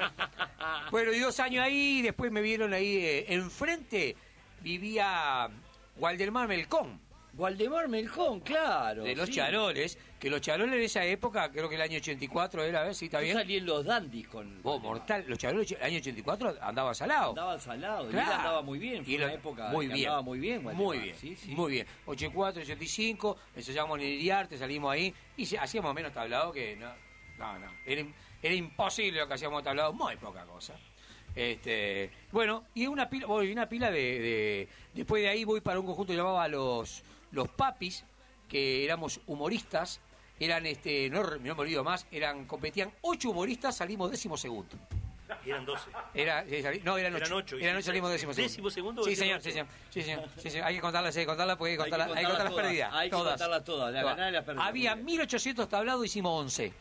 Bueno, 0.90 1.12
y 1.12 1.18
dos 1.20 1.40
años 1.40 1.64
ahí, 1.64 2.02
después 2.02 2.30
me 2.30 2.42
vieron 2.42 2.74
ahí 2.74 2.96
eh, 2.98 3.24
enfrente, 3.32 4.14
vivía 4.60 5.48
Waldemar 5.96 6.48
Melcón, 6.48 7.00
Waldemar 7.34 7.88
Melcón, 7.88 8.40
claro. 8.40 9.04
de 9.04 9.16
los 9.16 9.26
sí. 9.26 9.36
charoles, 9.36 9.96
que 10.20 10.28
los 10.28 10.40
charoles 10.42 10.74
de 10.78 10.84
esa 10.84 11.04
época, 11.04 11.50
creo 11.50 11.66
que 11.68 11.76
el 11.76 11.80
año 11.80 11.96
84 11.96 12.62
era, 12.62 12.82
a 12.82 12.84
ver 12.84 12.94
si 12.94 13.06
está 13.06 13.20
Yo 13.20 13.24
bien. 13.24 13.36
salí 13.38 13.56
en 13.56 13.64
los 13.66 13.84
dandis 13.86 14.28
con. 14.28 14.62
Vos, 14.62 14.82
mortal, 14.82 15.24
los 15.26 15.38
charoles 15.38 15.68
del 15.70 15.82
año 15.82 15.96
84 15.98 16.56
andaban 16.60 16.94
salados. 16.94 17.30
Andaban 17.30 17.58
salados. 17.60 18.10
Claro. 18.10 18.32
andaba 18.34 18.62
muy 18.62 18.78
bien. 18.78 19.02
Fue 19.04 19.14
Y 19.14 19.18
lo- 19.18 19.24
una 19.24 19.34
época 19.34 19.68
muy 19.68 19.88
que 19.88 19.94
bien, 19.94 20.06
andaba 20.08 20.22
muy 20.22 20.38
bien. 20.40 20.56
Waldemar, 20.66 20.74
muy 20.86 20.98
bien, 20.98 21.16
Sí, 21.16 21.34
sí. 21.36 21.50
muy 21.54 21.72
bien. 21.72 21.86
84, 22.06 22.60
85, 22.62 23.38
ensayamos 23.56 23.98
en 23.98 24.04
el 24.06 24.12
Iriarte, 24.12 24.58
salimos 24.58 24.92
ahí 24.92 25.14
y 25.36 25.56
hacíamos 25.56 25.94
menos 25.94 26.12
tablado 26.12 26.52
que 26.52 26.76
no, 26.76 26.92
no, 27.38 27.58
no, 27.58 27.72
era, 27.86 28.02
im- 28.02 28.12
era 28.42 28.54
imposible 28.54 29.20
lo 29.20 29.26
que 29.26 29.34
hacíamos 29.34 29.62
tablado, 29.62 29.94
muy 29.94 30.16
poca 30.16 30.44
cosa. 30.44 30.74
Este, 31.34 32.10
bueno, 32.30 32.64
y 32.74 32.86
una 32.86 33.08
pila, 33.08 33.26
voy, 33.26 33.50
una 33.52 33.66
pila 33.66 33.90
de, 33.90 33.98
de- 34.20 34.68
después 34.92 35.22
de 35.22 35.30
ahí 35.30 35.44
voy 35.44 35.62
para 35.62 35.80
un 35.80 35.86
conjunto 35.86 36.12
que 36.12 36.16
llamaba 36.18 36.46
los 36.46 37.02
los 37.32 37.48
papis, 37.48 38.04
que 38.48 38.84
éramos 38.84 39.20
humoristas 39.26 40.00
Eran, 40.40 40.66
este, 40.66 41.08
no, 41.10 41.22
no 41.22 41.38
me 41.40 41.50
olvido 41.52 41.84
más, 41.84 42.06
eran, 42.10 42.46
competían 42.46 42.90
ocho 43.02 43.30
humoristas, 43.30 43.76
salimos 43.76 44.10
décimo 44.10 44.36
segundo. 44.36 44.76
Y 45.46 45.50
eran 45.50 45.64
12. 45.64 45.90
Era, 46.14 46.44
no, 46.84 46.98
eran 46.98 47.14
ocho. 47.14 47.24
Eran 47.24 47.32
ocho, 47.38 47.58
y 47.58 47.62
Eran 47.64 47.74
sí, 47.76 47.78
ocho, 47.78 47.86
salimos 47.86 48.08
sí, 48.10 48.12
décimo 48.12 48.32
segundo. 48.34 48.48
décimo 48.48 48.70
segundo, 48.70 49.04
Sí, 49.04 49.16
señor, 49.16 49.40
sí, 49.40 49.50
señor. 49.52 49.66
Sí, 49.90 50.02
señor, 50.02 50.28
sí, 50.36 50.50
señor. 50.50 50.66
Hay 50.66 50.74
que 50.74 50.80
contarlas, 50.80 51.16
hay 51.16 51.22
que 51.22 51.26
contarlas 51.26 51.56
porque 51.56 51.70
hay 51.72 51.76
que 51.78 51.82
Hay 51.84 51.90
que 51.90 51.96
contarlas, 51.96 52.16
hay 52.18 52.24
que 52.24 52.28
contarlas 52.30 52.52
contar 52.52 52.64
las 52.64 52.64
pérdidas. 52.70 52.94
hay 52.94 53.08
que 53.10 53.16
todas. 53.16 53.32
contarlas 53.32 53.64
todas, 53.64 53.92
las 53.94 54.02
Todas. 54.02 54.16
ganadas 54.16 54.30
y 54.30 54.34
las 54.34 54.44
pérdidas, 54.44 54.66
Había 54.68 54.90
muy 54.90 54.96
bien. 55.04 55.06
1800 55.06 55.68
tablados, 55.68 56.04
hicimos 56.04 56.40
11. 56.42 56.72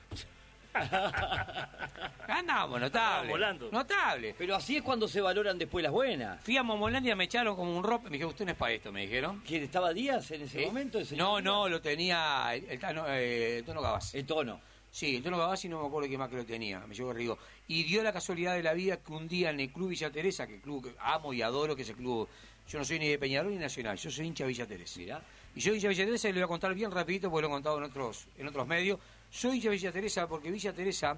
Ganamos, 2.28 2.80
notable. 2.80 3.30
volando. 3.30 3.70
Notable. 3.72 4.36
Pero 4.38 4.56
así 4.56 4.78
es 4.78 4.84
cuando 4.84 5.08
se 5.08 5.22
valoran 5.22 5.58
después 5.58 5.84
las 5.84 5.92
buenas. 5.92 6.42
Fui 6.44 6.58
a 6.58 6.64
Momolandia, 6.64 7.16
me 7.16 7.26
echaron 7.26 7.56
como 7.56 7.76
un 7.78 7.84
rope. 7.84 8.06
Me 8.06 8.14
dijeron, 8.14 8.30
usted 8.32 8.46
no 8.46 8.52
es 8.52 8.58
para 8.58 8.72
esto, 8.74 8.92
me 8.92 9.02
dijeron. 9.02 9.42
¿Quién 9.46 9.64
estaba 9.64 9.94
Díaz 9.94 10.32
en 10.32 10.44
ese 10.44 10.64
Eh, 10.64 10.66
momento? 10.68 11.00
el 11.00 11.06
señor 11.06 11.26
No, 11.28 11.32
Díaz? 11.38 11.44
no, 11.44 11.70
lo 11.70 11.82
tenía 11.82 12.54
el, 12.54 12.66
el 12.70 12.80
Tano- 12.80 13.06
eh, 13.08 13.58
el 13.60 13.66
Tono 13.66 13.82
Gavassi. 13.82 14.18
El 14.18 14.26
tono. 14.26 14.62
Sí, 14.90 15.18
el 15.18 15.24
Tono 15.24 15.38
Gavassi 15.38 15.70
no 15.70 15.82
me 15.82 15.88
acuerdo 15.88 16.08
quién 16.08 16.20
más 16.20 16.30
que 16.30 16.36
lo 16.38 16.46
tenía, 16.46 16.80
me 16.82 16.94
llegó 16.96 17.14
Rigo. 17.14 17.38
Y 17.68 17.84
dio 17.84 18.04
la 18.04 18.12
casualidad 18.12 18.56
de 18.56 18.64
la 18.64 18.74
vida 18.74 18.98
que 18.98 19.12
un 19.14 19.28
día 19.28 19.50
en 19.50 19.60
el 19.60 19.72
Club 19.72 19.90
Villa 19.90 20.10
Teresa, 20.12 20.48
que 20.48 20.56
el 20.56 20.62
club 20.62 20.84
que 20.84 20.96
amo 21.00 21.34
y 21.34 21.42
adoro, 21.42 21.76
que 21.76 21.84
es 21.84 21.90
el 21.90 21.96
club, 21.96 22.28
yo 22.68 22.80
no 22.80 22.86
soy 22.86 23.00
ni 23.00 23.08
de 23.08 23.18
Peñarol 23.18 23.52
ni 23.52 23.58
Nacional, 23.58 23.98
yo 23.98 24.10
soy 24.12 24.28
hincha 24.28 24.46
Villa 24.46 24.66
Teresa. 24.66 25.00
Mirá. 25.00 25.22
Y 25.56 25.60
yo 25.62 25.74
hincha 25.74 25.88
Villa 25.88 26.06
Teresa 26.06 26.28
y 26.30 26.34
le 26.34 26.40
voy 26.40 26.46
a 26.46 26.48
contar 26.48 26.74
bien 26.74 26.92
rapidito 26.92 27.30
porque 27.30 27.42
lo 27.44 27.48
he 27.48 27.52
contado 27.52 27.78
en 27.78 27.84
otros, 27.86 28.28
en 28.38 28.48
otros 28.48 28.68
medios. 28.68 29.00
Soy 29.32 29.56
hincha 29.56 29.70
de 29.70 29.76
Villa 29.76 29.92
Teresa 29.92 30.28
porque 30.28 30.52
Villa 30.52 30.74
Teresa, 30.74 31.18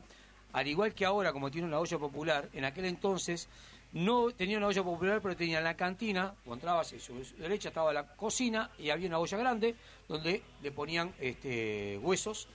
al 0.54 0.68
igual 0.68 0.94
que 0.94 1.04
ahora 1.06 1.34
como 1.34 1.50
tiene 1.50 1.68
una 1.68 1.80
olla 1.80 1.98
popular, 1.98 2.48
en 2.54 2.64
aquel 2.64 2.86
entonces 2.86 3.50
no 3.94 4.32
tenía 4.32 4.58
una 4.58 4.68
olla 4.68 4.84
popular, 4.84 5.20
pero 5.22 5.36
tenía 5.36 5.62
la 5.62 5.76
cantina, 5.76 6.34
o 6.46 6.54
entrabas 6.54 6.94
a 6.94 7.00
su 7.00 7.14
derecha 7.38 7.70
estaba 7.70 7.92
la 7.94 8.08
cocina 8.16 8.70
y 8.80 8.90
había 8.90 9.08
una 9.08 9.20
olla 9.20 9.38
grande 9.38 9.76
donde 10.08 10.42
le 10.62 10.72
ponían 10.72 11.14
este, 11.20 11.98
huesos 12.02 12.48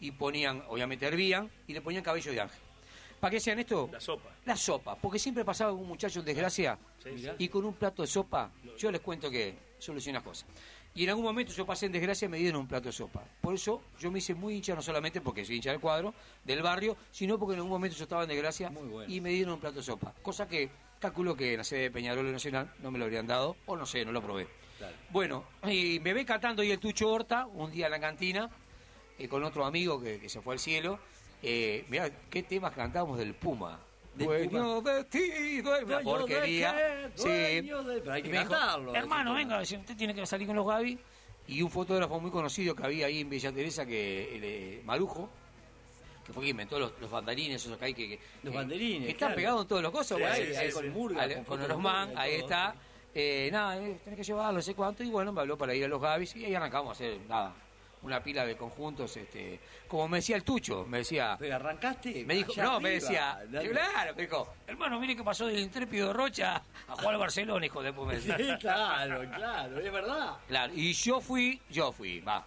y 0.00 0.10
ponían, 0.12 0.62
obviamente 0.68 1.06
hervían, 1.06 1.50
y 1.66 1.72
le 1.72 1.80
ponían 1.80 2.02
cabello 2.04 2.30
de 2.32 2.40
ángel. 2.40 2.60
¿Para 3.18 3.30
qué 3.30 3.38
hacían 3.38 3.58
esto? 3.58 3.88
La 3.90 4.00
sopa. 4.00 4.30
La 4.44 4.56
sopa, 4.56 4.94
porque 4.96 5.18
siempre 5.18 5.44
pasaba 5.44 5.72
un 5.72 5.88
muchacho 5.88 6.20
en 6.20 6.26
desgracia 6.26 6.78
Sí, 7.02 7.10
sí. 7.18 7.28
y 7.38 7.48
con 7.48 7.64
un 7.64 7.74
plato 7.74 8.02
de 8.02 8.08
sopa, 8.08 8.50
yo 8.76 8.90
les 8.90 9.00
cuento 9.00 9.30
que 9.30 9.54
soluciona 9.78 10.20
cosas. 10.22 10.46
Y 10.96 11.04
en 11.04 11.10
algún 11.10 11.24
momento 11.26 11.52
yo 11.52 11.66
pasé 11.66 11.86
en 11.86 11.92
desgracia 11.92 12.24
y 12.24 12.28
me 12.30 12.38
dieron 12.38 12.62
un 12.62 12.66
plato 12.66 12.86
de 12.86 12.92
sopa. 12.92 13.22
Por 13.42 13.54
eso 13.54 13.82
yo 14.00 14.10
me 14.10 14.18
hice 14.18 14.34
muy 14.34 14.54
hincha, 14.54 14.74
no 14.74 14.80
solamente 14.80 15.20
porque 15.20 15.44
soy 15.44 15.56
hincha 15.56 15.70
del 15.70 15.78
cuadro, 15.78 16.14
del 16.42 16.62
barrio, 16.62 16.96
sino 17.10 17.38
porque 17.38 17.52
en 17.52 17.58
algún 17.58 17.70
momento 17.70 17.94
yo 17.94 18.04
estaba 18.04 18.22
en 18.22 18.30
desgracia 18.30 18.70
bueno. 18.70 19.04
y 19.06 19.20
me 19.20 19.28
dieron 19.28 19.52
un 19.54 19.60
plato 19.60 19.76
de 19.76 19.82
sopa. 19.82 20.14
Cosa 20.22 20.48
que 20.48 20.70
calculo 20.98 21.36
que 21.36 21.52
en 21.52 21.58
la 21.58 21.64
sede 21.64 21.82
de 21.82 21.90
Peñarol 21.90 22.32
Nacional 22.32 22.72
no 22.82 22.90
me 22.90 22.98
lo 22.98 23.04
habrían 23.04 23.26
dado, 23.26 23.56
o 23.66 23.76
no 23.76 23.84
sé, 23.84 24.06
no 24.06 24.12
lo 24.12 24.22
probé. 24.22 24.48
Claro. 24.78 24.96
Bueno, 25.10 25.44
y 25.64 26.00
me 26.00 26.14
ve 26.14 26.24
cantando 26.24 26.62
ahí 26.62 26.70
el 26.70 26.78
Tucho 26.78 27.10
Horta, 27.10 27.44
un 27.44 27.70
día 27.70 27.86
en 27.86 27.92
la 27.92 28.00
cantina, 28.00 28.48
eh, 29.18 29.28
con 29.28 29.44
otro 29.44 29.66
amigo 29.66 30.00
que, 30.00 30.18
que 30.18 30.30
se 30.30 30.40
fue 30.40 30.54
al 30.54 30.60
cielo. 30.60 30.98
Eh, 31.42 31.84
mirá, 31.90 32.10
qué 32.30 32.42
temas 32.42 32.72
cantábamos 32.72 33.18
del 33.18 33.34
Puma. 33.34 33.78
Dueño 34.24 34.80
de 34.80 35.04
ti, 35.04 35.60
dueño- 35.60 35.62
una 35.62 35.80
Dueño 35.80 35.98
de 35.98 36.04
porquería. 36.04 36.74
qué, 36.74 37.10
Sí. 37.14 37.28
de- 37.28 38.00
pero 38.00 38.12
hay 38.12 38.22
que 38.22 38.30
cantarlo, 38.30 38.94
Hermano, 38.94 39.34
venga, 39.34 39.60
usted 39.60 39.96
tiene 39.96 40.14
que 40.14 40.24
salir 40.26 40.46
con 40.46 40.56
los 40.56 40.66
Gaby. 40.66 40.98
Y 41.48 41.62
un 41.62 41.70
fotógrafo 41.70 42.18
muy 42.18 42.30
conocido 42.30 42.74
que 42.74 42.84
había 42.84 43.06
ahí 43.06 43.20
en 43.20 43.30
Villa 43.30 43.52
Teresa, 43.52 43.86
que 43.86 44.36
el, 44.36 44.42
eh, 44.44 44.82
Marujo, 44.84 45.30
que 46.26 46.32
fue 46.32 46.42
quien 46.42 46.54
inventó 46.54 46.78
los, 46.80 46.92
los 47.00 47.08
bandarines, 47.08 47.64
esos 47.64 47.78
que 47.78 47.84
hay 47.84 47.94
que... 47.94 48.08
que- 48.08 48.20
Los 48.42 48.52
bandarines, 48.52 49.02
que 49.04 49.10
están 49.12 49.28
claro. 49.28 49.36
pegados 49.36 49.62
en 49.62 49.68
todos 49.68 49.82
los 49.82 49.92
cosas. 49.92 50.16
Sí, 50.18 50.22
bueno, 50.24 50.34
sí, 50.36 50.56
ahí 50.56 50.70
con 50.72 50.82
sí. 50.82 50.88
Murga, 50.90 51.28
con 51.44 51.44
con 51.44 51.82
Murga 51.82 52.08
y 52.12 52.16
ahí 52.16 52.34
está. 52.40 52.74
Eh, 53.14 53.48
nada, 53.52 53.78
eh, 53.78 53.98
tenés 54.02 54.18
que 54.18 54.24
llevarlo, 54.24 54.54
no 54.54 54.62
sé 54.62 54.74
cuánto. 54.74 55.04
Y 55.04 55.08
bueno, 55.08 55.32
me 55.32 55.40
habló 55.40 55.56
para 55.56 55.72
ir 55.74 55.84
a 55.84 55.88
los 55.88 56.00
Gavis 56.02 56.34
y 56.36 56.44
ahí 56.46 56.54
arrancamos 56.54 56.88
a 56.88 56.92
hacer, 56.92 57.20
nada, 57.28 57.54
una 58.06 58.22
pila 58.22 58.46
de 58.46 58.56
conjuntos. 58.56 59.16
este 59.16 59.58
Como 59.88 60.06
me 60.08 60.18
decía 60.18 60.36
el 60.36 60.44
Tucho, 60.44 60.86
me 60.86 60.98
decía... 60.98 61.36
Pero 61.38 61.56
arrancaste. 61.56 62.24
Me 62.24 62.34
dijo, 62.34 62.52
no, 62.56 62.80
me 62.80 62.90
decía, 62.90 63.40
dale. 63.48 63.70
claro, 63.70 64.14
me 64.14 64.22
dijo, 64.22 64.54
hermano, 64.66 64.98
mire 65.00 65.16
que 65.16 65.24
pasó 65.24 65.46
del 65.46 65.58
intrépido 65.58 66.12
Rocha 66.12 66.62
a 66.88 66.92
jugar 66.94 67.14
al 67.14 67.18
Barcelona, 67.20 67.66
hijo 67.66 67.82
de 67.82 67.92
puta. 67.92 68.18
Sí, 68.20 68.32
claro, 68.60 69.28
claro, 69.34 69.78
es 69.80 69.92
verdad. 69.92 70.36
Claro, 70.48 70.72
y 70.74 70.92
yo 70.92 71.20
fui, 71.20 71.60
yo 71.68 71.92
fui, 71.92 72.20
va. 72.20 72.46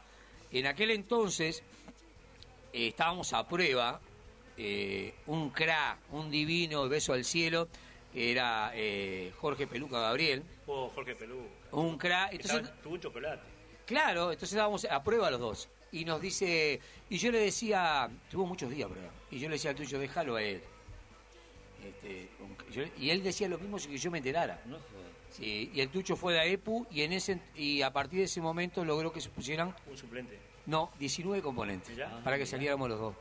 En 0.52 0.66
aquel 0.66 0.92
entonces 0.92 1.62
eh, 2.74 2.88
estábamos 2.88 3.34
a 3.34 3.48
prueba, 3.48 4.00
eh, 4.58 5.14
un 5.28 5.50
cra, 5.50 5.98
un 6.12 6.32
divino 6.32 6.88
beso 6.90 7.14
al 7.14 7.24
cielo, 7.26 7.68
que 8.14 8.32
era 8.32 8.72
eh, 8.74 9.32
Jorge 9.38 9.68
Peluca 9.68 10.00
Gabriel, 10.00 10.44
Oh, 10.72 10.90
Jorge 10.94 11.16
Pelú. 11.16 11.48
un 11.72 11.98
cra. 11.98 12.30
Entonces, 12.32 12.72
Tuvo 12.84 12.94
un 12.94 13.00
chocolate. 13.02 13.42
Claro, 13.90 14.32
entonces 14.32 14.54
estábamos 14.54 14.86
a 14.86 15.04
prueba 15.04 15.32
los 15.32 15.40
dos. 15.40 15.68
Y 15.92 16.06
nos 16.06 16.22
dice, 16.22 16.80
y 17.10 17.18
yo 17.18 17.32
le 17.32 17.40
decía, 17.40 18.08
tuvo 18.30 18.46
muchos 18.46 18.70
días 18.70 18.88
prueba, 18.88 19.10
y 19.32 19.40
yo 19.40 19.50
le 19.50 19.56
decía 19.56 19.72
al 19.72 19.76
tuyo, 19.76 19.98
déjalo 19.98 20.36
a 20.36 20.44
él. 20.44 20.62
Este, 21.84 22.30
yo- 22.72 22.84
y 23.00 23.10
él 23.10 23.24
decía 23.24 23.48
lo 23.50 23.58
mismo 23.58 23.80
sin 23.80 23.92
que 23.92 23.98
yo 23.98 24.12
me 24.12 24.20
enterara. 24.20 24.62
No. 24.66 24.78
Sí, 25.32 25.72
y 25.74 25.80
el 25.82 25.90
Tucho 25.90 26.16
fue 26.16 26.34
de 26.34 26.40
AEPU 26.42 26.88
y 26.92 27.02
en 27.04 27.14
ese 27.14 27.40
y 27.56 27.82
a 27.84 27.92
partir 27.94 28.20
de 28.20 28.26
ese 28.26 28.42
momento 28.42 28.84
logró 28.84 29.12
que 29.14 29.22
se 29.22 29.30
pusieran 29.30 29.76
Un 29.88 29.96
suplente. 29.98 30.40
no 30.66 30.92
19 31.00 31.42
componentes 31.44 31.96
para 32.24 32.38
que 32.38 32.46
saliéramos 32.48 32.90
los 32.90 33.00
dos. 33.00 33.16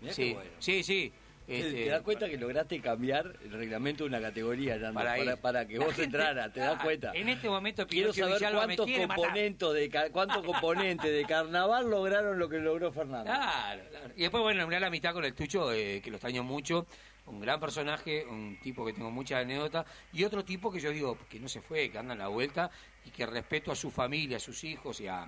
Mirá 0.00 0.12
sí, 0.12 0.32
bueno. 0.34 0.50
sí, 0.58 0.82
sí. 0.82 1.12
Te- 1.46 1.58
Este, 1.58 1.72
¿Te 1.84 1.88
das 1.90 2.02
cuenta 2.02 2.28
que 2.28 2.36
lograste 2.36 2.80
cambiar 2.80 3.34
el 3.42 3.50
reglamento 3.52 4.04
de 4.04 4.08
una 4.10 4.20
categoría, 4.20 4.76
Nando, 4.76 5.00
Para 5.00 5.16
para, 5.16 5.36
para, 5.36 5.66
que 5.66 5.78
vos 5.78 5.98
entraras? 5.98 6.52
¿Te 6.52 6.60
das 6.60 6.76
Ah, 6.78 6.82
cuenta? 6.82 7.10
En 7.14 7.28
este 7.28 7.48
momento 7.48 7.86
Quiero 7.88 8.12
saber 8.12 8.38
cuántos 8.52 8.86
componentes 8.90 9.72
de 9.72 10.10
cuántos 10.12 10.44
componentes 10.44 11.10
de 11.10 11.24
carnaval 11.24 11.90
lograron 11.90 12.38
lo 12.38 12.48
que 12.48 12.58
logró 12.58 12.92
Fernando. 12.92 13.24
Claro, 13.24 13.82
claro. 13.90 14.12
Y 14.16 14.20
después, 14.22 14.42
bueno, 14.42 14.66
mirá 14.66 14.78
la 14.80 14.90
mitad 14.90 15.12
con 15.12 15.24
el 15.24 15.34
Tucho, 15.34 15.72
eh, 15.72 16.00
que 16.02 16.10
lo 16.10 16.16
extraño 16.16 16.44
mucho. 16.44 16.86
Un 17.26 17.40
gran 17.40 17.60
personaje, 17.60 18.24
un 18.26 18.58
tipo 18.60 18.84
que 18.84 18.92
tengo 18.92 19.10
muchas 19.10 19.42
anécdotas. 19.42 19.86
Y 20.12 20.24
otro 20.24 20.44
tipo 20.44 20.70
que 20.72 20.80
yo 20.80 20.90
digo 20.90 21.16
que 21.28 21.38
no 21.40 21.48
se 21.48 21.60
fue, 21.60 21.90
que 21.90 21.98
anda 21.98 22.12
en 22.14 22.18
la 22.20 22.28
vuelta 22.28 22.70
y 23.04 23.10
que 23.10 23.24
respeto 23.26 23.70
a 23.72 23.76
su 23.76 23.90
familia, 23.90 24.36
a 24.38 24.40
sus 24.40 24.62
hijos 24.64 25.00
y 25.00 25.06
a, 25.08 25.26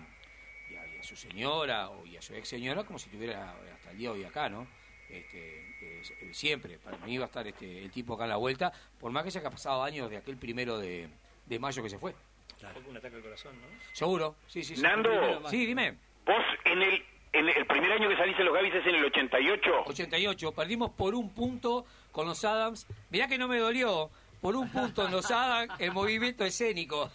y 0.70 0.74
a, 0.74 0.86
y 0.96 0.98
a 0.98 1.02
su 1.02 1.14
señora 1.16 1.90
o, 1.90 2.04
y 2.06 2.16
a 2.16 2.22
su 2.22 2.34
ex 2.34 2.48
señora 2.48 2.82
como 2.84 2.98
si 2.98 3.06
estuviera 3.06 3.54
hasta 3.74 3.90
el 3.90 3.98
día 3.98 4.10
de 4.10 4.18
hoy 4.18 4.24
acá, 4.24 4.48
¿no? 4.48 4.66
Este, 5.12 5.76
eh, 5.82 6.30
siempre, 6.32 6.78
para 6.78 6.96
mí 6.98 7.18
va 7.18 7.24
a 7.24 7.26
estar 7.26 7.46
este, 7.46 7.84
el 7.84 7.90
tipo 7.90 8.14
acá 8.14 8.24
en 8.24 8.30
la 8.30 8.36
vuelta, 8.36 8.72
por 8.98 9.12
más 9.12 9.24
que 9.24 9.30
se 9.30 9.40
haya 9.40 9.50
pasado 9.50 9.82
años 9.82 10.08
de 10.08 10.16
aquel 10.16 10.38
primero 10.38 10.78
de, 10.78 11.08
de 11.46 11.58
mayo 11.58 11.82
que 11.82 11.90
se 11.90 11.98
fue. 11.98 12.14
Fue 12.58 12.90
un 12.90 12.96
ataque 12.96 13.16
al 13.16 13.22
corazón, 13.22 13.56
¿no? 13.60 13.66
Seguro, 13.92 14.36
sí, 14.46 14.62
sí. 14.62 14.76
sí. 14.76 14.82
Nando. 14.82 15.10
Sí, 15.50 15.66
dime. 15.66 15.98
Vos 16.24 16.44
en 16.64 16.80
el, 16.80 17.04
en 17.32 17.48
el 17.48 17.66
primer 17.66 17.92
año 17.92 18.08
que 18.08 18.16
saliste 18.16 18.44
los 18.44 18.54
Gavis 18.54 18.74
es 18.74 18.86
en 18.86 18.94
el 18.94 19.04
88. 19.04 19.70
88, 19.86 20.52
perdimos 20.52 20.90
por 20.92 21.14
un 21.14 21.30
punto 21.34 21.84
con 22.12 22.26
los 22.26 22.44
Adams. 22.44 22.86
Mirá 23.10 23.26
que 23.26 23.36
no 23.36 23.48
me 23.48 23.58
dolió, 23.58 24.10
por 24.40 24.56
un 24.56 24.70
punto 24.70 25.04
en 25.06 25.12
los 25.12 25.30
Adams 25.30 25.74
el 25.78 25.92
movimiento 25.92 26.44
escénico. 26.44 27.10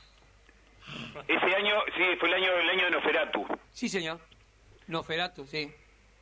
Ese 1.28 1.56
año, 1.56 1.76
sí, 1.96 2.04
fue 2.20 2.30
el 2.30 2.36
año, 2.36 2.52
el 2.52 2.70
año 2.70 2.86
de 2.86 2.92
Noferatu. 2.92 3.46
Sí, 3.72 3.90
señor. 3.90 4.20
Noferatu, 4.88 5.46
sí. 5.46 5.72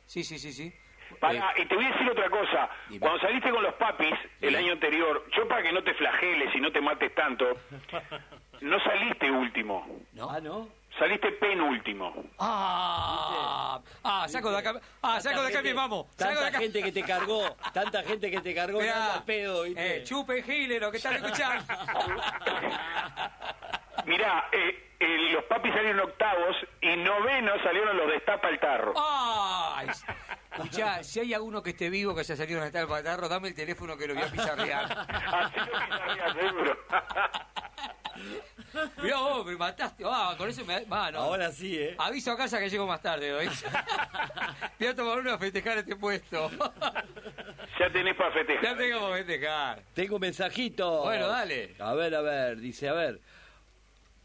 Sí, 0.06 0.24
sí, 0.24 0.38
sí, 0.38 0.52
sí. 0.52 0.72
Para, 1.20 1.50
Eh, 1.52 1.62
y 1.62 1.64
te 1.66 1.74
voy 1.74 1.84
a 1.84 1.90
decir 1.92 2.10
otra 2.10 2.28
cosa. 2.30 2.68
Dime. 2.88 3.00
Cuando 3.00 3.20
saliste 3.20 3.50
con 3.50 3.62
los 3.62 3.74
papis 3.74 4.14
el 4.40 4.50
Sí. 4.50 4.56
año 4.56 4.72
anterior, 4.72 5.24
yo 5.36 5.48
para 5.48 5.62
que 5.62 5.72
no 5.72 5.82
te 5.82 5.94
flageles 5.94 6.54
y 6.54 6.60
no 6.60 6.70
te 6.72 6.80
mates 6.80 7.14
tanto, 7.14 7.46
no 8.60 8.80
saliste 8.80 9.30
último, 9.30 9.86
¿no? 10.12 10.30
Ah, 10.30 10.40
¿no? 10.40 10.68
Saliste 10.98 11.32
penúltimo. 11.32 12.14
Ah, 12.38 13.80
ah, 14.04 14.26
saco 14.28 14.50
de 14.50 14.58
acá, 14.58 14.80
ah, 15.02 15.20
saco 15.20 15.42
de 15.42 15.48
acá 15.48 15.62
mi 15.62 15.74
mamo. 15.74 16.08
Saco 16.16 16.30
de 16.30 16.34
Tanta 16.36 16.48
acá. 16.48 16.58
gente 16.58 16.82
que 16.82 16.92
te 16.92 17.02
cargó, 17.02 17.56
tanta 17.72 18.02
gente 18.02 18.30
que 18.30 18.40
te 18.40 18.54
cargó 18.54 18.80
Mirá, 18.80 19.14
al 19.14 19.24
pedo, 19.24 19.62
¿viste? 19.64 19.96
eh, 19.98 20.04
chupe 20.04 20.42
Giles, 20.42 20.80
lo 20.80 20.90
que 20.90 20.96
están 20.98 21.14
escuchando. 21.14 21.64
Mirá, 24.06 24.48
eh, 24.52 24.92
eh, 25.00 25.18
los 25.32 25.44
papis 25.44 25.72
salieron 25.74 26.00
octavos 26.00 26.56
y 26.80 26.96
novenos 26.96 27.60
salieron 27.62 27.96
los 27.96 28.08
destapa 28.08 28.48
el 28.48 28.60
tarro. 28.60 28.94
Ay, 28.96 29.88
escuchá, 30.52 31.02
si 31.02 31.20
hay 31.20 31.34
alguno 31.34 31.62
que 31.62 31.70
esté 31.70 31.90
vivo 31.90 32.14
que 32.14 32.22
se 32.24 32.36
salió 32.36 32.62
en 32.64 32.74
el 32.76 32.86
patarro, 32.86 33.28
dame 33.28 33.48
el 33.48 33.54
teléfono 33.54 33.96
que 33.96 34.06
lo 34.06 34.14
voy 34.14 34.22
a 34.22 34.26
pizarrear. 34.30 35.06
Así 35.10 35.58
lo 35.58 36.40
seguro. 36.40 36.78
Mirá 39.02 39.18
vos, 39.18 39.46
me 39.46 39.56
mataste. 39.56 40.04
Ah, 40.06 40.34
con 40.36 40.48
eso 40.48 40.64
me... 40.64 40.84
va, 40.84 41.10
no. 41.10 41.18
Ahora 41.18 41.50
sí, 41.52 41.76
¿eh? 41.78 41.94
Aviso 41.98 42.32
a 42.32 42.36
casa 42.36 42.58
que 42.58 42.68
llego 42.68 42.86
más 42.86 43.00
tarde 43.00 43.32
hoy. 43.32 43.48
Voy 44.78 44.88
a 44.88 44.94
tomar 44.94 45.18
uno 45.18 45.32
a 45.32 45.38
festejar 45.38 45.78
este 45.78 45.96
puesto. 45.96 46.50
ya 47.78 47.90
tenés 47.92 48.16
para 48.16 48.32
festejar. 48.32 48.62
ya 48.62 48.76
tengo 48.76 49.00
para 49.00 49.16
festejar. 49.16 49.82
Tengo 49.94 50.14
un 50.16 50.20
mensajito. 50.20 51.02
Bueno, 51.02 51.28
dale. 51.28 51.74
A 51.78 51.94
ver, 51.94 52.14
a 52.14 52.20
ver, 52.20 52.58
dice, 52.58 52.88
a 52.88 52.92
ver. 52.92 53.20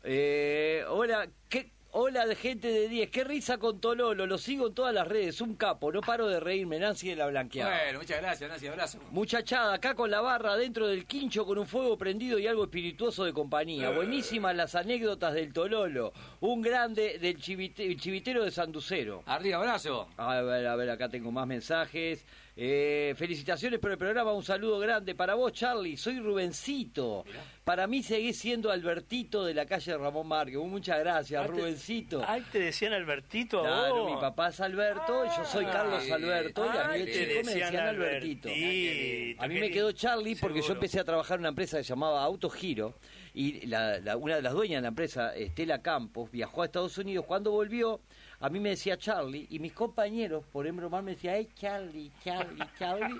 Eh, 0.04 0.84
hola, 0.88 1.28
¿qué, 1.48 1.70
Hola 1.94 2.26
de 2.26 2.38
gente 2.38 2.70
de 2.72 2.88
10, 2.88 3.10
qué 3.10 3.26
risa 3.26 3.58
con 3.58 3.82
Tololo, 3.82 4.26
lo 4.26 4.38
sigo 4.38 4.68
en 4.68 4.74
todas 4.74 4.94
las 4.94 5.06
redes, 5.06 5.42
un 5.42 5.56
capo, 5.56 5.92
no 5.92 6.00
paro 6.00 6.26
de 6.30 6.40
reírme, 6.40 6.80
Nancy 6.80 7.10
de 7.10 7.18
la 7.18 7.28
Blanqueada. 7.28 7.70
Bueno, 7.84 8.00
muchas 8.00 8.22
gracias, 8.22 8.50
Nancy, 8.50 8.68
abrazo. 8.68 9.00
Muchachada, 9.12 9.74
acá 9.74 9.94
con 9.94 10.10
la 10.10 10.22
barra, 10.22 10.56
dentro 10.56 10.88
del 10.88 11.06
quincho, 11.06 11.46
con 11.46 11.58
un 11.58 11.68
fuego 11.68 11.98
prendido 11.98 12.40
y 12.40 12.48
algo 12.48 12.64
espirituoso 12.64 13.26
de 13.26 13.34
compañía. 13.34 13.90
Buenísimas 13.90 14.56
las 14.56 14.74
anécdotas 14.76 15.34
del 15.34 15.52
Tololo. 15.52 16.14
Un 16.40 16.62
grande 16.62 17.20
del 17.20 17.36
chivite- 17.42 17.86
el 17.86 18.00
chivitero 18.00 18.46
de 18.46 18.52
Sanducero. 18.52 19.24
Arriba, 19.26 19.58
abrazo. 19.58 20.08
A 20.16 20.40
ver, 20.42 20.68
a 20.68 20.76
ver, 20.78 20.90
acá 20.92 21.10
tengo 21.10 21.30
más 21.34 21.46
mensajes. 21.46 22.26
Eh, 22.56 23.14
felicitaciones 23.18 23.80
por 23.80 23.92
el 23.92 23.98
programa, 23.98 24.34
un 24.34 24.44
saludo 24.44 24.78
grande 24.80 25.16
para 25.16 25.36
vos, 25.36 25.54
Charlie. 25.54 25.96
Soy 25.96 26.20
Rubencito. 26.20 27.24
Para 27.64 27.88
mí 27.88 28.04
seguís 28.04 28.38
siendo 28.40 28.72
Albertito 28.72 29.46
de 29.46 29.54
la 29.54 29.66
calle 29.66 29.98
Ramón 29.98 30.28
Márquez. 30.28 30.58
Muchas 30.58 31.00
gracias, 31.00 31.42
Ah, 31.42 31.46
te- 31.46 31.52
Rubencito. 31.54 32.22
Ay, 32.28 32.44
te 32.52 32.60
decían 32.60 32.92
Albertito 32.94 33.62
Claro, 33.62 34.04
vos. 34.04 34.16
mi 34.16 34.20
papá 34.22 34.50
es 34.50 34.60
Alberto, 34.60 35.26
y 35.26 35.30
yo 35.30 35.46
soy 35.46 35.66
Carlos 35.66 36.02
Ay, 36.04 36.12
Alberto, 36.12 36.66
y 36.66 36.78
a 36.78 36.88
mí 36.90 37.00
de 37.00 37.12
chico 37.12 37.46
me 37.46 37.54
decían 37.54 37.88
Albertito. 37.88 38.50
Albertito, 38.50 39.44
A 39.44 39.48
mí 39.48 39.60
me 39.60 39.70
quedó 39.72 39.92
Charlie 39.94 40.36
porque 40.36 40.62
yo 40.62 40.74
empecé 40.74 41.00
a 41.00 41.04
trabajar 41.06 41.36
en 41.36 41.42
una 41.42 41.50
empresa 41.50 41.78
que 41.78 41.84
se 41.84 41.90
llamaba 41.90 42.22
Autogiro 42.24 42.96
y 43.34 43.66
la, 43.68 43.98
la- 44.00 44.18
una 44.18 44.36
de 44.36 44.42
las 44.42 44.52
dueñas 44.54 44.80
de 44.80 44.82
la 44.82 44.88
empresa, 44.90 45.34
Estela 45.36 45.82
Campos, 45.82 46.30
viajó 46.32 46.64
a 46.64 46.66
Estados 46.66 46.98
Unidos. 46.98 47.26
Cuando 47.26 47.52
volvió, 47.52 48.02
a 48.42 48.50
mí 48.50 48.60
me 48.60 48.70
decía 48.70 48.98
Charlie 48.98 49.46
y 49.52 49.60
mis 49.60 49.72
compañeros, 49.72 50.44
por 50.52 50.66
embromar, 50.66 51.04
me 51.04 51.12
decían, 51.12 51.36
hey 51.38 51.48
Charlie, 51.56 52.12
Charlie, 52.24 52.64
Charlie. 52.80 53.20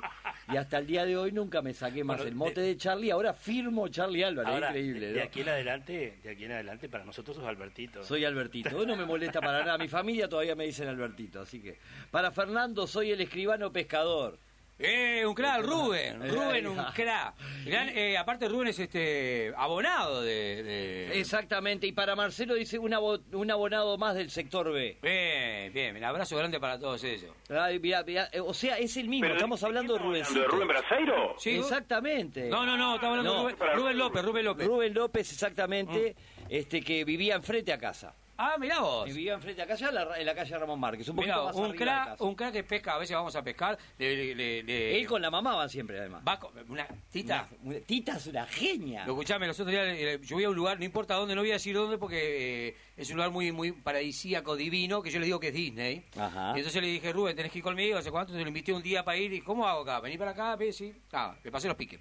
Y 0.52 0.58
hasta 0.58 0.80
el 0.80 0.88
día 0.88 1.06
de 1.06 1.16
hoy 1.16 1.32
nunca 1.32 1.62
me 1.62 1.74
saqué 1.74 2.04
más 2.04 2.18
Bueno, 2.18 2.30
el 2.30 2.36
mote 2.36 2.60
de- 2.62 2.68
de, 2.68 2.78
Charlie. 2.78 3.12
Ahora 3.12 3.34
firmo 3.34 3.88
Charlie 3.88 4.24
Álvarez, 4.24 4.52
Ahora, 4.54 4.70
increíble. 4.70 5.00
de, 5.08 5.08
¿no? 5.10 5.14
de 5.18 5.22
aquí 5.24 5.42
en 5.42 5.50
adelante, 5.50 6.20
de 6.24 6.30
aquí 6.32 6.46
en 6.46 6.52
adelante, 6.52 6.90
para 6.90 7.06
nosotros 7.06 7.38
sos 7.38 7.46
Albertito. 7.46 8.04
Soy 8.04 8.26
Albertito. 8.26 8.76
Hoy 8.76 8.86
no 8.86 8.96
me 8.96 9.06
molesta 9.06 9.40
para 9.40 9.64
nada. 9.64 9.78
Mi 9.78 9.88
familia 9.88 10.28
todavía 10.28 10.56
me 10.56 10.66
dicen 10.66 10.88
Albertito. 10.88 11.42
Así 11.42 11.62
que, 11.62 11.78
para 12.10 12.32
Fernando, 12.32 12.88
soy 12.88 13.12
el 13.12 13.22
escribano 13.22 13.72
pescador. 13.72 14.40
Eh, 14.84 15.26
un 15.26 15.34
crack, 15.34 15.62
Rubén. 15.64 16.28
Rubén, 16.30 16.68
un 16.68 16.76
crack. 16.94 17.36
Gran- 17.66 17.90
eh, 17.90 18.18
aparte, 18.18 18.48
Rubén 18.50 18.70
es 18.70 18.80
este 18.80 19.54
abonado 19.56 20.22
de. 20.22 20.64
de- 20.64 21.20
Exactamente. 21.20 21.88
Y 21.88 21.92
para 21.92 22.16
Marcelo 22.16 22.56
dice 22.56 22.80
un, 22.80 22.92
abo- 22.94 23.22
un 23.34 23.52
abonado 23.52 23.98
más 23.98 24.16
del 24.16 24.30
sector 24.32 24.72
B. 24.72 24.98
Bien, 25.02 25.72
bien. 25.74 25.96
Un 25.98 26.04
abrazo 26.04 26.36
grande 26.38 26.60
para 26.60 26.80
todos 26.80 27.04
ellos. 27.04 27.32
Ay, 27.50 27.80
mirá, 27.80 28.04
mirá, 28.04 28.30
eh, 28.32 28.40
o 28.40 28.54
sea, 28.54 28.78
es 28.78 28.98
el 28.98 29.08
mismo. 29.08 29.24
Pero, 29.26 29.36
Estamos 29.36 29.60
¿de 29.62 29.68
hablando 29.68 29.94
de 29.94 30.00
Rubén. 30.00 30.24
Rubén 30.48 30.68
Braseiro? 30.68 31.36
Sí, 31.38 31.58
Exactamente. 31.58 32.50
No, 32.50 32.66
no, 32.66 32.78
no, 32.78 32.96
estamos 32.96 33.18
hablando 33.20 33.44
No. 33.44 33.48
de 33.48 33.54
Rubén, 33.56 33.76
Rubén 33.78 33.98
López, 33.98 34.26
Rubén 34.26 34.46
López. 34.46 34.68
Rubén 34.68 34.94
López, 34.94 35.32
exactamente, 35.32 36.16
este 36.50 36.82
que 36.82 37.04
vivía 37.04 37.36
enfrente 37.36 37.72
a 37.74 37.78
casa. 37.78 38.16
Ah, 38.44 38.56
mirá 38.60 38.80
vos. 38.80 39.06
Que 39.06 39.14
vivía 39.14 39.34
enfrente 39.36 39.62
a 39.62 39.68
casa 39.68 39.90
en 39.90 39.96
la, 39.96 40.18
en 40.20 40.26
la 40.26 40.34
calle 40.34 40.58
Ramón 40.58 40.80
Márquez. 40.80 41.08
Un 41.10 41.16
poquito 41.16 41.34
Mirá, 41.36 41.46
más 41.46 41.56
un 41.56 41.62
arriba 41.66 41.74
de 41.74 41.78
crack, 41.86 42.06
casa. 42.10 42.24
un 42.24 42.36
crack 42.36 42.54
que 42.54 42.64
pesca, 42.64 42.96
a 42.96 42.98
veces 42.98 43.16
vamos 43.16 43.36
a 43.36 43.44
pescar. 43.44 43.78
Le, 44.00 44.34
le- 44.34 44.64
le- 44.64 45.00
Él 45.00 45.06
con 45.06 45.22
la 45.22 45.30
mamá 45.30 45.56
van 45.56 45.70
siempre, 45.70 46.00
además. 46.00 46.24
va 46.28 46.40
con- 46.40 46.52
una 46.72 46.88
tita. 47.12 47.48
Una- 47.64 47.80
Tita 47.82 48.18
es 48.18 48.26
una 48.28 48.46
genia. 48.48 49.06
Lo 49.06 49.14
escuchame, 49.14 49.46
los 49.46 49.60
otros 49.60 49.72
días 49.72 49.86
eh, 49.90 50.20
yo 50.24 50.38
voy 50.38 50.44
a 50.46 50.50
un 50.50 50.56
lugar, 50.56 50.80
no 50.80 50.86
importa 50.86 51.14
dónde, 51.16 51.36
no 51.36 51.42
voy 51.42 51.52
a 51.52 51.54
decir 51.54 51.76
dónde 51.76 52.00
porque 52.00 52.70
eh, 52.70 52.76
es 52.98 53.10
un 53.12 53.18
lugar 53.18 53.30
muy 53.32 53.52
muy 53.52 53.74
paradisíaco, 53.74 54.56
divino, 54.56 55.04
que 55.04 55.12
yo 55.12 55.20
le 55.20 55.26
digo 55.26 55.40
que 55.40 55.50
es 55.50 55.54
Disney. 55.54 56.04
Ajá. 56.18 56.54
Y 56.56 56.60
entonces 56.60 56.82
le 56.82 56.88
dije, 56.88 57.14
Rubén, 57.14 57.36
tenés 57.36 57.52
que 57.52 57.60
ir 57.60 57.64
conmigo, 57.64 58.02
sé 58.02 58.10
cuánto, 58.10 58.32
entonces 58.32 58.44
lo 58.46 58.50
invité 58.50 58.74
un 58.74 58.82
día 58.82 59.04
para 59.04 59.18
ir, 59.18 59.32
y 59.34 59.42
¿cómo 59.42 59.68
hago 59.68 59.82
acá? 59.82 60.00
Vení 60.00 60.18
para 60.18 60.32
acá, 60.32 60.56
ve, 60.56 60.74
sí. 60.74 60.92
Ah, 61.12 61.36
le 61.44 61.52
pasé 61.52 61.68
los 61.68 61.78
piques. 61.78 62.00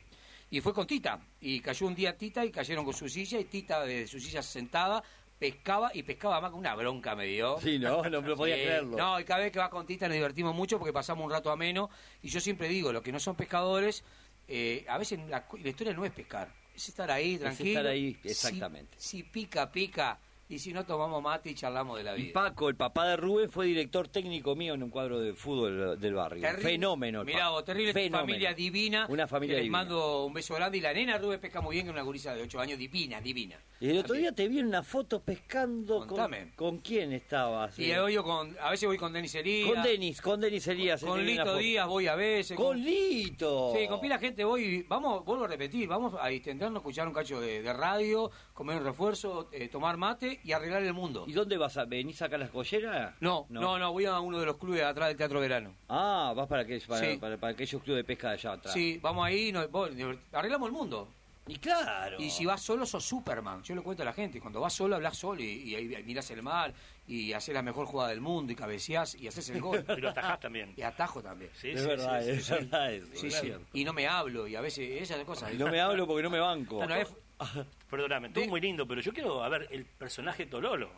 Y 0.53 0.61
fue 0.61 0.75
con 0.75 0.85
Tita, 0.85 1.21
y 1.41 1.61
cayó 1.61 1.87
un 1.87 1.95
día 1.95 2.17
Tita 2.17 2.45
y 2.45 2.51
cayeron 2.51 2.85
con 2.85 2.93
su 2.95 3.09
silla, 3.09 3.39
y 3.39 3.45
Tita 3.45 3.85
de 3.85 4.09
su 4.09 4.19
silla 4.19 4.43
sentada 4.43 5.01
pescaba 5.41 5.91
y 5.95 6.03
pescaba 6.03 6.39
más 6.41 6.51
que 6.51 6.57
una 6.59 6.75
bronca 6.77 7.17
me 7.17 7.25
dio. 7.25 7.59
Sí, 7.61 7.79
no, 7.79 8.03
no 8.05 8.23
podía 8.37 8.57
Sí, 8.57 8.63
creerlo. 8.63 8.97
No, 8.97 9.19
y 9.19 9.25
cada 9.25 9.41
vez 9.41 9.51
que 9.51 9.59
vas 9.59 9.71
con 9.71 9.87
Tita 9.87 10.07
nos 10.07 10.15
divertimos 10.15 10.55
mucho 10.55 10.79
porque 10.79 10.93
pasamos 10.93 11.25
un 11.25 11.31
rato 11.33 11.51
ameno. 11.51 11.89
Y 12.23 12.29
yo 12.29 12.41
siempre 12.41 12.69
digo, 12.69 12.93
los 12.93 13.03
que 13.03 13.11
no 13.11 13.19
son 13.19 13.35
pescadores, 13.35 14.05
eh, 14.47 14.85
a 14.87 14.99
veces 14.99 15.19
la, 15.29 15.47
historia 15.65 15.95
no 15.95 16.05
es 16.05 16.13
pescar, 16.13 16.53
es 16.77 16.91
estar 16.91 17.11
ahí 17.11 17.39
tranquilo. 17.39 17.71
estar 17.71 17.87
ahí, 17.87 18.19
Si- 18.23 18.29
exactamente. 18.29 18.95
Si, 18.99 19.23
pica, 19.23 19.73
pica. 19.73 20.21
Y 20.51 20.59
si 20.59 20.73
no, 20.73 20.85
tomamos 20.85 21.23
mate 21.23 21.51
y 21.51 21.55
charlamos 21.55 21.97
de 21.97 22.03
la 22.03 22.19
Y 22.19 22.23
vida. 22.23 22.33
Paco, 22.33 22.69
el 22.69 22.75
papá 22.75 23.07
de 23.07 23.17
Rubén, 23.17 23.49
fue 23.49 23.67
director 23.67 24.09
técnico 24.09 24.57
mío 24.57 24.75
en 24.75 24.83
un 24.83 24.91
cuadro 24.91 25.21
de 25.21 25.33
fútbol 25.33 25.99
del 26.01 26.15
barrio. 26.15 26.43
Terrible. 26.43 26.71
Fenómeno. 26.71 27.25
Mirá 27.25 27.51
vos, 27.51 27.65
terrible 27.65 27.93
Fenómeno. 27.93 28.19
familia 28.19 28.53
divina. 28.53 29.07
Una 29.09 29.29
familia 29.29 29.55
que 29.55 29.59
les 29.59 29.65
divina. 29.67 29.79
mando 29.79 30.25
un 30.27 30.33
beso 30.33 30.57
grande. 30.57 30.79
Y 30.79 30.81
la 30.81 30.93
nena 30.93 31.19
Rubén 31.19 31.39
pesca 31.39 31.61
muy 31.61 31.77
bien, 31.77 31.87
que 31.87 31.91
es 31.91 31.95
una 31.95 32.03
gurisa 32.03 32.35
de 32.35 32.43
8 32.43 32.59
años, 32.59 32.79
divina, 32.81 33.21
divina. 33.21 33.61
Y 33.79 33.91
el 33.91 33.99
otro 33.99 34.17
día 34.17 34.33
te 34.33 34.49
vi 34.49 34.59
en 34.59 34.67
una 34.67 34.83
foto 34.83 35.23
pescando 35.23 36.01
con, 36.01 36.09
Contame. 36.09 36.53
con 36.57 36.79
quién 36.79 37.13
estabas. 37.13 37.79
Y 37.79 37.93
eh? 37.93 38.01
hoy 38.01 38.15
yo 38.15 38.25
con, 38.25 38.55
a 38.61 38.71
veces 38.71 38.89
voy 38.89 38.99
con 38.99 39.13
Denis 39.13 39.35
Elías. 39.37 39.71
con 39.73 39.83
Denis, 39.85 40.21
con 40.21 40.41
Denis 40.41 40.67
Elías. 40.67 41.01
Con 41.01 41.25
Lito. 41.25 41.57
Díaz 41.57 41.87
voy 41.87 42.09
a 42.09 42.17
veces. 42.17 42.57
Con 42.57 42.77
Lito. 42.77 43.73
Sí, 43.75 43.87
con 43.87 44.01
pila 44.01 44.19
gente 44.19 44.45
voy, 44.45 44.83
vamos, 44.83 45.25
vuelvo 45.25 45.45
a 45.45 45.49
repetir, 45.49 45.89
vamos 45.89 46.15
a 46.21 46.33
intentarnos 46.33 46.81
escuchar 46.81 47.07
un 47.07 47.15
cacho 47.15 47.41
de, 47.41 47.63
de 47.63 47.73
radio, 47.73 48.31
comer 48.53 48.77
un 48.79 48.85
refuerzo, 48.85 49.49
eh, 49.53 49.69
tomar 49.69 49.97
mate 49.97 50.40
y 50.45 50.53
arreglar 50.53 50.83
el 50.83 50.93
mundo. 50.95 51.25
¿Y 51.27 51.33
dónde 51.33 51.57
vas 51.57 51.77
a 51.77 51.85
venís 51.85 52.21
acá 52.23 52.37
a 52.37 52.39
las 52.39 52.51
colleras? 52.51 53.15
No, 53.21 53.47
no, 53.49 53.79
no, 53.79 53.93
voy 53.93 54.05
a 54.07 54.19
uno 54.21 54.39
de 54.41 54.47
los 54.47 54.57
clubes 54.57 54.83
atrás 54.83 55.09
del 55.09 55.17
Teatro 55.17 55.41
Verano. 55.41 55.75
Ah, 55.89 56.33
vas 56.37 56.47
para, 56.49 56.65
que, 56.65 56.81
para, 56.87 57.01
Sí. 57.13 57.17
para, 57.19 57.37
para 57.37 57.53
aquellos 57.53 57.83
clubes 57.83 58.01
de 58.01 58.05
pesca 58.05 58.29
de 58.29 58.35
allá 58.35 58.53
atrás. 58.53 58.73
Sí, 58.75 58.99
vamos 59.03 59.27
ahí, 59.27 59.53
no, 59.53 59.67
vos, 59.69 59.91
arreglamos 60.33 60.67
el 60.69 60.73
mundo. 60.73 61.09
Y 61.47 61.57
claro. 61.57 62.17
Y 62.21 62.31
si 62.31 62.47
vas 62.47 62.63
solo, 62.63 62.87
sos 62.87 63.05
Superman. 63.05 63.63
Yo 63.65 63.75
le 63.75 63.81
cuento 63.83 64.03
a 64.03 64.07
la 64.07 64.13
gente, 64.13 64.41
cuando 64.41 64.61
vas 64.61 64.73
solo, 64.73 64.95
hablas 64.95 65.17
solo 65.17 65.41
y, 65.43 65.47
y 65.47 65.75
ahí 65.75 66.03
mirás 66.05 66.31
el 66.31 66.43
mar 66.43 66.73
y 67.09 67.33
haces 67.33 67.53
la 67.53 67.63
mejor 67.63 67.87
jugada 67.87 68.11
del 68.11 68.21
mundo 68.21 68.53
y 68.53 68.55
cabeceás 68.55 69.17
y 69.17 69.27
haces 69.27 69.51
el 69.51 69.61
gol. 69.61 69.83
Pero 69.87 70.11
atajás 70.11 70.39
también. 70.39 70.73
y 70.77 70.83
atajo 70.83 71.21
también. 71.21 71.51
Sí, 71.55 71.71
es 71.71 71.81
sí, 71.81 71.87
verdad, 71.89 72.21
sí, 72.21 72.27
sí, 72.27 72.31
es 72.39 72.45
sí. 72.47 72.53
verdad 72.53 72.93
eso. 72.95 73.07
Sí, 73.15 73.27
es 73.27 73.35
sí. 73.35 73.41
cierto. 73.41 73.67
Y 73.73 73.85
no 73.85 73.93
me 73.93 74.07
hablo 74.07 74.47
y 74.47 74.55
a 74.55 74.61
veces 74.61 75.03
esas 75.03 75.25
cosas. 75.25 75.53
Y 75.53 75.57
no 75.57 75.67
me 75.69 75.81
hablo 75.81 76.07
porque 76.07 76.23
no 76.23 76.31
me 76.31 76.39
banco. 76.39 76.77
Bueno, 76.77 76.95
es- 76.95 77.09
Perdóname, 77.91 78.29
todo 78.31 78.47
muy 78.47 78.61
lindo, 78.61 78.87
pero 78.87 79.01
yo 79.01 79.13
quiero, 79.13 79.43
a 79.43 79.49
ver, 79.49 79.69
el 79.71 79.85
personaje 79.85 80.47
Tololo. 80.47 80.91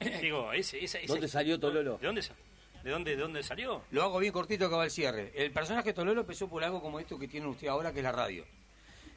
Digo, 0.22 0.52
ese, 0.52 0.82
esa, 0.84 0.98
esa- 0.98 1.12
¿Dónde 1.12 1.28
salió 1.28 1.58
Tololo? 1.58 1.98
¿De 1.98 2.06
dónde, 2.06 2.22
sa- 2.22 2.34
de 2.82 2.90
dónde, 2.90 3.16
de 3.16 3.22
dónde 3.22 3.42
salió? 3.42 3.82
Lo 3.90 4.02
hago 4.02 4.18
bien 4.18 4.32
cortito 4.32 4.68
que 4.68 4.76
va 4.76 4.84
el 4.84 4.90
cierre. 4.90 5.32
El 5.34 5.50
personaje 5.50 5.92
Tololo 5.92 6.20
empezó 6.22 6.48
por 6.48 6.62
algo 6.64 6.80
como 6.80 7.00
esto 7.00 7.18
que 7.18 7.28
tiene 7.28 7.46
usted 7.46 7.68
ahora, 7.68 7.92
que 7.92 7.98
es 7.98 8.04
la 8.04 8.12
radio. 8.12 8.44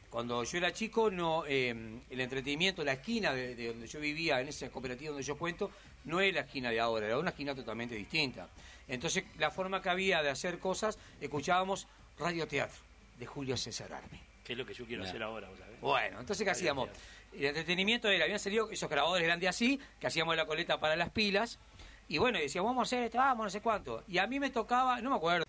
Cuando 0.10 0.44
yo 0.44 0.58
era 0.58 0.74
chico, 0.74 1.10
no 1.10 1.46
eh, 1.48 1.70
el 2.10 2.20
entretenimiento, 2.20 2.84
la 2.84 2.94
esquina 2.94 3.32
de, 3.34 3.56
de 3.56 3.68
donde 3.70 3.88
yo 3.88 4.00
vivía, 4.02 4.42
en 4.42 4.50
esa 4.50 4.70
cooperativa 4.70 5.12
donde 5.12 5.24
yo 5.24 5.38
cuento, 5.38 5.72
no 6.04 6.20
es 6.20 6.34
la 6.34 6.42
esquina 6.42 6.70
de 6.70 6.82
ahora, 6.82 7.06
era 7.06 7.18
una 7.18 7.30
esquina 7.30 7.56
totalmente 7.56 7.96
distinta. 7.96 8.50
Entonces, 8.90 9.24
la 9.38 9.52
forma 9.52 9.82
que 9.82 9.90
había 9.90 10.22
de 10.22 10.30
hacer 10.30 10.60
cosas, 10.60 11.00
escuchábamos 11.22 11.88
radioteatro 12.20 12.78
de 13.20 13.26
Julio 13.26 13.56
César 13.56 13.94
Arme. 13.94 14.20
Que 14.44 14.54
es 14.54 14.58
lo 14.58 14.66
que 14.66 14.74
yo 14.74 14.86
quiero 14.86 15.04
hacer 15.04 15.22
ahora, 15.22 15.50
¿vos 15.50 15.60
¿sabés? 15.60 15.80
Bueno, 15.82 16.20
entonces, 16.20 16.44
¿qué 16.44 16.52
hacíamos? 16.52 16.90
El 17.34 17.46
entretenimiento 17.46 18.10
era, 18.10 18.26
habían 18.26 18.40
salido 18.40 18.70
esos 18.72 18.90
grabadores 18.90 19.26
grandes 19.26 19.50
así, 19.50 19.80
que 20.00 20.08
hacíamos 20.08 20.36
la 20.36 20.46
coleta 20.46 20.80
para 20.80 20.96
las 20.96 21.10
pilas, 21.10 21.60
y 22.08 22.18
bueno, 22.18 22.40
y 22.40 22.44
decíamos, 22.44 22.72
vamos 22.72 22.82
a 22.82 22.96
hacer 22.96 23.06
esto, 23.06 23.20
vamos, 23.20 23.46
no 23.46 23.50
sé 23.50 23.62
cuánto. 23.62 24.04
Y 24.08 24.18
a 24.18 24.28
mí 24.28 24.40
me 24.40 24.50
tocaba, 24.50 25.00
no 25.00 25.12
me 25.12 25.16
acuerdo, 25.16 25.46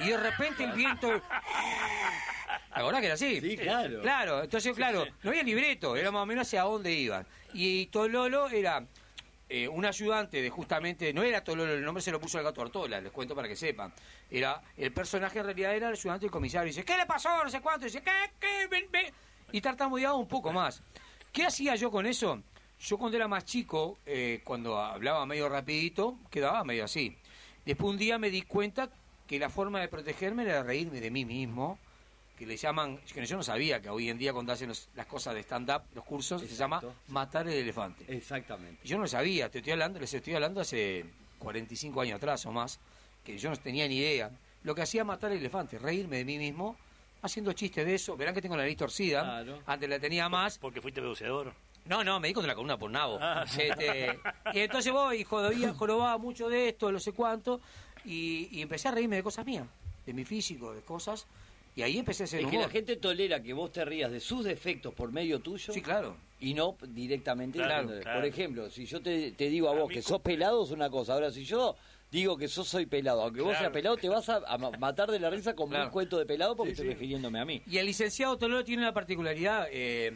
y 0.00 0.08
de 0.08 0.16
repente 0.16 0.64
el 0.64 0.72
viento... 0.72 1.08
¿La 2.74 2.84
verdad 2.84 3.00
que 3.00 3.06
era 3.06 3.14
así? 3.14 3.40
Sí, 3.40 3.56
claro. 3.56 4.00
Claro, 4.00 4.44
entonces, 4.44 4.74
claro, 4.76 5.04
no 5.22 5.30
había 5.30 5.42
libreto, 5.42 5.96
era 5.96 6.10
más 6.10 6.22
o 6.22 6.26
menos 6.26 6.46
hacia 6.46 6.62
dónde 6.62 6.92
iban. 6.92 7.26
Y 7.52 7.86
Tololo 7.86 8.48
era 8.48 8.86
eh, 9.52 9.66
un 9.66 9.84
ayudante 9.84 10.40
de 10.40 10.48
justamente, 10.48 11.12
no 11.12 11.24
era 11.24 11.42
Tololo, 11.42 11.74
el 11.74 11.82
nombre 11.82 12.00
se 12.00 12.12
lo 12.12 12.20
puso 12.20 12.38
el 12.38 12.44
gato 12.44 12.60
Ortola, 12.60 13.00
les 13.00 13.10
cuento 13.10 13.34
para 13.34 13.48
que 13.48 13.56
sepan. 13.56 13.92
Era, 14.30 14.62
el 14.76 14.92
personaje 14.92 15.40
en 15.40 15.44
realidad 15.44 15.74
era 15.74 15.88
el 15.88 15.94
ayudante 15.94 16.26
del 16.26 16.30
comisario. 16.30 16.66
Y 16.66 16.70
dice, 16.70 16.84
¿qué 16.84 16.96
le 16.96 17.04
pasó? 17.04 17.42
No 17.42 17.50
sé 17.50 17.60
cuánto. 17.60 17.84
Y 17.84 17.88
dice, 17.88 18.00
¿qué? 18.00 18.12
¿Qué? 18.38 18.68
Ven, 18.70 18.86
ven. 18.92 19.12
Y 19.50 19.60
tartamudeaba 19.60 20.14
un 20.14 20.28
poco 20.28 20.52
más. 20.52 20.80
¿Qué 21.32 21.44
hacía 21.44 21.74
yo 21.74 21.90
con 21.90 22.06
eso? 22.06 22.40
Yo 22.78 22.96
cuando 22.96 23.16
era 23.16 23.26
más 23.26 23.44
chico, 23.44 23.98
eh, 24.06 24.40
cuando 24.44 24.78
hablaba 24.78 25.26
medio 25.26 25.48
rapidito, 25.48 26.16
quedaba 26.30 26.62
medio 26.62 26.84
así. 26.84 27.16
Después 27.66 27.90
un 27.90 27.98
día 27.98 28.18
me 28.18 28.30
di 28.30 28.42
cuenta 28.42 28.88
que 29.26 29.40
la 29.40 29.50
forma 29.50 29.80
de 29.80 29.88
protegerme 29.88 30.44
era 30.44 30.62
reírme 30.62 31.00
de 31.00 31.10
mí 31.10 31.24
mismo, 31.24 31.76
que 32.40 32.46
le 32.46 32.56
llaman, 32.56 32.96
que 33.12 33.26
yo 33.26 33.36
no 33.36 33.42
sabía 33.42 33.82
que 33.82 33.90
hoy 33.90 34.08
en 34.08 34.16
día 34.16 34.32
cuando 34.32 34.54
hacen 34.54 34.68
los- 34.70 34.88
las 34.94 35.04
cosas 35.04 35.34
de 35.34 35.40
stand-up, 35.42 35.82
los 35.94 36.02
cursos, 36.04 36.40
se 36.40 36.48
llama 36.56 36.80
matar 37.08 37.46
el 37.46 37.52
elefante. 37.52 38.02
Exactamente. 38.08 38.80
Yo 38.82 38.96
no 38.96 39.02
lo 39.02 39.08
sabía, 39.08 39.50
te 39.50 39.58
estoy 39.58 39.74
hablando, 39.74 40.00
les 40.00 40.14
estoy 40.14 40.32
hablando 40.36 40.62
hace 40.62 41.04
45 41.38 42.00
años 42.00 42.16
atrás 42.16 42.46
o 42.46 42.50
más, 42.50 42.80
que 43.22 43.36
yo 43.36 43.50
no 43.50 43.56
tenía 43.58 43.86
ni 43.86 43.98
idea. 43.98 44.30
Lo 44.62 44.74
que 44.74 44.80
hacía 44.80 45.04
matar 45.04 45.32
el 45.32 45.38
elefante, 45.40 45.78
reírme 45.78 46.16
de 46.16 46.24
mí 46.24 46.38
mismo, 46.38 46.76
haciendo 47.20 47.52
chistes 47.52 47.84
de 47.84 47.94
eso. 47.96 48.16
Verán 48.16 48.34
que 48.34 48.40
tengo 48.40 48.56
la 48.56 48.62
nariz 48.62 48.78
torcida, 48.78 49.20
Claro. 49.20 49.58
antes 49.66 49.90
la 49.90 49.98
tenía 49.98 50.30
más. 50.30 50.56
Porque 50.56 50.80
fuiste 50.80 51.02
boxeador. 51.02 51.52
No, 51.84 52.02
no, 52.02 52.20
me 52.20 52.28
di 52.28 52.32
contra 52.32 52.48
la 52.48 52.54
columna 52.54 52.78
por 52.78 52.90
nabo. 52.90 53.18
Ah. 53.20 53.44
Este, 53.58 54.18
y 54.54 54.60
entonces 54.60 54.90
voy 54.94 55.18
y 55.20 55.24
jodía, 55.24 55.74
jorobaba 55.74 56.16
mucho 56.16 56.48
de 56.48 56.70
esto, 56.70 56.90
no 56.90 57.00
sé 57.00 57.12
cuánto, 57.12 57.60
y, 58.06 58.48
y 58.50 58.62
empecé 58.62 58.88
a 58.88 58.92
reírme 58.92 59.16
de 59.16 59.22
cosas 59.22 59.44
mías, 59.44 59.66
de 60.06 60.14
mi 60.14 60.24
físico, 60.24 60.72
de 60.72 60.80
cosas. 60.80 61.26
Y 61.76 61.82
ahí 61.82 61.98
empecé 61.98 62.22
a 62.22 62.26
hacer 62.26 62.40
Es 62.40 62.46
que 62.50 62.58
la 62.58 62.68
gente 62.68 62.96
tolera 62.96 63.42
que 63.42 63.52
vos 63.52 63.70
te 63.72 63.84
rías 63.84 64.10
de 64.10 64.20
sus 64.20 64.44
defectos 64.44 64.92
por 64.92 65.12
medio 65.12 65.38
tuyo. 65.40 65.72
Sí, 65.72 65.80
claro. 65.80 66.16
Y 66.40 66.52
no 66.54 66.76
directamente. 66.88 67.58
Claro. 67.58 67.88
Por 68.02 68.24
ejemplo, 68.24 68.68
si 68.70 68.86
yo 68.86 69.00
te, 69.00 69.32
te 69.32 69.48
digo 69.48 69.68
a 69.68 69.72
A 69.72 69.80
vos 69.80 69.90
que 69.90 70.02
sos 70.02 70.20
pelado 70.20 70.64
es 70.64 70.70
una 70.72 70.90
cosa. 70.90 71.14
Ahora, 71.14 71.30
si 71.30 71.44
yo 71.44 71.76
digo 72.10 72.36
que 72.36 72.48
sos 72.48 72.66
soy 72.66 72.86
pelado, 72.86 73.22
aunque 73.22 73.40
vos 73.40 73.56
seas 73.56 73.70
pelado, 73.70 73.96
te 73.96 74.08
vas 74.08 74.28
a, 74.28 74.38
a 74.46 74.58
ma- 74.58 74.72
matar 74.72 75.10
de 75.12 75.20
la 75.20 75.30
risa 75.30 75.54
con 75.54 75.68
Claro. 75.70 75.84
un 75.86 75.90
cuento 75.90 76.18
de 76.18 76.26
pelado 76.26 76.56
porque 76.56 76.70
Sí, 76.70 76.80
estoy 76.82 76.86
sí. 76.88 76.92
refiriéndome 76.94 77.38
a 77.40 77.44
mí. 77.44 77.62
Y 77.66 77.78
el 77.78 77.86
licenciado 77.86 78.36
Tololo 78.36 78.64
tiene 78.64 78.82
la 78.82 78.92
particularidad 78.92 79.68
eh, 79.70 80.12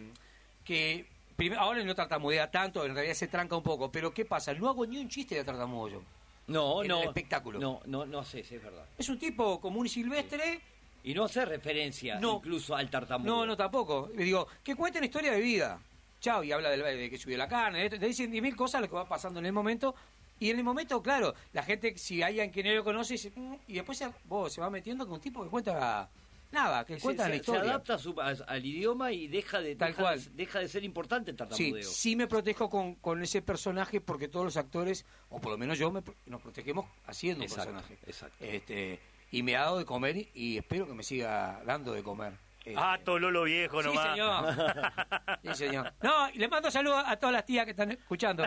que 0.65 1.07
primero, 1.37 1.61
ahora 1.61 1.85
no 1.85 1.95
tartamudea 1.95 2.51
tanto, 2.51 2.85
en 2.85 2.95
realidad 2.95 3.15
se 3.15 3.29
tranca 3.29 3.57
un 3.57 3.63
poco, 3.63 3.93
pero 3.93 4.13
¿qué 4.13 4.25
pasa? 4.25 4.53
No 4.55 4.69
hago 4.69 4.85
ni 4.87 4.99
un 4.99 5.09
chiste 5.09 5.37
de 5.37 5.45
tartamudo 5.45 5.89
yo. 5.89 6.03
No, 6.47 6.83
En 6.83 6.89
no. 6.89 7.01
el 7.03 7.09
espectáculo. 7.09 7.59
No, 7.59 7.81
no, 7.87 8.05
no 8.07 8.19
haces, 8.19 8.51
es 8.51 8.63
verdad. 8.63 8.85
Es 8.99 9.09
un 9.09 9.19
tipo 9.19 9.61
común 9.61 9.87
y 9.87 9.89
silvestre. 9.89 10.61
Y 11.05 11.15
no 11.15 11.25
hace 11.25 11.45
referencia 11.45 12.19
No. 12.19 12.37
incluso 12.37 12.75
al 12.75 12.89
tartamudo. 12.91 13.31
No, 13.37 13.47
no, 13.47 13.57
tampoco. 13.57 14.11
Le 14.17 14.25
digo, 14.25 14.47
que 14.63 14.75
cuenten 14.75 15.05
historia 15.05 15.33
de 15.33 15.41
vida. 15.41 15.79
Chao, 16.21 16.43
y 16.43 16.51
habla 16.53 16.71
del, 16.71 16.83
de 16.83 17.11
que 17.11 17.19
subió 17.19 17.37
la 17.37 17.47
carne, 17.47 17.91
te 17.91 17.99
dicen 17.99 18.33
10.000 18.33 18.57
cosas 18.57 18.81
lo 18.81 18.89
que 18.89 18.95
va 18.95 19.07
pasando 19.07 19.39
en 19.41 19.47
el 19.47 19.53
momento. 19.53 19.95
Y 20.41 20.51
en 20.51 20.59
el 20.59 20.65
momento, 20.65 21.03
claro, 21.03 21.35
la 21.53 21.63
gente, 21.63 21.97
si 21.99 22.23
hay 22.23 22.41
alguien 22.41 22.51
que 22.51 22.65
no 22.65 22.75
lo 22.75 22.83
conoce, 22.83 23.15
dice, 23.15 23.31
"Mm", 23.37 23.55
y 23.69 23.75
después 23.75 23.99
se, 23.99 24.11
vos, 24.25 24.53
se 24.53 24.61
va 24.61 24.71
metiendo 24.71 25.05
con 25.05 25.15
un 25.17 25.21
tipo 25.21 25.45
que 25.45 25.51
cuenta 25.51 26.09
nada, 26.51 26.85
que 26.85 26.95
Se, 26.97 27.01
cuenta 27.03 27.25
se- 27.25 27.29
la 27.29 27.35
se 27.35 27.41
historia. 27.41 27.63
adapta 27.63 27.95
a 27.95 27.99
su- 27.99 28.21
a- 28.21 28.29
al 28.47 28.65
idioma 28.65 29.13
y 29.13 29.27
deja 29.29 29.61
de, 29.61 29.77
Tal 29.77 29.91
deja 29.91 30.03
cual. 30.03 30.25
de- 30.25 30.31
deja 30.31 30.59
de 30.61 30.69
ser 30.69 30.85
importante 30.85 31.31
el 31.31 31.35
Sí, 31.37 31.39
tartamudeo. 31.39 31.83
sí 31.91 32.17
me 32.17 32.27
protejo 32.27 32.71
con, 32.71 32.95
con 32.97 33.23
ese 33.23 33.43
personaje 33.43 34.01
porque 34.01 34.29
todos 34.29 34.45
los 34.47 34.57
actores, 34.57 35.05
o 35.29 35.41
por 35.41 35.53
lo 35.53 35.59
menos 35.59 35.79
yo, 35.79 35.91
me 35.93 36.03
nos 36.27 36.41
protegemos 36.41 36.87
haciendo 37.07 37.45
un 37.45 37.51
personaje. 37.51 37.99
exacto. 38.07 38.45
Este, 38.45 38.99
y 39.39 39.43
me 39.43 39.57
ha 39.57 39.61
dado 39.63 39.79
de 39.79 39.85
comer 39.85 40.17
y, 40.17 40.31
y 40.35 40.59
espero 40.59 40.87
que 40.87 40.95
me 40.95 41.03
siga 41.03 41.61
dando 41.65 41.93
de 41.93 42.03
comer. 42.03 42.33
Este, 42.59 42.75
Ah, 42.79 42.99
Tololo 43.05 43.43
viejo 43.45 43.83
Sí, 43.83 43.89
nomás. 43.89 44.09
señor. 44.11 44.55
Sí, 45.43 45.55
señor. 45.55 45.93
No, 46.03 46.31
y 46.31 46.39
le 46.39 46.49
mando 46.49 46.71
saludos 46.71 47.03
a 47.07 47.17
todas 47.19 47.35
las 47.35 47.45
tías 47.45 47.65
que 47.67 47.73
están 47.73 47.91
escuchando. 47.91 48.43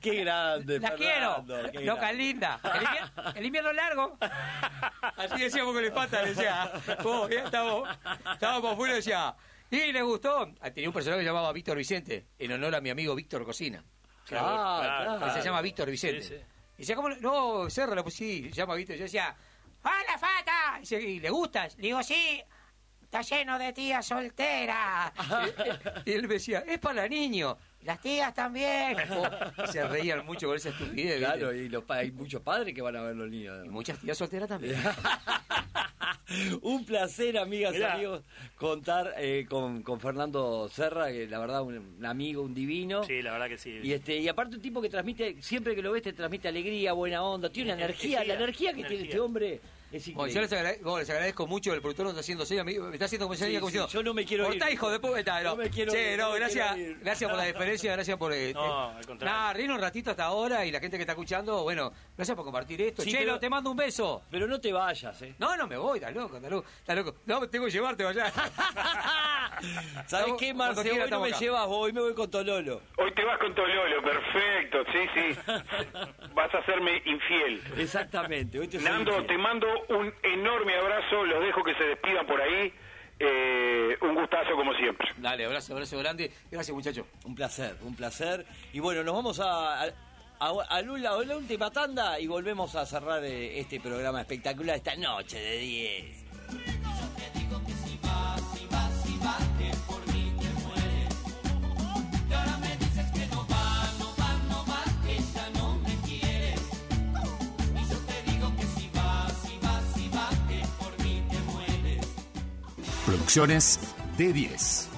qué 0.00 0.14
grande, 0.24 0.78
Las 0.80 0.90
quiero. 0.92 1.44
Qué 1.72 1.80
Loca 1.80 2.00
grande. 2.02 2.22
linda. 2.22 2.60
El 2.62 2.82
invierno, 2.82 3.32
el 3.36 3.46
invierno 3.46 3.72
largo. 3.72 4.18
Así 5.16 5.40
decíamos 5.40 5.72
con 5.74 5.84
el 5.84 5.92
pata, 5.92 6.22
decía. 6.22 6.70
Vos, 7.02 7.30
ya 7.30 7.44
estábamos, 7.44 7.88
estábamos 8.34 8.88
decía. 8.88 9.34
Y 9.70 9.92
le 9.92 10.02
gustó. 10.02 10.52
Ah, 10.60 10.70
Tenía 10.70 10.88
un 10.88 10.92
personaje 10.94 11.20
que 11.20 11.24
se 11.24 11.30
llamaba 11.30 11.52
Víctor 11.52 11.76
Vicente, 11.76 12.26
en 12.38 12.52
honor 12.52 12.74
a 12.74 12.80
mi 12.80 12.90
amigo 12.90 13.14
Víctor 13.14 13.44
Cocina. 13.44 13.82
Claro. 14.26 15.24
que 15.24 15.30
se 15.30 15.42
llama 15.42 15.60
Víctor 15.62 15.88
Vicente. 15.90 16.22
Sí, 16.22 16.34
sí. 16.36 16.44
Y 16.80 16.82
decía, 16.82 16.96
¿cómo? 16.96 17.10
No, 17.10 17.68
Serra, 17.68 18.02
pues 18.02 18.14
sí, 18.14 18.44
se 18.44 18.52
llama 18.52 18.74
Víctor. 18.74 18.96
Yo 18.96 19.02
decía, 19.02 19.36
¡Hola, 19.82 20.18
Fata! 20.18 20.78
Y, 20.78 20.80
dice, 20.80 20.98
¿y 20.98 21.20
le 21.20 21.28
gustas? 21.28 21.76
Le 21.76 21.88
digo, 21.88 22.02
sí, 22.02 22.42
está 23.02 23.20
lleno 23.20 23.58
de 23.58 23.74
tías 23.74 24.06
solteras. 24.06 25.12
y 26.06 26.12
él 26.12 26.26
me 26.26 26.34
decía, 26.34 26.64
es 26.66 26.78
para 26.78 27.06
niños. 27.06 27.58
Las 27.82 28.00
tías 28.00 28.34
también. 28.34 28.96
Se 29.72 29.86
reían 29.86 30.24
mucho 30.26 30.48
con 30.48 30.56
esa 30.56 30.68
estupidez. 30.68 30.94
¿viste? 30.96 31.18
Claro, 31.18 31.52
y 31.54 31.68
los 31.68 31.84
hay 31.88 32.10
muchos 32.12 32.42
padres 32.42 32.74
que 32.74 32.82
van 32.82 32.96
a 32.96 33.02
ver 33.02 33.16
los 33.16 33.30
niños. 33.30 33.64
Y 33.64 33.68
muchas 33.68 33.98
tías 33.98 34.18
solteras 34.18 34.48
también. 34.48 34.76
un 36.62 36.84
placer, 36.84 37.38
amigas 37.38 37.74
y 37.74 37.82
amigos, 37.82 38.22
contar 38.56 39.14
eh, 39.16 39.46
con, 39.48 39.82
con 39.82 39.98
Fernando 39.98 40.68
Serra, 40.68 41.10
que 41.10 41.26
la 41.26 41.38
verdad 41.38 41.62
un, 41.62 41.96
un 41.98 42.06
amigo, 42.06 42.42
un 42.42 42.54
divino. 42.54 43.02
Sí, 43.04 43.22
la 43.22 43.32
verdad 43.32 43.48
que 43.48 43.58
sí. 43.58 43.80
Y 43.82 43.92
este 43.92 44.16
y 44.18 44.28
aparte 44.28 44.56
un 44.56 44.62
tipo 44.62 44.80
que 44.82 44.88
transmite, 44.88 45.40
siempre 45.40 45.74
que 45.74 45.82
lo 45.82 45.92
ves 45.92 46.02
te 46.02 46.12
transmite 46.12 46.48
alegría, 46.48 46.92
buena 46.92 47.22
onda, 47.22 47.50
tiene 47.50 47.72
una 47.72 47.84
energía, 47.84 48.18
Energía, 48.18 48.34
la 48.34 48.42
energía 48.42 48.72
que 48.72 48.84
tiene 48.84 49.04
este 49.04 49.20
hombre 49.20 49.60
es 49.92 50.14
Bueno, 50.14 50.32
yo 50.32 50.40
les 50.40 50.52
agradezco, 50.52 50.98
les 50.98 51.10
agradezco 51.10 51.46
mucho, 51.46 51.72
el 51.74 51.80
productor 51.80 52.04
nos 52.06 52.12
está 52.12 52.20
haciendo 52.20 52.46
señas, 52.46 52.64
me 52.64 52.78
me 52.78 52.92
está 52.94 53.06
haciendo 53.06 53.26
como 53.26 53.34
Sí, 53.36 53.44
señas, 53.44 53.60
como 53.60 53.70
sí, 53.70 53.78
diciendo, 53.78 53.92
yo 53.92 54.02
no 54.02 54.14
me 54.14 54.24
quiero 54.24 54.44
"Cortá, 54.46 54.68
ir". 54.68 54.74
hijo 54.74 54.90
de 54.90 55.00
puta, 55.00 55.42
no. 55.42 55.50
No 55.50 55.56
me 55.56 55.70
quiero 55.70 55.92
ir, 55.96 56.18
no, 56.18 56.32
gracias, 56.32 56.74
quiero 56.74 56.90
ir. 56.92 56.98
gracias 57.00 57.30
por 57.30 57.38
la 57.38 57.44
diferencia, 57.46 57.92
gracias 57.92 58.16
por... 58.16 58.32
eh, 58.32 58.52
No, 58.54 58.90
eh, 58.92 58.94
al 58.98 59.06
contrario. 59.06 59.36
Nada, 59.36 59.52
reír 59.52 59.70
un 59.70 59.80
ratito 59.80 60.10
hasta 60.10 60.24
ahora 60.24 60.64
y 60.66 60.70
la 60.70 60.80
gente 60.80 60.96
que 60.96 61.02
está 61.02 61.12
escuchando, 61.12 61.62
bueno, 61.62 61.92
gracias 62.16 62.36
por 62.36 62.44
compartir 62.44 62.80
esto. 62.82 63.02
Sí, 63.02 63.10
Chelo, 63.10 63.24
pero- 63.24 63.38
te 63.40 63.50
mando 63.50 63.70
un 63.70 63.76
beso. 63.76 64.22
Pero 64.30 64.46
no 64.46 64.60
te 64.60 64.72
vayas, 64.72 65.20
¿eh? 65.22 65.34
No, 65.38 65.56
no 65.56 65.66
me 65.66 65.76
voy, 65.76 65.98
está 65.98 66.10
loco, 66.10 66.36
está 66.36 66.48
loco, 66.50 66.68
está 66.78 66.94
loco. 66.94 67.14
No, 67.26 67.48
tengo 67.48 67.64
que 67.66 67.70
llevarte 67.72 68.04
allá. 68.06 68.32
¿Sabes 70.06 70.34
qué, 70.38 70.54
Marce? 70.54 70.90
Hoy 70.90 71.10
no 71.10 71.20
me 71.20 71.28
acá. 71.28 71.38
llevas, 71.38 71.66
hoy 71.68 71.92
me 71.92 72.00
voy 72.00 72.14
con 72.14 72.30
Tololo. 72.30 72.80
Hoy 72.96 73.12
te 73.14 73.24
vas 73.24 73.38
con 73.38 73.54
Tololo, 73.54 74.02
perfecto, 74.02 74.78
sí, 74.92 74.98
sí. 75.14 75.40
Vas 76.34 76.54
a 76.54 76.58
hacerme 76.58 77.02
infiel. 77.04 77.62
Exactamente, 77.76 78.58
hoy 78.58 78.68
te 78.68 78.78
Nando, 78.78 79.10
infiel. 79.12 79.26
te 79.26 79.38
mando 79.38 79.66
un 79.88 80.12
enorme 80.22 80.74
abrazo, 80.76 81.24
los 81.24 81.42
dejo 81.44 81.62
que 81.64 81.74
se 81.74 81.84
despidan 81.84 82.26
por 82.26 82.40
ahí. 82.40 82.72
Eh, 83.18 83.96
un 84.00 84.14
gustazo 84.14 84.54
como 84.56 84.72
siempre. 84.74 85.06
Dale, 85.18 85.44
abrazo, 85.44 85.74
abrazo 85.74 85.98
grande. 85.98 86.30
Gracias, 86.50 86.74
muchacho. 86.74 87.06
Un 87.24 87.34
placer, 87.34 87.76
un 87.82 87.94
placer. 87.94 88.46
Y 88.72 88.80
bueno, 88.80 89.02
nos 89.04 89.14
vamos 89.14 89.40
a, 89.40 89.82
a, 89.82 89.84
a- 89.84 90.48
a 90.70 90.82
la, 90.82 91.10
a 91.10 91.24
la 91.24 91.36
última 91.36 91.70
tanda 91.70 92.18
y 92.18 92.26
volvemos 92.26 92.74
a 92.76 92.86
cerrar 92.86 93.22
eh, 93.24 93.58
este 93.60 93.78
programa 93.78 94.20
espectacular 94.22 94.76
esta 94.76 94.96
noche 94.96 95.38
de 95.38 95.56
10. 95.58 96.24
Producciones 113.10 113.80
D10. 114.16 114.89